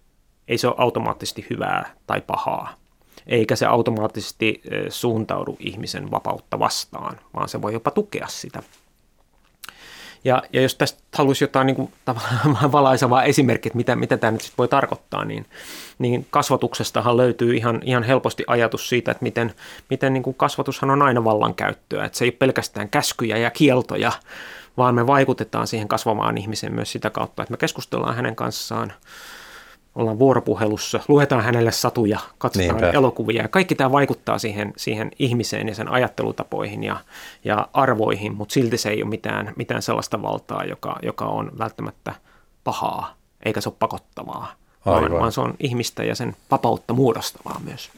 ei 0.49 0.59
se 0.59 0.67
ole 0.67 0.77
automaattisesti 0.79 1.47
hyvää 1.51 1.91
tai 2.07 2.21
pahaa 2.21 2.75
eikä 3.27 3.57
se 3.57 3.67
automaattisesti 3.67 4.63
suuntaudu 4.89 5.57
ihmisen 5.61 6.11
vapautta 6.11 6.59
vastaan, 6.59 7.21
vaan 7.35 7.49
se 7.49 7.63
voi 7.63 7.73
jopa 7.73 7.91
tukea 7.91 8.27
sitä 8.29 8.63
ja, 10.25 10.43
ja 10.53 10.62
jos 10.62 10.75
tästä 10.75 11.03
haluaisi 11.14 11.45
jotain 11.45 11.66
niin 11.66 11.77
kuin, 11.77 11.93
tavallaan 12.05 12.72
valaisevaa 12.72 13.25
esimerkkiä, 13.25 13.68
että 13.68 13.77
mitä, 13.77 13.97
mitä 13.97 14.16
tämä 14.16 14.31
nyt 14.31 14.41
sit 14.41 14.59
voi 14.59 14.68
tarkoittaa, 14.68 15.25
niin, 15.25 15.47
niin 15.99 16.27
kasvatuksestahan 16.31 17.16
löytyy 17.16 17.57
ihan, 17.57 17.81
ihan 17.85 18.03
helposti 18.03 18.45
ajatus 18.47 18.89
siitä, 18.89 19.11
että 19.11 19.22
miten, 19.22 19.55
miten 19.91 20.12
niin 20.12 20.22
kuin 20.22 20.35
kasvatushan 20.35 20.91
on 20.91 21.03
aina 21.03 21.25
vallankäyttöä. 21.25 22.05
Että 22.05 22.18
se 22.18 22.25
ei 22.25 22.29
ole 22.29 22.37
pelkästään 22.39 22.89
käskyjä 22.89 23.37
ja 23.37 23.51
kieltoja, 23.51 24.12
vaan 24.77 24.95
me 24.95 25.07
vaikutetaan 25.07 25.66
siihen 25.66 25.89
kasvamaan 25.89 26.39
ihmiseen 26.39 26.75
myös 26.75 26.93
sitä 26.93 27.11
kautta, 27.11 27.43
että 27.43 27.53
me 27.53 27.57
keskustellaan 27.57 28.16
hänen 28.16 28.37
kanssaan– 28.37 28.93
ollaan 29.95 30.18
vuoropuhelussa, 30.18 31.01
luetaan 31.09 31.45
hänelle 31.45 31.72
satuja, 31.72 32.18
katsotaan 32.38 32.80
Niinpä. 32.80 32.90
elokuvia. 32.90 33.42
Ja 33.42 33.49
kaikki 33.49 33.74
tämä 33.74 33.92
vaikuttaa 33.92 34.38
siihen, 34.38 34.72
siihen 34.76 35.11
ihmiseen 35.18 35.68
ja 35.68 35.74
sen 35.74 35.88
ajattelutapoihin 35.88 36.84
ja, 36.84 36.97
ja 37.45 37.68
arvoihin, 37.72 38.34
mutta 38.34 38.53
silti 38.53 38.78
se 38.78 38.90
ei 38.90 39.03
ole 39.03 39.11
mitään, 39.11 39.53
mitään 39.57 39.82
sellaista 39.82 40.22
valtaa, 40.22 40.64
joka, 40.64 40.99
joka 41.03 41.24
on 41.24 41.53
välttämättä 41.59 42.14
pahaa, 42.64 43.14
eikä 43.45 43.61
se 43.61 43.68
ole 43.68 43.76
pakottavaa, 43.78 44.53
vaan, 44.86 45.12
vaan 45.12 45.32
se 45.32 45.40
on 45.40 45.55
ihmistä 45.61 46.05
ja 46.05 46.14
sen 46.14 46.36
vapautta 46.51 46.95
muodostavaa 46.95 47.61
myös. 47.64 47.90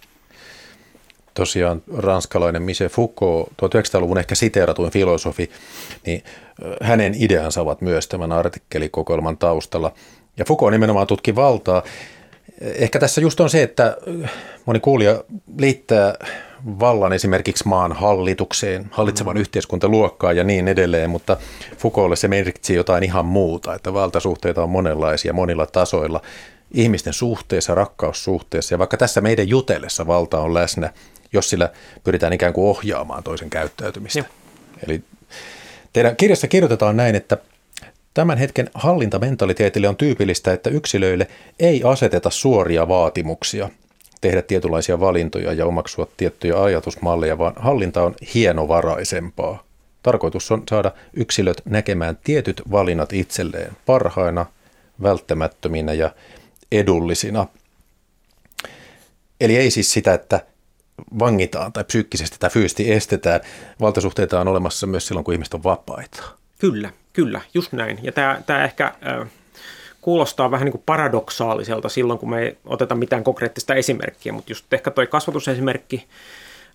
Tosiaan 1.35 1.83
ranskalainen 1.97 2.63
Michel 2.63 2.89
Foucault, 2.89 3.49
1900-luvun 3.49 4.19
ehkä 4.19 4.35
siteeratuin 4.35 4.91
filosofi, 4.91 5.51
niin 6.07 6.23
hänen 6.83 7.15
ideansa 7.19 7.61
ovat 7.61 7.81
myös 7.81 8.09
tämän 8.09 8.33
artikkelikokoelman 8.33 9.39
taustalla– 9.39 9.93
ja 10.37 10.45
Foucault 10.45 10.73
nimenomaan 10.73 11.07
tutki 11.07 11.35
valtaa. 11.35 11.83
Ehkä 12.61 12.99
tässä 12.99 13.21
just 13.21 13.41
on 13.41 13.51
se, 13.51 13.63
että 13.63 13.97
moni 14.67 14.81
kuulija 14.81 15.25
liittää 15.59 16.15
vallan 16.67 17.13
esimerkiksi 17.13 17.69
maan 17.69 17.93
hallitukseen, 17.93 18.87
hallitsevan 18.91 19.37
mm. 19.37 19.41
yhteiskuntaluokkaan 19.41 20.37
ja 20.37 20.45
niin 20.45 20.69
edelleen, 20.69 21.11
mutta 21.11 21.37
Foucaultlle 21.79 22.17
se 22.17 22.29
merkitsi 22.29 22.75
jotain 22.75 23.05
ihan 23.05 23.27
muuta, 23.27 23.75
että 23.75 23.93
valtasuhteita 23.93 24.63
on 24.63 24.71
monenlaisia 24.71 25.33
monilla 25.33 25.67
tasoilla 25.67 26.21
ihmisten 26.75 27.13
suhteessa, 27.13 27.75
rakkaussuhteessa 27.75 28.75
ja 28.75 28.79
vaikka 28.79 28.97
tässä 28.97 29.21
meidän 29.21 29.49
jutellessa 29.49 30.07
valta 30.07 30.41
on 30.41 30.55
läsnä, 30.55 30.93
jos 31.33 31.51
sillä 31.51 31.71
pyritään 32.05 32.33
ikään 32.33 32.53
kuin 32.53 32.67
ohjaamaan 32.67 33.23
toisen 33.23 33.51
käyttäytymistä. 33.51 34.19
Joo. 34.19 34.29
Eli 34.87 35.03
teidän 35.93 36.17
kirjassa 36.17 36.49
kirjoitetaan 36.49 36.97
näin, 36.97 37.15
että 37.15 37.39
Tämän 38.17 38.39
hetken 38.39 38.71
hallintamentaliteetille 38.75 39.89
on 39.89 39.97
tyypillistä, 39.97 40.53
että 40.53 40.71
yksilöille 40.71 41.29
ei 41.59 41.83
aseteta 41.85 42.31
suoria 42.31 42.89
vaatimuksia 42.89 43.71
tehdä 44.21 44.43
tietynlaisia 44.43 45.01
valintoja 45.01 45.53
ja 45.53 45.67
omaksua 45.67 46.09
tiettyjä 46.17 46.63
ajatusmalleja, 46.63 47.39
vaan 47.39 47.53
hallinta 47.57 48.03
on 48.03 48.15
hienovaraisempaa. 48.35 49.63
Tarkoitus 50.03 50.51
on 50.51 50.63
saada 50.71 50.93
yksilöt 51.13 51.63
näkemään 51.65 52.19
tietyt 52.25 52.63
valinnat 52.71 53.13
itselleen 53.13 53.73
parhaina, 53.87 54.47
välttämättöminä 55.03 55.93
ja 55.93 56.15
edullisina. 56.73 57.47
Eli 59.41 59.57
ei 59.57 59.71
siis 59.71 59.93
sitä, 59.93 60.15
että 60.15 60.47
vangitaan 61.19 61.73
tai 61.73 61.85
psyykkisesti 61.85 62.37
tai 62.41 62.51
fyysisesti 62.51 62.93
estetään. 62.93 63.41
Valtasuhteita 63.81 64.41
on 64.41 64.49
olemassa 64.49 64.87
myös 64.87 65.07
silloin, 65.07 65.25
kun 65.25 65.35
ihmiset 65.35 65.55
on 65.55 65.65
vapaita. 65.65 66.23
Kyllä, 66.59 66.91
kyllä, 67.17 67.41
just 67.55 67.73
näin. 67.73 67.99
Ja 68.03 68.13
tämä, 68.13 68.43
tämä 68.47 68.65
ehkä 68.65 68.85
äh, 68.85 69.29
kuulostaa 70.01 70.51
vähän 70.51 70.65
niin 70.65 70.73
kuin 70.73 70.83
paradoksaaliselta 70.87 71.89
silloin, 71.89 72.19
kun 72.19 72.31
me 72.31 72.43
ei 72.43 72.59
oteta 72.65 72.95
mitään 72.95 73.25
konkreettista 73.25 73.75
esimerkkiä, 73.75 74.33
mutta 74.33 74.53
just 74.53 74.73
ehkä 74.73 74.91
tuo 74.91 75.07
kasvatusesimerkki, 75.07 76.07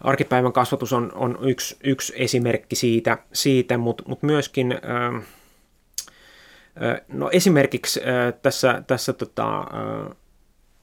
arkipäivän 0.01 0.53
kasvatus 0.53 0.93
on, 0.93 1.11
on 1.15 1.37
yksi, 1.41 1.77
yksi 1.83 2.13
esimerkki 2.15 2.75
siitä, 2.75 3.17
siitä 3.33 3.77
mutta 3.77 4.03
mut 4.07 4.23
myöskin... 4.23 4.71
Äh, 4.71 5.23
No 7.07 7.29
esimerkiksi 7.31 8.01
tässä, 8.41 8.83
tässä 8.87 9.13
tota, 9.13 9.65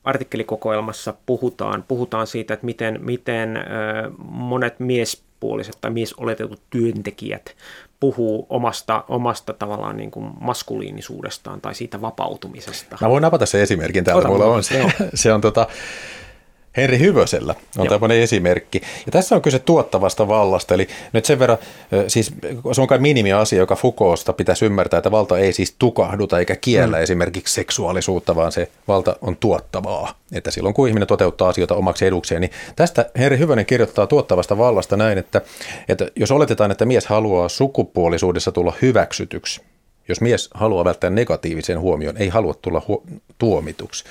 artikkelikokoelmassa 0.05 1.15
puhutaan, 1.27 1.85
puhutaan 1.89 2.27
siitä, 2.27 2.55
että 2.55 2.67
miten, 2.67 2.99
miten 3.03 3.59
monet 4.19 4.81
miespuoliset 4.81 5.79
tai 5.81 5.91
miesoletetut 5.91 6.61
työntekijät 6.71 7.57
puhuu 8.01 8.47
omasta, 8.49 9.05
omasta 9.09 9.53
tavallaan 9.53 9.97
niin 9.97 10.11
kuin 10.11 10.31
maskuliinisuudestaan 10.41 11.61
tai 11.61 11.75
siitä 11.75 12.01
vapautumisesta. 12.01 12.97
Mä 13.01 13.09
voin 13.09 13.23
napata 13.23 13.47
se 13.47 13.63
esimerkin 13.63 14.05
täältä, 14.05 14.29
mulla 14.29 14.45
on 14.45 14.65
se. 14.65 14.85
se 15.15 15.33
on 15.33 15.41
tota, 15.41 15.67
Henri 16.81 16.99
Hyvösellä 16.99 17.55
on 17.79 17.85
Joo. 17.85 17.93
tämmöinen 17.93 18.18
esimerkki. 18.18 18.81
Ja 19.07 19.12
tässä 19.12 19.35
on 19.35 19.43
kyse 19.43 19.59
tuottavasta 19.59 20.29
vallasta, 20.29 20.74
eli 20.74 20.89
nyt 21.12 21.24
sen 21.24 21.39
verran, 21.39 21.59
siis 22.09 22.33
se 22.72 22.81
on 22.81 22.87
kai 22.87 22.99
minimiasia, 22.99 23.59
joka 23.59 23.76
Foucaultsta 23.76 24.33
pitäisi 24.33 24.64
ymmärtää, 24.64 24.99
että 24.99 25.11
valta 25.11 25.39
ei 25.39 25.53
siis 25.53 25.74
tukahduta 25.79 26.39
eikä 26.39 26.57
kiellä 26.57 26.97
mm. 26.97 27.03
esimerkiksi 27.03 27.55
seksuaalisuutta, 27.55 28.37
vaan 28.37 28.53
se 28.53 28.68
valta 28.89 29.16
on 29.20 29.37
tuottavaa. 29.37 30.14
Että 30.33 30.51
silloin 30.51 30.74
kun 30.74 30.89
ihminen 30.89 31.09
toteuttaa 31.09 31.49
asioita 31.49 31.74
omaksi 31.74 32.07
edukseen, 32.07 32.41
niin 32.41 32.51
tästä 32.76 33.11
Henri 33.18 33.39
Hyvönen 33.39 33.66
kirjoittaa 33.66 34.07
tuottavasta 34.07 34.59
vallasta 34.59 34.97
näin, 34.97 35.18
että, 35.18 35.41
että 35.89 36.09
jos 36.16 36.31
oletetaan, 36.31 36.70
että 36.70 36.85
mies 36.85 37.07
haluaa 37.07 37.49
sukupuolisuudessa 37.49 38.53
tulla 38.53 38.74
hyväksytyksi, 38.83 39.61
jos 40.09 40.20
mies 40.20 40.51
haluaa 40.55 40.85
välttää 40.85 41.11
negatiivisen 41.11 41.81
huomion, 41.81 42.16
ei 42.16 42.29
halua 42.29 42.55
tulla 42.55 42.83
huo- 42.89 43.03
tuomituksi, 43.39 44.05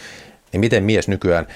niin 0.52 0.60
miten 0.60 0.84
mies 0.84 1.08
nykyään 1.08 1.48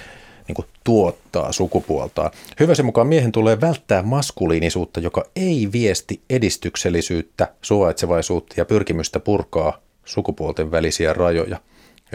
niin 0.48 0.56
kuin 0.56 0.66
tuottaa 0.84 1.52
sukupuoltaan. 1.52 2.32
Hyväsen 2.60 2.86
mukaan 2.86 3.08
miehen 3.08 3.32
tulee 3.32 3.62
välttää 3.62 4.04
maskuliinisuutta, 4.04 5.00
joka 5.00 5.24
ei 5.36 5.70
viesti 5.72 6.22
edistyksellisyyttä, 6.30 7.48
suvaitsevaisuutta 7.62 8.56
ja 8.58 8.66
pyrkimystä 8.66 9.20
purkaa 9.20 9.82
sukupuolten 10.06 10.72
välisiä 10.72 11.14
rajoja. 11.14 11.60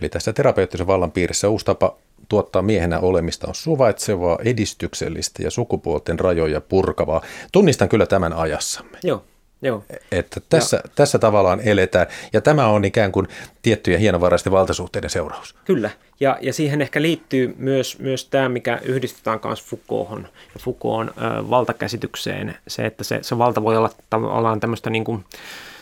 Eli 0.01 0.09
tässä 0.09 0.33
terapeuttisen 0.33 0.87
vallan 0.87 1.13
piirissä 1.13 1.49
uusi 1.49 1.65
tapa 1.65 1.97
tuottaa 2.29 2.63
miehenä 2.63 2.99
olemista 2.99 3.49
on 3.49 3.55
suvaitsevaa, 3.55 4.39
edistyksellistä 4.45 5.43
ja 5.43 5.51
sukupuolten 5.51 6.21
rajoja 6.21 6.61
purkavaa. 6.61 7.23
Tunnistan 7.53 7.89
kyllä 7.89 8.07
tämän 8.07 8.33
ajassamme. 8.33 8.99
Joo. 9.03 9.25
Joo. 9.63 9.85
Että 10.13 10.41
tässä, 10.49 10.77
ja. 10.77 10.91
tässä 10.95 11.19
tavallaan 11.19 11.61
eletään, 11.61 12.07
ja 12.33 12.41
tämä 12.41 12.67
on 12.67 12.85
ikään 12.85 13.13
kuin 13.13 13.29
tiettyjä 13.63 13.99
hienovaraisten 13.99 14.53
valtasuhteiden 14.53 15.11
seuraus. 15.11 15.55
Kyllä, 15.65 15.91
ja, 16.21 16.39
ja 16.41 16.53
siihen 16.53 16.83
ehkä 16.83 17.03
liittyy 17.03 17.55
myös, 17.59 17.99
myös 17.99 18.25
tämä, 18.25 18.49
mikä 18.49 18.81
yhdistetään 18.83 19.41
myös 19.45 19.65
Foucault'on 19.65 20.23
ja 20.55 20.61
Foucaultin 20.61 21.15
ö, 21.19 21.51
valtakäsitykseen, 21.51 22.57
se, 22.69 22.87
että 22.87 23.05
se, 23.05 23.19
se 23.23 23.39
valta 23.39 23.63
voi 23.63 23.77
olla 23.77 23.91
tavallaan 24.11 24.61
tämmöistä 24.61 24.91
niin 24.91 25.05
kuin, 25.05 25.25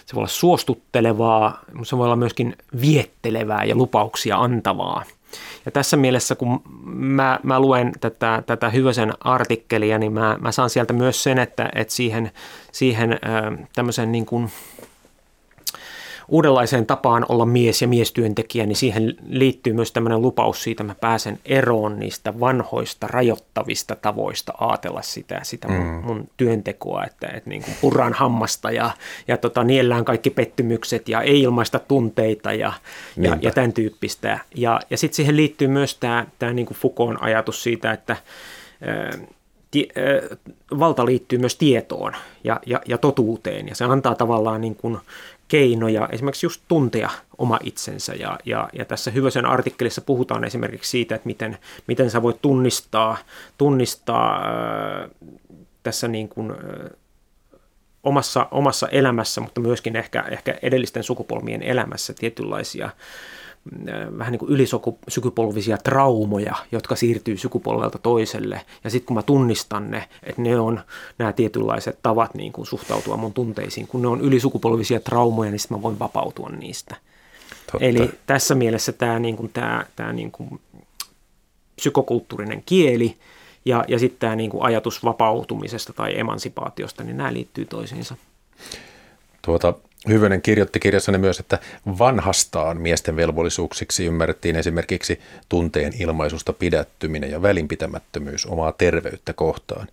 se 0.07 0.15
voi 0.15 0.21
olla 0.21 0.29
suostuttelevaa, 0.29 1.65
mutta 1.73 1.89
se 1.89 1.99
voi 1.99 2.05
olla 2.05 2.17
myöskin 2.17 2.57
viettelevää 2.81 3.65
ja 3.65 3.75
lupauksia 3.75 4.37
antavaa. 4.37 5.05
Ja 5.65 5.73
tässä 5.73 5.97
mielessä, 5.97 6.35
kun 6.35 6.63
mä, 6.85 7.41
mä 7.43 7.61
luen 7.61 7.93
tätä, 8.01 8.43
tätä 8.47 8.71
Hyvösen 8.71 9.13
artikkelia, 9.21 9.99
niin 9.99 10.13
mä, 10.13 10.39
mä 10.41 10.53
saan 10.53 10.71
sieltä 10.71 10.93
myös 10.93 11.23
sen, 11.23 11.39
että, 11.39 11.71
että 11.75 11.95
siihen, 11.95 12.31
siihen 12.73 13.19
tämmöisen 13.75 14.13
niin 14.13 14.27
kuin 14.27 14.51
uudenlaiseen 16.29 16.87
tapaan 16.87 17.27
olla 17.29 17.47
mies 17.47 17.83
ja 17.83 17.89
miestyöntekijä, 17.89 18.67
niin 18.67 18.77
siihen 18.77 19.15
liittyy 19.29 19.73
myös 19.73 19.93
tämmöinen 19.93 20.23
lupaus 20.23 20.63
siitä, 20.63 20.83
että 20.83 20.95
mä 20.95 21.01
pääsen 21.01 21.39
eroon 21.45 21.99
niistä 21.99 22.41
vanhoista 22.41 23.07
rajoittavista 23.07 23.97
tavoista 23.97 24.53
ajatella 24.59 25.03
sitä, 25.03 25.41
sitä 25.43 25.69
mun, 25.69 25.87
mm. 25.87 26.05
mun 26.05 26.29
työntekoa, 26.37 27.05
että, 27.05 27.27
että 27.27 27.51
niin 27.51 27.63
kuin 27.63 27.77
purraan 27.81 28.13
hammasta 28.13 28.71
ja, 28.71 28.91
ja 29.29 29.37
tota, 29.37 29.65
niellään 29.65 30.05
kaikki 30.05 30.31
pettymykset 30.31 31.09
ja 31.09 31.23
ei 31.23 31.41
ilmaista 31.41 31.79
tunteita 31.79 32.53
ja, 32.53 32.73
ja, 33.17 33.39
ja 33.41 33.51
tämän 33.51 33.73
tyyppistä. 33.73 34.39
Ja, 34.55 34.81
ja 34.91 34.99
sitten 34.99 35.17
siihen 35.17 35.37
liittyy 35.37 35.69
myös 35.69 35.95
tämä, 35.95 36.27
tämä 36.39 36.53
niin 36.53 36.67
kuin 36.67 36.79
Foucaultin 36.79 37.23
ajatus 37.23 37.63
siitä, 37.63 37.93
että 37.93 38.17
valta 40.79 41.07
liittyy 41.07 41.39
myös 41.39 41.57
tietoon 41.57 42.13
ja, 42.45 42.61
ja, 42.67 42.81
ja 42.87 42.99
totuuteen 42.99 43.69
ja 43.69 43.75
se 43.75 43.85
antaa 43.85 44.15
tavallaan 44.15 44.61
niin 44.61 44.77
kuin 44.77 44.99
keinoja 45.49 46.09
esimerkiksi 46.13 46.47
just 46.47 46.63
tuntea 46.69 47.11
oma 47.39 47.59
itsensä. 47.63 48.15
Ja, 48.15 48.39
ja, 48.45 48.69
ja 48.73 48.85
tässä 48.85 49.11
Hyvösen 49.11 49.47
artikkelissa 49.47 50.01
puhutaan 50.01 50.45
esimerkiksi 50.45 50.91
siitä, 50.91 51.15
että 51.15 51.27
miten, 51.27 51.59
miten 51.87 52.11
sä 52.11 52.23
voit 52.23 52.43
tunnistaa, 52.43 53.17
tunnistaa 53.59 54.37
äh, 54.37 55.11
tässä 55.83 56.09
niin 56.09 56.29
kuin, 56.29 56.51
äh, 56.51 56.91
omassa, 58.03 58.49
omassa 58.51 58.89
elämässä, 58.89 59.41
mutta 59.41 59.61
myöskin 59.61 59.97
ehkä, 59.97 60.25
ehkä 60.31 60.59
edellisten 60.63 61.03
sukupolvien 61.03 61.63
elämässä 61.63 62.15
tietynlaisia 62.15 62.87
Äh, 62.87 63.44
vähän 64.19 64.33
niin 64.33 64.39
kuin 64.39 64.53
ylisukupolvisia 64.53 65.79
traumoja, 65.79 66.55
jotka 66.73 66.97
siirtyy 66.97 67.37
sukupolvelta 67.37 67.99
toiselle. 67.99 68.61
Ja 68.85 68.91
sitten 68.91 69.07
kun 69.07 69.17
mä 69.17 69.23
tunnistan 69.23 69.91
ne, 69.91 70.09
että 70.23 70.43
ne 70.43 70.59
on 70.59 70.81
nämä 71.19 71.33
tietynlaiset 71.33 71.99
tavat 72.03 72.35
niin 72.35 72.53
kuin 72.53 72.67
suhtautua 72.67 73.17
mun 73.17 73.33
tunteisiin, 73.33 73.87
kun 73.87 74.03
ne 74.03 74.09
on 74.09 74.21
ylisukupolvisia 74.21 75.01
traumoja, 75.01 75.51
niin 75.51 75.59
sitten 75.59 75.79
mä 75.79 75.83
voin 75.83 75.99
vapautua 75.99 76.49
niistä. 76.49 76.97
Totta. 77.73 77.87
Eli 77.87 78.11
tässä 78.27 78.55
mielessä 78.55 78.93
tämä, 78.93 79.19
niin 79.19 79.37
kuin, 79.37 79.51
tämä, 79.53 79.87
tämä 79.97 80.13
niin 80.13 80.31
kuin 80.31 80.61
psykokulttuurinen 81.77 82.63
kieli 82.67 83.17
ja, 83.65 83.85
ja 83.89 83.99
sitten 83.99 84.21
tämä 84.21 84.37
niin 84.37 84.51
kuin 84.51 84.63
ajatus 84.63 85.05
vapautumisesta 85.05 85.93
tai 85.93 86.19
emansipaatiosta, 86.19 87.05
niin 87.05 87.17
nämä 87.17 87.33
liittyy 87.33 87.65
toisiinsa. 87.65 88.17
Tuota, 89.43 89.75
Hyvönen 90.09 90.43
kirjoitti 90.43 90.81
kirjassani 90.81 91.19
myös, 91.19 91.41
että 91.41 91.59
vanhastaan 91.99 92.81
miesten 92.81 93.17
velvollisuuksiksi 93.17 94.07
ymmärrettiin 94.07 94.57
esimerkiksi 94.57 95.21
tunteen 95.49 95.93
ilmaisusta 95.99 96.53
pidättyminen 96.53 97.31
ja 97.31 97.43
välinpitämättömyys 97.43 98.47
omaa 98.47 98.73
terveyttä 98.73 99.33
kohtaan. 99.33 99.87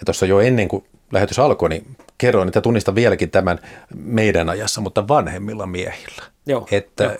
Ja 0.00 0.04
tuossa 0.04 0.26
jo 0.26 0.40
ennen 0.40 0.68
kuin 0.68 0.84
lähetys 1.12 1.38
alkoi, 1.38 1.68
niin 1.68 1.96
kerroin, 2.18 2.48
että 2.48 2.60
tunnistan 2.60 2.94
vieläkin 2.94 3.30
tämän 3.30 3.58
meidän 3.94 4.48
ajassa, 4.48 4.80
mutta 4.80 5.08
vanhemmilla 5.08 5.66
miehillä. 5.66 6.22
Joo, 6.46 6.66
että 6.70 7.18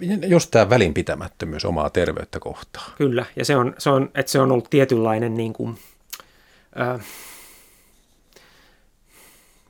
jo. 0.00 0.16
just 0.26 0.50
tämä 0.50 0.70
välinpitämättömyys 0.70 1.64
omaa 1.64 1.90
terveyttä 1.90 2.40
kohtaan. 2.40 2.92
Kyllä, 2.98 3.24
ja 3.36 3.44
se 3.44 3.56
on, 3.56 3.74
se 3.78 3.90
on, 3.90 4.10
että 4.14 4.32
se 4.32 4.40
on 4.40 4.52
ollut 4.52 4.70
tietynlainen 4.70 5.34
niin 5.34 5.52
kuin, 5.52 5.78
äh, 6.80 7.00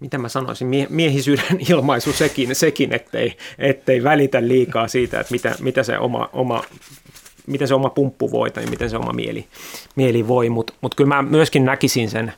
mitä 0.01 0.19
mä 0.19 0.29
sanoisin, 0.29 0.69
mie- 0.69 0.87
miehisyyden 0.91 1.59
ilmaisu 1.71 2.13
sekin, 2.13 2.55
sekin 2.55 2.95
ettei, 2.95 3.37
ettei 3.59 4.05
välitä 4.05 4.49
liikaa 4.49 4.89
siitä, 4.89 5.21
että 5.21 5.33
mitä, 5.33 5.55
mitä 5.61 5.83
se 5.83 5.99
oma, 5.99 6.29
oma 6.33 6.63
miten 7.49 7.69
se 7.69 7.75
oma 7.75 7.91
pumppu 7.91 8.31
voi 8.31 8.51
tai 8.51 8.67
miten 8.67 8.91
se 8.91 8.97
oma 8.97 9.13
mieli, 9.13 9.47
mieli 9.97 10.29
voi, 10.29 10.49
mutta 10.49 10.73
mut 10.81 10.95
kyllä 10.95 11.09
mä 11.09 11.23
myöskin 11.23 11.65
näkisin 11.65 12.11
sen. 12.11 12.33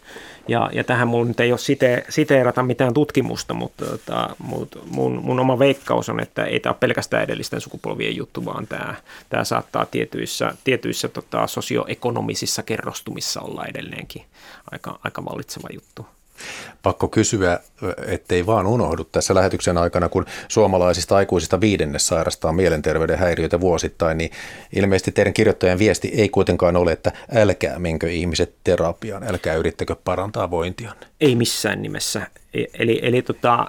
Ja, 0.49 0.71
ja 0.73 0.85
tähän 0.85 1.09
mulla 1.09 1.25
nyt 1.25 1.41
ei 1.41 1.53
ole 1.53 1.59
site, 1.59 2.05
siteerata 2.09 2.63
mitään 2.63 2.95
tutkimusta, 2.95 3.55
mutta, 3.55 3.85
tota, 3.87 4.37
mutta 4.39 4.79
mun, 4.91 5.21
mun 5.23 5.41
oma 5.41 5.59
veikkaus 5.59 6.09
on, 6.09 6.21
että 6.21 6.45
ei 6.45 6.61
tämä 6.61 6.71
ole 6.71 6.79
pelkästään 6.81 7.23
edellisten 7.23 7.61
sukupolvien 7.61 8.17
juttu, 8.17 8.45
vaan 8.45 8.67
tämä, 8.67 8.95
tämä 9.29 9.45
saattaa 9.45 9.87
tietyissä, 9.87 10.55
tietyissä 10.65 11.09
tota, 11.09 11.47
sosioekonomisissa 11.47 12.63
kerrostumissa 12.63 13.41
olla 13.41 13.67
edelleenkin 13.67 14.23
aika, 14.71 14.99
aika 15.05 15.25
vallitseva 15.25 15.69
juttu. 15.73 16.07
Pakko 16.83 17.09
kysyä, 17.09 17.61
ettei 18.07 18.47
vaan 18.47 18.67
unohdu 18.67 19.05
tässä 19.05 19.35
lähetyksen 19.35 19.79
aikana, 19.79 20.09
kun 20.09 20.27
suomalaisista 20.49 21.17
aikuisista 21.17 21.61
viidennes 21.61 22.07
sairastaa 22.07 22.53
mielenterveyden 22.53 23.19
häiriöitä 23.19 23.61
vuosittain, 23.61 24.19
niin 24.19 24.31
ilmeisesti 24.73 25.13
teidän 25.13 25.33
kirjoittajan 25.33 25.79
viesti 25.79 26.09
ei 26.15 26.29
kuitenkaan 26.29 26.77
ole, 26.77 26.93
että 26.93 27.13
älkää 27.35 27.79
menkö 27.79 28.11
ihmiset 28.11 28.55
terapiaan, 28.65 29.23
älkää 29.29 29.55
yrittäkö 29.55 29.97
parantaa 30.05 30.51
vointianne. 30.51 31.07
Ei 31.21 31.37
missään 31.37 31.83
nimessä. 31.83 32.27
E, 32.55 32.65
eli, 32.75 33.01
eli 33.03 33.23
tota, 33.23 33.67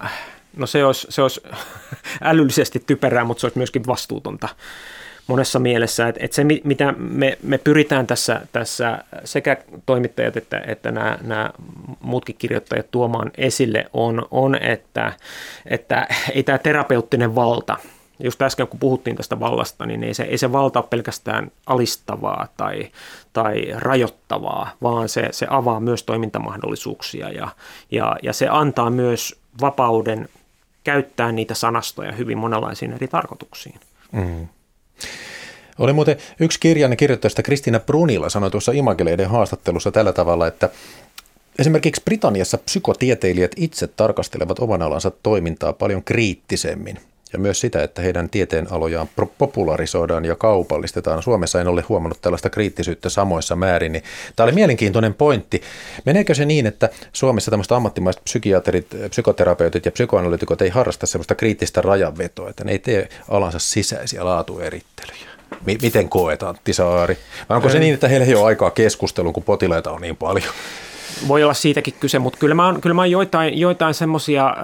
no 0.58 0.68
se 0.68 0.86
olisi, 0.86 1.08
se 1.10 1.22
olisi 1.22 1.42
älyllisesti 2.22 2.84
typerää, 2.88 3.24
mutta 3.24 3.42
se 3.42 3.48
olisi 3.48 3.58
myöskin 3.58 3.88
vastuutonta 3.88 4.50
monessa 5.32 5.60
mielessä, 5.60 6.08
että, 6.08 6.22
että 6.24 6.36
se 6.36 6.44
mitä 6.64 6.94
me, 6.98 7.38
me 7.44 7.58
pyritään 7.58 8.08
tässä, 8.08 8.42
tässä 8.52 9.04
sekä 9.24 9.58
toimittajat 9.86 10.38
että, 10.38 10.62
että 10.68 10.92
nämä, 10.92 11.18
nämä 11.22 11.52
muutkin 12.00 12.36
kirjoittajat 12.40 12.92
tuomaan 12.92 13.32
esille 13.38 13.90
on, 13.94 14.28
on 14.32 14.56
että, 14.56 15.14
että 15.66 16.08
ei 16.34 16.44
tämä 16.44 16.58
terapeuttinen 16.58 17.36
valta, 17.36 17.78
just 18.24 18.42
äsken 18.42 18.68
kun 18.68 18.80
puhuttiin 18.80 19.16
tästä 19.16 19.40
vallasta, 19.40 19.86
niin 19.86 20.04
ei 20.04 20.14
se, 20.14 20.24
ei 20.24 20.38
se 20.38 20.52
valta 20.52 20.80
ole 20.80 20.88
pelkästään 20.90 21.52
alistavaa 21.66 22.48
tai, 22.58 22.92
tai 23.34 23.62
rajoittavaa, 23.76 24.72
vaan 24.82 25.10
se, 25.10 25.28
se 25.32 25.48
avaa 25.50 25.80
myös 25.80 26.04
toimintamahdollisuuksia 26.04 27.30
ja, 27.30 27.48
ja, 27.92 28.16
ja 28.24 28.34
se 28.34 28.48
antaa 28.50 28.90
myös 28.90 29.40
vapauden 29.62 30.30
käyttää 30.84 31.32
niitä 31.32 31.54
sanastoja 31.54 32.12
hyvin 32.12 32.38
monenlaisiin 32.38 32.94
eri 32.94 33.08
tarkoituksiin. 33.08 33.80
Mm. 34.12 34.48
Oli 35.80 35.94
muuten 35.94 36.18
yksi 36.40 36.60
kirjanne 36.60 36.96
kirjoittajasta 36.96 37.44
Kristina 37.44 37.80
Brunilla 37.80 38.30
sanoi 38.30 38.52
tuossa 38.52 38.72
Imageleiden 38.72 39.30
haastattelussa 39.30 39.92
tällä 39.92 40.14
tavalla, 40.14 40.48
että 40.48 40.70
esimerkiksi 41.60 42.02
Britanniassa 42.06 42.58
psykotieteilijät 42.58 43.52
itse 43.56 43.88
tarkastelevat 43.88 44.60
oman 44.60 44.82
alansa 44.82 45.12
toimintaa 45.24 45.74
paljon 45.74 46.04
kriittisemmin 46.04 47.00
ja 47.34 47.40
myös 47.40 47.60
sitä, 47.60 47.84
että 47.84 48.02
heidän 48.02 48.30
tieteenalojaan 48.30 49.10
popularisoidaan 49.38 50.26
ja 50.26 50.36
kaupallistetaan. 50.36 51.24
Suomessa 51.24 51.62
en 51.62 51.68
ole 51.68 51.84
huomannut 51.90 52.22
tällaista 52.22 52.50
kriittisyyttä 52.50 53.10
samoissa 53.10 53.56
määrin. 53.56 53.92
Niin 53.92 54.04
tämä 54.36 54.46
oli 54.46 54.52
mielenkiintoinen 54.52 55.14
pointti. 55.14 55.62
Meneekö 56.06 56.36
se 56.36 56.46
niin, 56.46 56.66
että 56.66 56.90
Suomessa 57.14 57.52
tämmöistä 57.52 57.76
ammattimaiset 57.76 58.24
psykiatrit, 58.24 58.88
psykoterapeutit 59.10 59.86
ja 59.86 59.92
psykoanalytikot 59.92 60.62
ei 60.62 60.70
harrasta 60.70 61.06
sellaista 61.06 61.36
kriittistä 61.36 61.82
rajanvetoa, 61.82 62.50
että 62.50 62.64
ne 62.64 62.72
ei 62.72 62.80
tee 62.80 63.10
alansa 63.30 63.60
sisäisiä 63.60 64.26
laatuerittelyjä? 64.26 65.32
Miten 65.66 66.10
koet 66.10 66.44
Antti 66.44 66.74
Saari? 66.74 67.18
Vai 67.50 67.56
onko 67.56 67.70
se 67.70 67.80
niin, 67.80 67.94
että 67.94 68.08
heillä 68.08 68.26
ei 68.26 68.36
ole 68.36 68.46
aikaa 68.46 68.72
keskusteluun, 68.72 69.34
kun 69.34 69.44
potilaita 69.44 69.92
on 69.92 70.02
niin 70.02 70.18
paljon? 70.18 70.54
Voi 71.28 71.44
olla 71.44 71.54
siitäkin 71.54 71.94
kyse, 72.00 72.20
mutta 72.20 72.40
kyllä 72.40 72.56
mä 72.56 72.66
oon, 72.66 72.82
kyllä 72.82 72.94
mä 72.94 73.02
oon 73.02 73.12
joitain, 73.12 73.60
joitain 73.60 73.94
semmoisia 73.94 74.56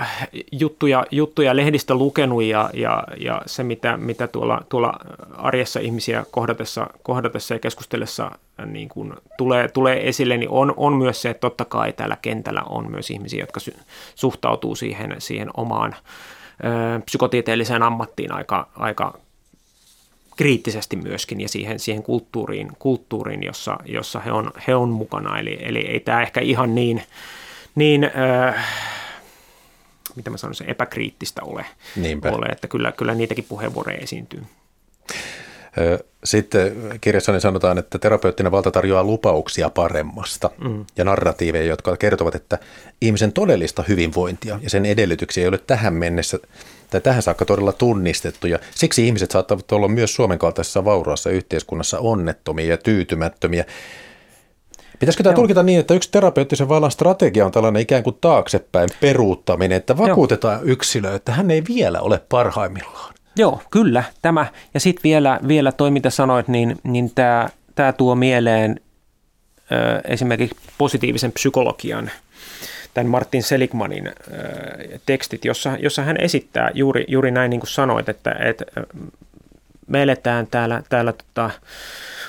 äh, 0.00 0.28
juttuja, 0.52 1.06
juttuja 1.10 1.56
lehdistä 1.56 1.94
lukenut 1.94 2.42
ja, 2.42 2.70
ja, 2.74 3.04
ja 3.16 3.42
se, 3.46 3.62
mitä, 3.62 3.96
mitä 3.96 4.26
tuolla, 4.26 4.62
tuolla 4.68 4.94
arjessa 5.36 5.80
ihmisiä 5.80 6.24
kohdatessa, 6.30 6.86
kohdatessa 7.02 7.54
ja 7.54 7.58
keskustellessa 7.60 8.30
äh, 8.60 8.66
niin 8.66 8.88
kun 8.88 9.16
tulee, 9.38 9.68
tulee 9.68 10.08
esille, 10.08 10.36
niin 10.36 10.50
on, 10.50 10.74
on 10.76 10.92
myös 10.92 11.22
se, 11.22 11.30
että 11.30 11.40
totta 11.40 11.64
kai 11.64 11.92
täällä 11.92 12.16
kentällä 12.22 12.62
on 12.62 12.90
myös 12.90 13.10
ihmisiä, 13.10 13.40
jotka 13.40 13.60
sy- 13.60 13.76
suhtautuu 14.14 14.74
siihen, 14.74 15.16
siihen 15.18 15.50
omaan 15.56 15.94
äh, 15.94 17.02
psykotieteelliseen 17.04 17.82
ammattiin 17.82 18.32
aika, 18.32 18.68
aika 18.76 19.18
kriittisesti 20.38 20.96
myöskin 20.96 21.40
ja 21.40 21.48
siihen, 21.48 21.78
siihen 21.78 22.02
kulttuuriin, 22.02 22.68
kulttuuriin 22.78 23.42
jossa, 23.42 23.78
jossa 23.84 24.20
he, 24.20 24.32
on, 24.32 24.50
he 24.66 24.74
on 24.74 24.88
mukana. 24.88 25.38
Eli, 25.38 25.58
eli 25.60 25.78
ei 25.78 26.00
tämä 26.00 26.22
ehkä 26.22 26.40
ihan 26.40 26.74
niin, 26.74 27.02
niin 27.74 28.04
äh, 28.04 28.66
mitä 30.16 30.30
mä 30.30 30.36
sanoisin, 30.36 30.70
epäkriittistä 30.70 31.42
ole, 31.42 31.64
ole 32.32 32.46
että 32.46 32.68
kyllä, 32.68 32.92
kyllä 32.92 33.14
niitäkin 33.14 33.44
puheenvuoroja 33.48 33.98
esiintyy. 33.98 34.42
Sitten 36.24 36.72
kirjassani 37.00 37.40
sanotaan, 37.40 37.78
että 37.78 37.98
terapeuttinen 37.98 38.52
valta 38.52 38.70
tarjoaa 38.70 39.04
lupauksia 39.04 39.70
paremmasta 39.70 40.50
mm. 40.64 40.86
ja 40.96 41.04
narratiiveja, 41.04 41.64
jotka 41.64 41.96
kertovat, 41.96 42.34
että 42.34 42.58
ihmisen 43.00 43.32
todellista 43.32 43.84
hyvinvointia 43.88 44.58
ja 44.62 44.70
sen 44.70 44.86
edellytyksiä 44.86 45.42
ei 45.42 45.48
ole 45.48 45.58
tähän 45.58 45.94
mennessä 45.94 46.38
tai 46.90 47.00
tähän 47.00 47.22
saakka 47.22 47.44
todella 47.44 47.72
tunnistettu. 47.72 48.46
Ja 48.46 48.58
siksi 48.74 49.06
ihmiset 49.06 49.30
saattavat 49.30 49.72
olla 49.72 49.88
myös 49.88 50.14
Suomen 50.14 50.38
kaltaisessa 50.38 50.84
vauraassa 50.84 51.30
yhteiskunnassa 51.30 51.98
onnettomia 51.98 52.66
ja 52.66 52.76
tyytymättömiä. 52.76 53.64
Pitäisikö 54.98 55.22
tämä 55.22 55.32
Joo. 55.32 55.36
tulkita 55.36 55.62
niin, 55.62 55.80
että 55.80 55.94
yksi 55.94 56.10
terapeuttisen 56.12 56.68
vallan 56.68 56.90
strategia 56.90 57.46
on 57.46 57.52
tällainen 57.52 57.82
ikään 57.82 58.02
kuin 58.02 58.18
taaksepäin 58.20 58.88
peruuttaminen, 59.00 59.76
että 59.76 59.98
vakuutetaan 59.98 60.58
Joo. 60.58 60.72
yksilö, 60.72 61.14
että 61.14 61.32
hän 61.32 61.50
ei 61.50 61.62
vielä 61.68 62.00
ole 62.00 62.20
parhaimmillaan? 62.28 63.14
Joo, 63.36 63.62
kyllä. 63.70 64.04
Tämä. 64.22 64.46
Ja 64.74 64.80
sitten 64.80 65.02
vielä, 65.02 65.40
vielä 65.48 65.72
toi, 65.72 65.90
mitä 65.90 66.10
sanoit, 66.10 66.48
niin, 66.48 66.76
niin 66.82 67.10
tämä, 67.14 67.48
tämä 67.74 67.92
tuo 67.92 68.14
mieleen 68.14 68.80
ö, 69.72 70.00
esimerkiksi 70.04 70.56
positiivisen 70.78 71.32
psykologian– 71.32 72.10
tämän 72.98 73.10
Martin 73.10 73.42
Seligmanin 73.42 74.06
äh, 74.06 74.14
tekstit, 75.06 75.44
jossa, 75.44 75.76
jossa 75.80 76.02
hän 76.02 76.16
esittää 76.20 76.70
juuri, 76.74 77.04
juuri 77.08 77.30
näin 77.30 77.50
niin 77.50 77.60
kuin 77.60 77.70
sanoit, 77.70 78.08
että, 78.08 78.36
että 78.40 78.64
me 79.86 80.02
eletään 80.02 80.46
täällä, 80.46 80.82
täällä 80.88 81.12
tota, 81.12 81.50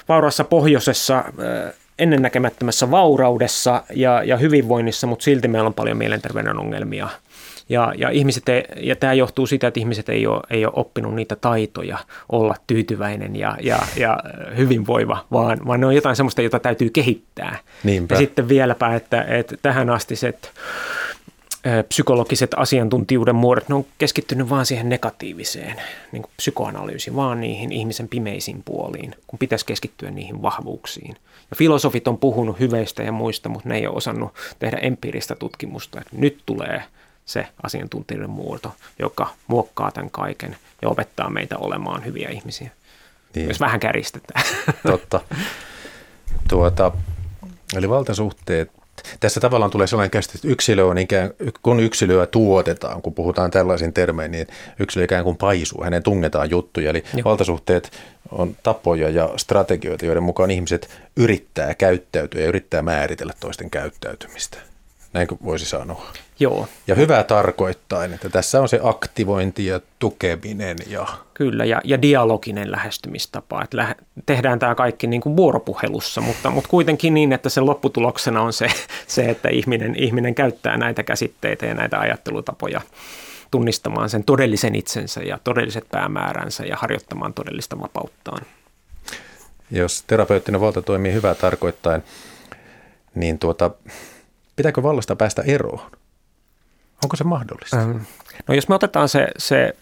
vauraassa 0.10 0.44
pohjoisessa 0.44 1.18
äh, 1.18 1.74
ennennäkemättömässä 2.00 2.92
vauraudessa 2.92 3.84
ja, 3.96 4.24
ja 4.24 4.38
hyvinvoinnissa, 4.38 5.08
mutta 5.08 5.24
silti 5.24 5.48
meillä 5.48 5.68
on 5.68 5.74
paljon 5.74 5.98
mielenterveyden 5.98 6.60
ongelmia– 6.60 7.10
ja, 7.70 7.94
ja, 7.98 8.10
ihmiset 8.10 8.50
ei, 8.50 8.64
ja 8.82 8.96
tämä 8.96 9.14
johtuu 9.14 9.48
siitä, 9.48 9.68
että 9.68 9.80
ihmiset 9.80 10.10
ei 10.10 10.28
ole, 10.28 10.42
ei 10.50 10.66
ole 10.66 10.74
oppinut 10.76 11.16
niitä 11.16 11.36
taitoja 11.36 11.98
olla 12.30 12.56
tyytyväinen 12.68 13.36
ja, 13.36 13.58
ja, 13.62 13.80
ja 13.96 14.20
hyvinvoiva, 14.58 15.26
vaan, 15.32 15.58
vaan 15.68 15.80
ne 15.80 15.86
on 15.86 15.96
jotain 15.96 16.16
sellaista, 16.16 16.42
jota 16.42 16.60
täytyy 16.60 16.90
kehittää. 16.90 17.60
Niinpä. 17.84 18.16
Ja 18.16 18.20
sitten 18.20 18.50
vieläpä, 18.50 18.96
että, 18.96 19.22
että 19.22 19.56
tähän 19.62 19.90
asti 19.90 20.16
se, 20.16 20.34
psykologiset 21.90 22.52
asiantuntijuuden 22.58 23.36
muodot, 23.36 23.70
ne 23.70 23.76
on 23.76 23.86
keskittynyt 23.98 24.50
vaan 24.50 24.66
siihen 24.66 24.90
negatiiviseen 24.90 25.76
niin 26.12 26.22
kuin 26.22 26.32
psykoanalyysiin, 26.38 27.16
vaan 27.16 27.42
niihin 27.42 27.72
ihmisen 27.72 28.08
pimeisiin 28.08 28.64
puoliin, 28.66 29.16
kun 29.28 29.40
pitäisi 29.40 29.66
keskittyä 29.66 30.12
niihin 30.12 30.42
vahvuuksiin. 30.42 31.16
Ja 31.52 31.56
filosofit 31.56 32.08
on 32.08 32.18
puhunut 32.18 32.60
hyveistä 32.60 33.04
ja 33.04 33.12
muista, 33.12 33.50
mutta 33.50 33.70
ne 33.70 33.78
ei 33.78 33.88
ole 33.88 33.96
osannut 33.96 34.32
tehdä 34.60 34.78
empiiristä 34.78 35.36
tutkimusta. 35.36 36.02
Että 36.02 36.16
nyt 36.18 36.38
tulee 36.46 36.84
se 37.30 37.48
asiantuntijoiden 37.64 38.30
muoto, 38.30 38.76
joka 39.00 39.30
muokkaa 39.48 39.92
tämän 39.92 40.12
kaiken 40.12 40.58
ja 40.82 40.90
opettaa 40.90 41.30
meitä 41.30 41.58
olemaan 41.58 42.06
hyviä 42.06 42.30
ihmisiä. 42.30 42.72
Niin. 43.36 43.48
Jos 43.48 43.60
vähän 43.60 43.80
käristetään. 43.80 44.44
Totta. 44.88 45.22
Tuota, 46.48 46.92
eli 47.76 47.90
valtasuhteet. 47.90 48.72
Tässä 49.20 49.40
tavallaan 49.40 49.72
tulee 49.72 49.88
sellainen 49.88 50.12
käsitys, 50.12 50.36
että 50.36 50.48
yksilö 50.48 50.86
on 50.86 50.98
ikään, 50.98 51.32
kun 51.64 51.80
yksilöä 51.80 52.26
tuotetaan, 52.26 53.02
kun 53.02 53.14
puhutaan 53.14 53.52
tällaisin 53.52 53.94
termein, 53.94 54.32
niin 54.32 54.48
yksilö 54.80 55.04
ikään 55.04 55.24
kuin 55.24 55.38
paisuu, 55.38 55.84
hänen 55.84 56.04
tungetaan 56.04 56.50
juttuja. 56.50 56.90
Eli 56.90 57.04
Joo. 57.14 57.24
valtasuhteet 57.24 57.92
on 58.32 58.56
tapoja 58.64 59.10
ja 59.10 59.30
strategioita, 59.38 60.06
joiden 60.06 60.24
mukaan 60.24 60.52
ihmiset 60.52 60.90
yrittää 61.16 61.76
käyttäytyä 61.76 62.42
ja 62.42 62.48
yrittää 62.48 62.82
määritellä 62.82 63.34
toisten 63.40 63.70
käyttäytymistä. 63.70 64.58
Näinkö 65.14 65.36
voisi 65.44 65.66
sanoa? 65.66 66.12
Joo. 66.40 66.68
Ja 66.88 66.96
hyvää 66.96 67.24
tarkoittain, 67.24 68.14
että 68.14 68.30
tässä 68.30 68.62
on 68.62 68.70
se 68.70 68.80
aktivointi 68.84 69.66
ja 69.66 69.80
tukeminen. 70.00 70.78
Ja... 70.88 71.08
Kyllä, 71.34 71.66
ja, 71.66 71.82
ja 71.84 72.02
dialoginen 72.02 72.72
lähestymistapa. 72.72 73.64
Että 73.64 73.78
lähe, 73.78 73.96
tehdään 74.26 74.60
tämä 74.60 74.76
kaikki 74.76 75.08
niin 75.08 75.22
kuin 75.22 75.38
vuoropuhelussa, 75.38 76.22
mutta, 76.22 76.50
mutta 76.50 76.70
kuitenkin 76.70 77.14
niin, 77.14 77.34
että 77.34 77.50
sen 77.50 77.66
lopputuloksena 77.66 78.42
on 78.42 78.54
se, 78.54 78.68
se 79.08 79.30
että 79.30 79.50
ihminen, 79.50 79.96
ihminen 79.96 80.36
käyttää 80.36 80.78
näitä 80.78 81.04
käsitteitä 81.04 81.66
ja 81.66 81.74
näitä 81.74 82.00
ajattelutapoja 82.00 82.82
tunnistamaan 83.52 84.10
sen 84.10 84.24
todellisen 84.24 84.76
itsensä 84.76 85.22
ja 85.22 85.40
todelliset 85.44 85.86
päämääränsä 85.92 86.66
ja 86.66 86.76
harjoittamaan 86.76 87.34
todellista 87.34 87.80
vapauttaan. 87.80 88.46
Jos 89.72 90.04
terapeuttinen 90.08 90.62
valta 90.62 90.82
toimii 90.82 91.14
hyvää 91.14 91.36
tarkoittain, 91.36 92.04
niin 93.16 93.40
tuota, 93.40 93.72
Pitääkö 94.60 94.84
vallasta 94.84 95.16
päästä 95.16 95.42
eroon? 95.42 95.92
Onko 97.04 97.16
se 97.16 97.24
mahdollista? 97.24 97.82
Ähm, 97.82 97.98
no 98.48 98.56
jos 98.56 98.70
me 98.70 98.76
otetaan 98.76 99.10
se, 99.10 99.28
se, 99.38 99.76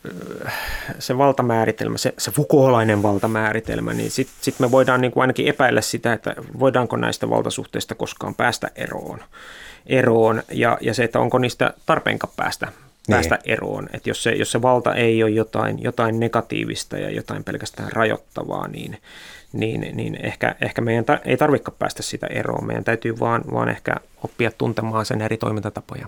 se 1.00 1.18
valtamääritelmä, 1.18 1.98
se, 1.98 2.14
se 2.18 2.32
Foucaultlainen 2.32 3.04
valtamääritelmä, 3.04 3.94
niin 3.94 4.12
sitten 4.12 4.36
sit 4.42 4.60
me 4.60 4.72
voidaan 4.72 5.02
niin 5.02 5.12
kuin 5.12 5.22
ainakin 5.22 5.48
epäillä 5.48 5.82
sitä, 5.82 6.14
että 6.14 6.36
voidaanko 6.60 6.98
näistä 6.98 7.30
valtasuhteista 7.30 7.96
koskaan 7.96 8.36
päästä 8.36 8.72
eroon. 8.76 9.20
eroon 9.86 10.44
ja, 10.52 10.78
ja 10.82 10.94
se, 10.94 11.04
että 11.04 11.20
onko 11.20 11.38
niistä 11.38 11.74
tarpeenkaan 11.86 12.34
päästä 12.36 12.68
päästä 13.10 13.36
niin. 13.36 13.54
eroon. 13.54 13.90
Että 13.94 14.10
jos 14.10 14.24
se, 14.24 14.32
jos 14.32 14.52
se 14.52 14.62
valta 14.62 14.96
ei 14.96 15.24
ole 15.24 15.32
jotain, 15.32 15.84
jotain 15.84 16.20
negatiivista 16.20 16.98
ja 16.98 17.10
jotain 17.10 17.44
pelkästään 17.44 17.92
rajoittavaa, 17.92 18.68
niin, 18.68 18.98
niin, 19.54 19.98
niin 19.98 20.26
ehkä, 20.26 20.56
ehkä 20.62 20.82
meidän 20.82 21.06
ta- 21.06 21.20
ei 21.26 21.38
tarvitse 21.38 21.72
päästä 21.72 22.04
sitä 22.04 22.28
eroon. 22.28 22.68
Meidän 22.68 22.84
täytyy 22.84 23.20
vaan, 23.20 23.44
vaan 23.52 23.70
ehkä 23.70 23.96
oppia 24.24 24.52
tuntemaan 24.58 25.06
sen 25.06 25.22
eri 25.22 25.38
toimintatapoja. 25.38 26.08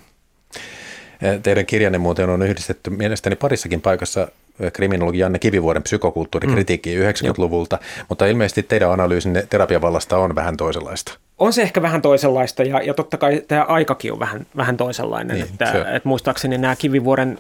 Teidän 1.44 1.66
kirjanne 1.66 1.98
muuten 1.98 2.30
on 2.30 2.42
yhdistetty 2.42 2.90
mielestäni 2.90 3.36
parissakin 3.36 3.82
paikassa 3.82 4.28
kriminologi 4.74 5.20
Janne 5.20 5.40
Kivivuoren 5.40 5.84
psykokulttuurikritiikki 5.84 6.96
mm. 6.96 7.02
90-luvulta, 7.02 7.80
mutta 8.10 8.26
ilmeisesti 8.26 8.64
teidän 8.64 8.92
analyysinne 8.92 9.48
terapiavallasta 9.50 10.18
on 10.18 10.36
vähän 10.36 10.58
toisenlaista. 10.58 11.18
On 11.38 11.54
se 11.54 11.62
ehkä 11.62 11.82
vähän 11.82 12.02
toisenlaista 12.02 12.64
ja, 12.64 12.82
ja 12.82 12.94
totta 12.94 13.18
kai 13.18 13.42
tämä 13.48 13.64
aikakin 13.64 14.14
on 14.14 14.20
vähän, 14.20 14.46
vähän 14.58 14.78
toisenlainen. 14.78 15.38
Niin, 15.38 15.48
että, 15.52 15.96
että 15.96 16.10
muistaakseni 16.10 16.58
nämä 16.58 16.76
Kivivuoren 16.76 17.40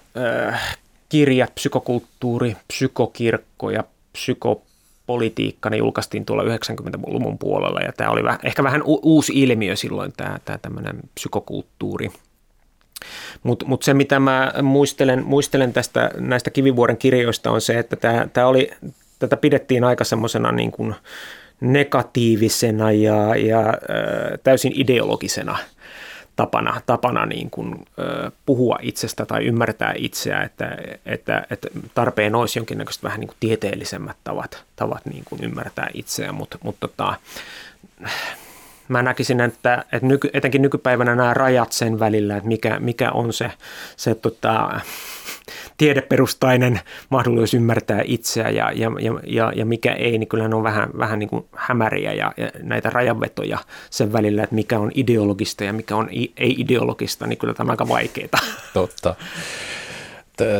äh, 0.50 0.78
kirjat, 1.10 1.56
psykokulttuuri, 1.56 2.56
psykokirkko 2.68 3.70
ja 3.70 3.84
psykopolitiikka, 4.14 5.70
ne 5.70 5.78
julkaistiin 5.78 6.26
tuolla 6.26 6.44
90-luvun 6.44 7.38
puolella 7.38 7.80
ja 7.80 7.92
tämä 7.92 8.10
oli 8.10 8.24
vähän, 8.24 8.40
ehkä 8.44 8.64
vähän 8.64 8.84
u- 8.84 9.00
uusi 9.04 9.34
ilmiö 9.36 9.76
silloin 9.76 10.14
tämä, 10.18 10.40
tämä 10.46 10.58
tämmöinen 10.58 11.00
psykokulttuuri– 11.16 12.12
mutta 13.43 13.66
mut 13.66 13.84
se, 13.84 13.93
mitä 13.93 14.20
mä 14.20 14.54
muistelen, 14.62 15.26
muistelen 15.26 15.74
tästä 15.74 16.12
näistä 16.18 16.50
Kivivuoren 16.50 16.97
kirjoista 16.97 17.52
on 17.52 17.62
se, 17.62 17.80
että 17.80 17.95
tämä, 17.95 18.28
tämä 18.34 18.47
oli, 18.47 18.72
tätä 19.20 19.38
pidettiin 19.38 19.84
aika 19.84 20.04
semmoisena 20.04 20.52
niin 20.52 20.72
kuin 20.72 20.95
negatiivisena 21.62 22.91
ja, 22.91 23.36
ja 23.36 23.74
täysin 24.43 24.72
ideologisena 24.76 25.58
tapana, 26.36 26.82
tapana 26.86 27.26
niin 27.26 27.50
kuin, 27.50 27.86
puhua 28.45 28.78
itsestä 28.82 29.26
tai 29.26 29.45
ymmärtää 29.45 29.93
itseä, 29.97 30.41
että, 30.41 30.78
että, 31.06 31.45
että 31.50 31.68
tarpeen 31.93 32.36
olisi 32.36 32.60
jonkinnäköiset 32.60 33.04
vähän 33.04 33.20
niin 33.20 33.28
kuin 33.28 33.38
tieteellisemmät 33.39 34.18
tavat, 34.24 34.64
tavat 34.76 35.06
niin 35.06 35.24
kuin 35.26 35.43
ymmärtää 35.43 35.88
itseä, 35.93 36.32
mutta 36.32 36.58
mut 36.64 36.76
tota, 36.80 37.14
mä 38.90 39.04
näkisin, 39.04 39.42
että, 39.42 39.86
että 39.92 40.08
nyky, 40.08 40.30
etenkin 40.34 40.62
nykypäivänä 40.62 41.16
nämä 41.16 41.34
rajat 41.34 41.72
sen 41.72 42.00
välillä, 42.00 42.38
että 42.38 42.48
mikä, 42.48 42.80
mikä 42.80 43.12
on 43.12 43.34
se, 43.34 43.52
se 43.96 44.16
tota, 44.16 44.80
tiedeperustainen 45.78 46.80
mahdollisuus 47.10 47.54
ymmärtää 47.54 48.02
itseä 48.06 48.50
ja, 48.50 48.72
ja, 48.72 48.92
ja, 49.28 49.54
ja 49.56 49.66
mikä 49.66 49.94
ei, 49.94 50.18
niin 50.18 50.28
kyllä 50.28 50.48
ne 50.48 50.56
on 50.56 50.64
vähän, 50.64 50.90
vähän 50.98 51.20
niin 51.20 51.30
kuin 51.30 51.46
hämäriä 51.56 52.14
ja, 52.14 52.34
ja 52.38 52.52
näitä 52.64 52.90
rajanvetoja 52.90 53.58
sen 53.90 54.14
välillä, 54.14 54.44
että 54.44 54.56
mikä 54.56 54.80
on 54.80 54.92
ideologista 54.94 55.64
ja 55.64 55.74
mikä 55.74 55.96
on 55.96 56.10
ei-ideologista, 56.38 57.28
niin 57.28 57.38
kyllä 57.38 57.54
tämä 57.54 57.68
on 57.68 57.72
aika 57.72 57.88
vaikeaa. 57.88 58.40
Totta 58.74 59.16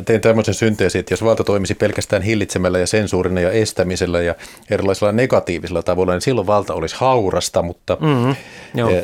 tein 0.06 0.22
tämmöisen 0.22 0.54
synteesin, 0.54 1.00
että 1.00 1.14
jos 1.14 1.24
valta 1.24 1.44
toimisi 1.44 1.76
pelkästään 1.76 2.22
hillitsemällä 2.22 2.80
ja 2.80 2.88
sensuurina 2.88 3.42
ja 3.42 3.52
estämisellä 3.52 4.22
ja 4.22 4.36
erilaisilla 4.70 5.12
negatiivisilla 5.12 5.84
tavoilla, 5.84 6.14
niin 6.14 6.22
silloin 6.22 6.48
valta 6.48 6.74
olisi 6.74 6.96
haurasta, 7.00 7.62
mutta 7.62 7.98
mm-hmm. 8.00 8.36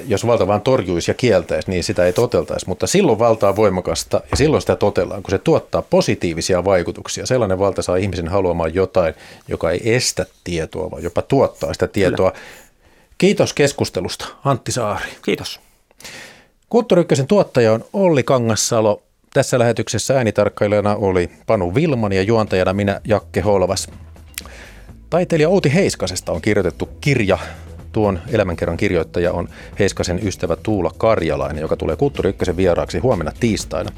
jos 0.07 0.27
valta 0.27 0.47
vaan 0.47 0.61
torjuisi 0.61 1.11
ja 1.11 1.15
kieltäisi, 1.15 1.69
niin 1.71 1.83
sitä 1.83 2.05
ei 2.05 2.13
toteltaisi. 2.13 2.67
Mutta 2.67 2.87
silloin 2.87 3.19
valta 3.19 3.49
on 3.49 3.55
voimakasta 3.55 4.21
ja 4.31 4.37
silloin 4.37 4.61
sitä 4.61 4.75
totellaan, 4.75 5.23
kun 5.23 5.31
se 5.31 5.37
tuottaa 5.37 5.81
positiivisia 5.81 6.65
vaikutuksia. 6.65 7.25
Sellainen 7.25 7.59
valta 7.59 7.81
saa 7.81 7.95
ihmisen 7.95 8.27
haluamaan 8.27 8.73
jotain, 8.73 9.13
joka 9.47 9.71
ei 9.71 9.95
estä 9.95 10.25
tietoa, 10.43 10.91
vaan 10.91 11.03
jopa 11.03 11.21
tuottaa 11.21 11.73
sitä 11.73 11.87
tietoa. 11.87 12.31
Kyllä. 12.31 12.43
Kiitos 13.17 13.53
keskustelusta, 13.53 14.27
Antti 14.43 14.71
Saari. 14.71 15.09
Kiitos. 15.25 15.59
Kulttuuri 16.69 17.05
tuottaja 17.27 17.73
on 17.73 17.85
Olli 17.93 18.23
Kangassalo. 18.23 19.01
Tässä 19.35 19.59
lähetyksessä 19.59 20.17
äänitarkkailijana 20.17 20.95
oli 20.95 21.29
Panu 21.47 21.75
Vilman 21.75 22.13
ja 22.13 22.21
juontajana 22.21 22.73
minä 22.73 23.01
Jakke 23.07 23.41
Holvas. 23.41 23.87
Taiteilija 25.09 25.49
Outi 25.49 25.73
Heiskasesta 25.73 26.31
on 26.31 26.41
kirjoitettu 26.41 26.89
kirja. 27.01 27.37
Tuon 27.91 28.19
elämänkerran 28.31 28.77
kirjoittaja 28.77 29.31
on 29.33 29.47
Heiskasen 29.79 30.27
ystävä 30.27 30.55
Tuula 30.55 30.91
Karjalainen, 30.97 31.61
joka 31.61 31.77
tulee 31.77 31.95
Kulttuuri 31.95 32.29
Ykkösen 32.29 32.57
vieraaksi 32.57 32.99
huomenna 32.99 33.31
tiistaina. 33.39 33.89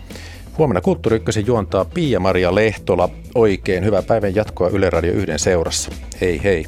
Huomenna 0.58 0.82
Kulttuuri 0.82 1.16
Ykkösen 1.16 1.48
juontaa 1.48 1.86
Pia-Maria 1.86 2.56
Lehtola. 2.56 3.10
Oikein 3.36 3.86
hyvää 3.86 4.04
päivän 4.04 4.36
jatkoa 4.36 4.70
Yle 4.70 4.90
Radio 4.90 5.14
1 5.14 5.32
seurassa. 5.38 5.92
Hei 6.22 6.44
hei! 6.44 6.66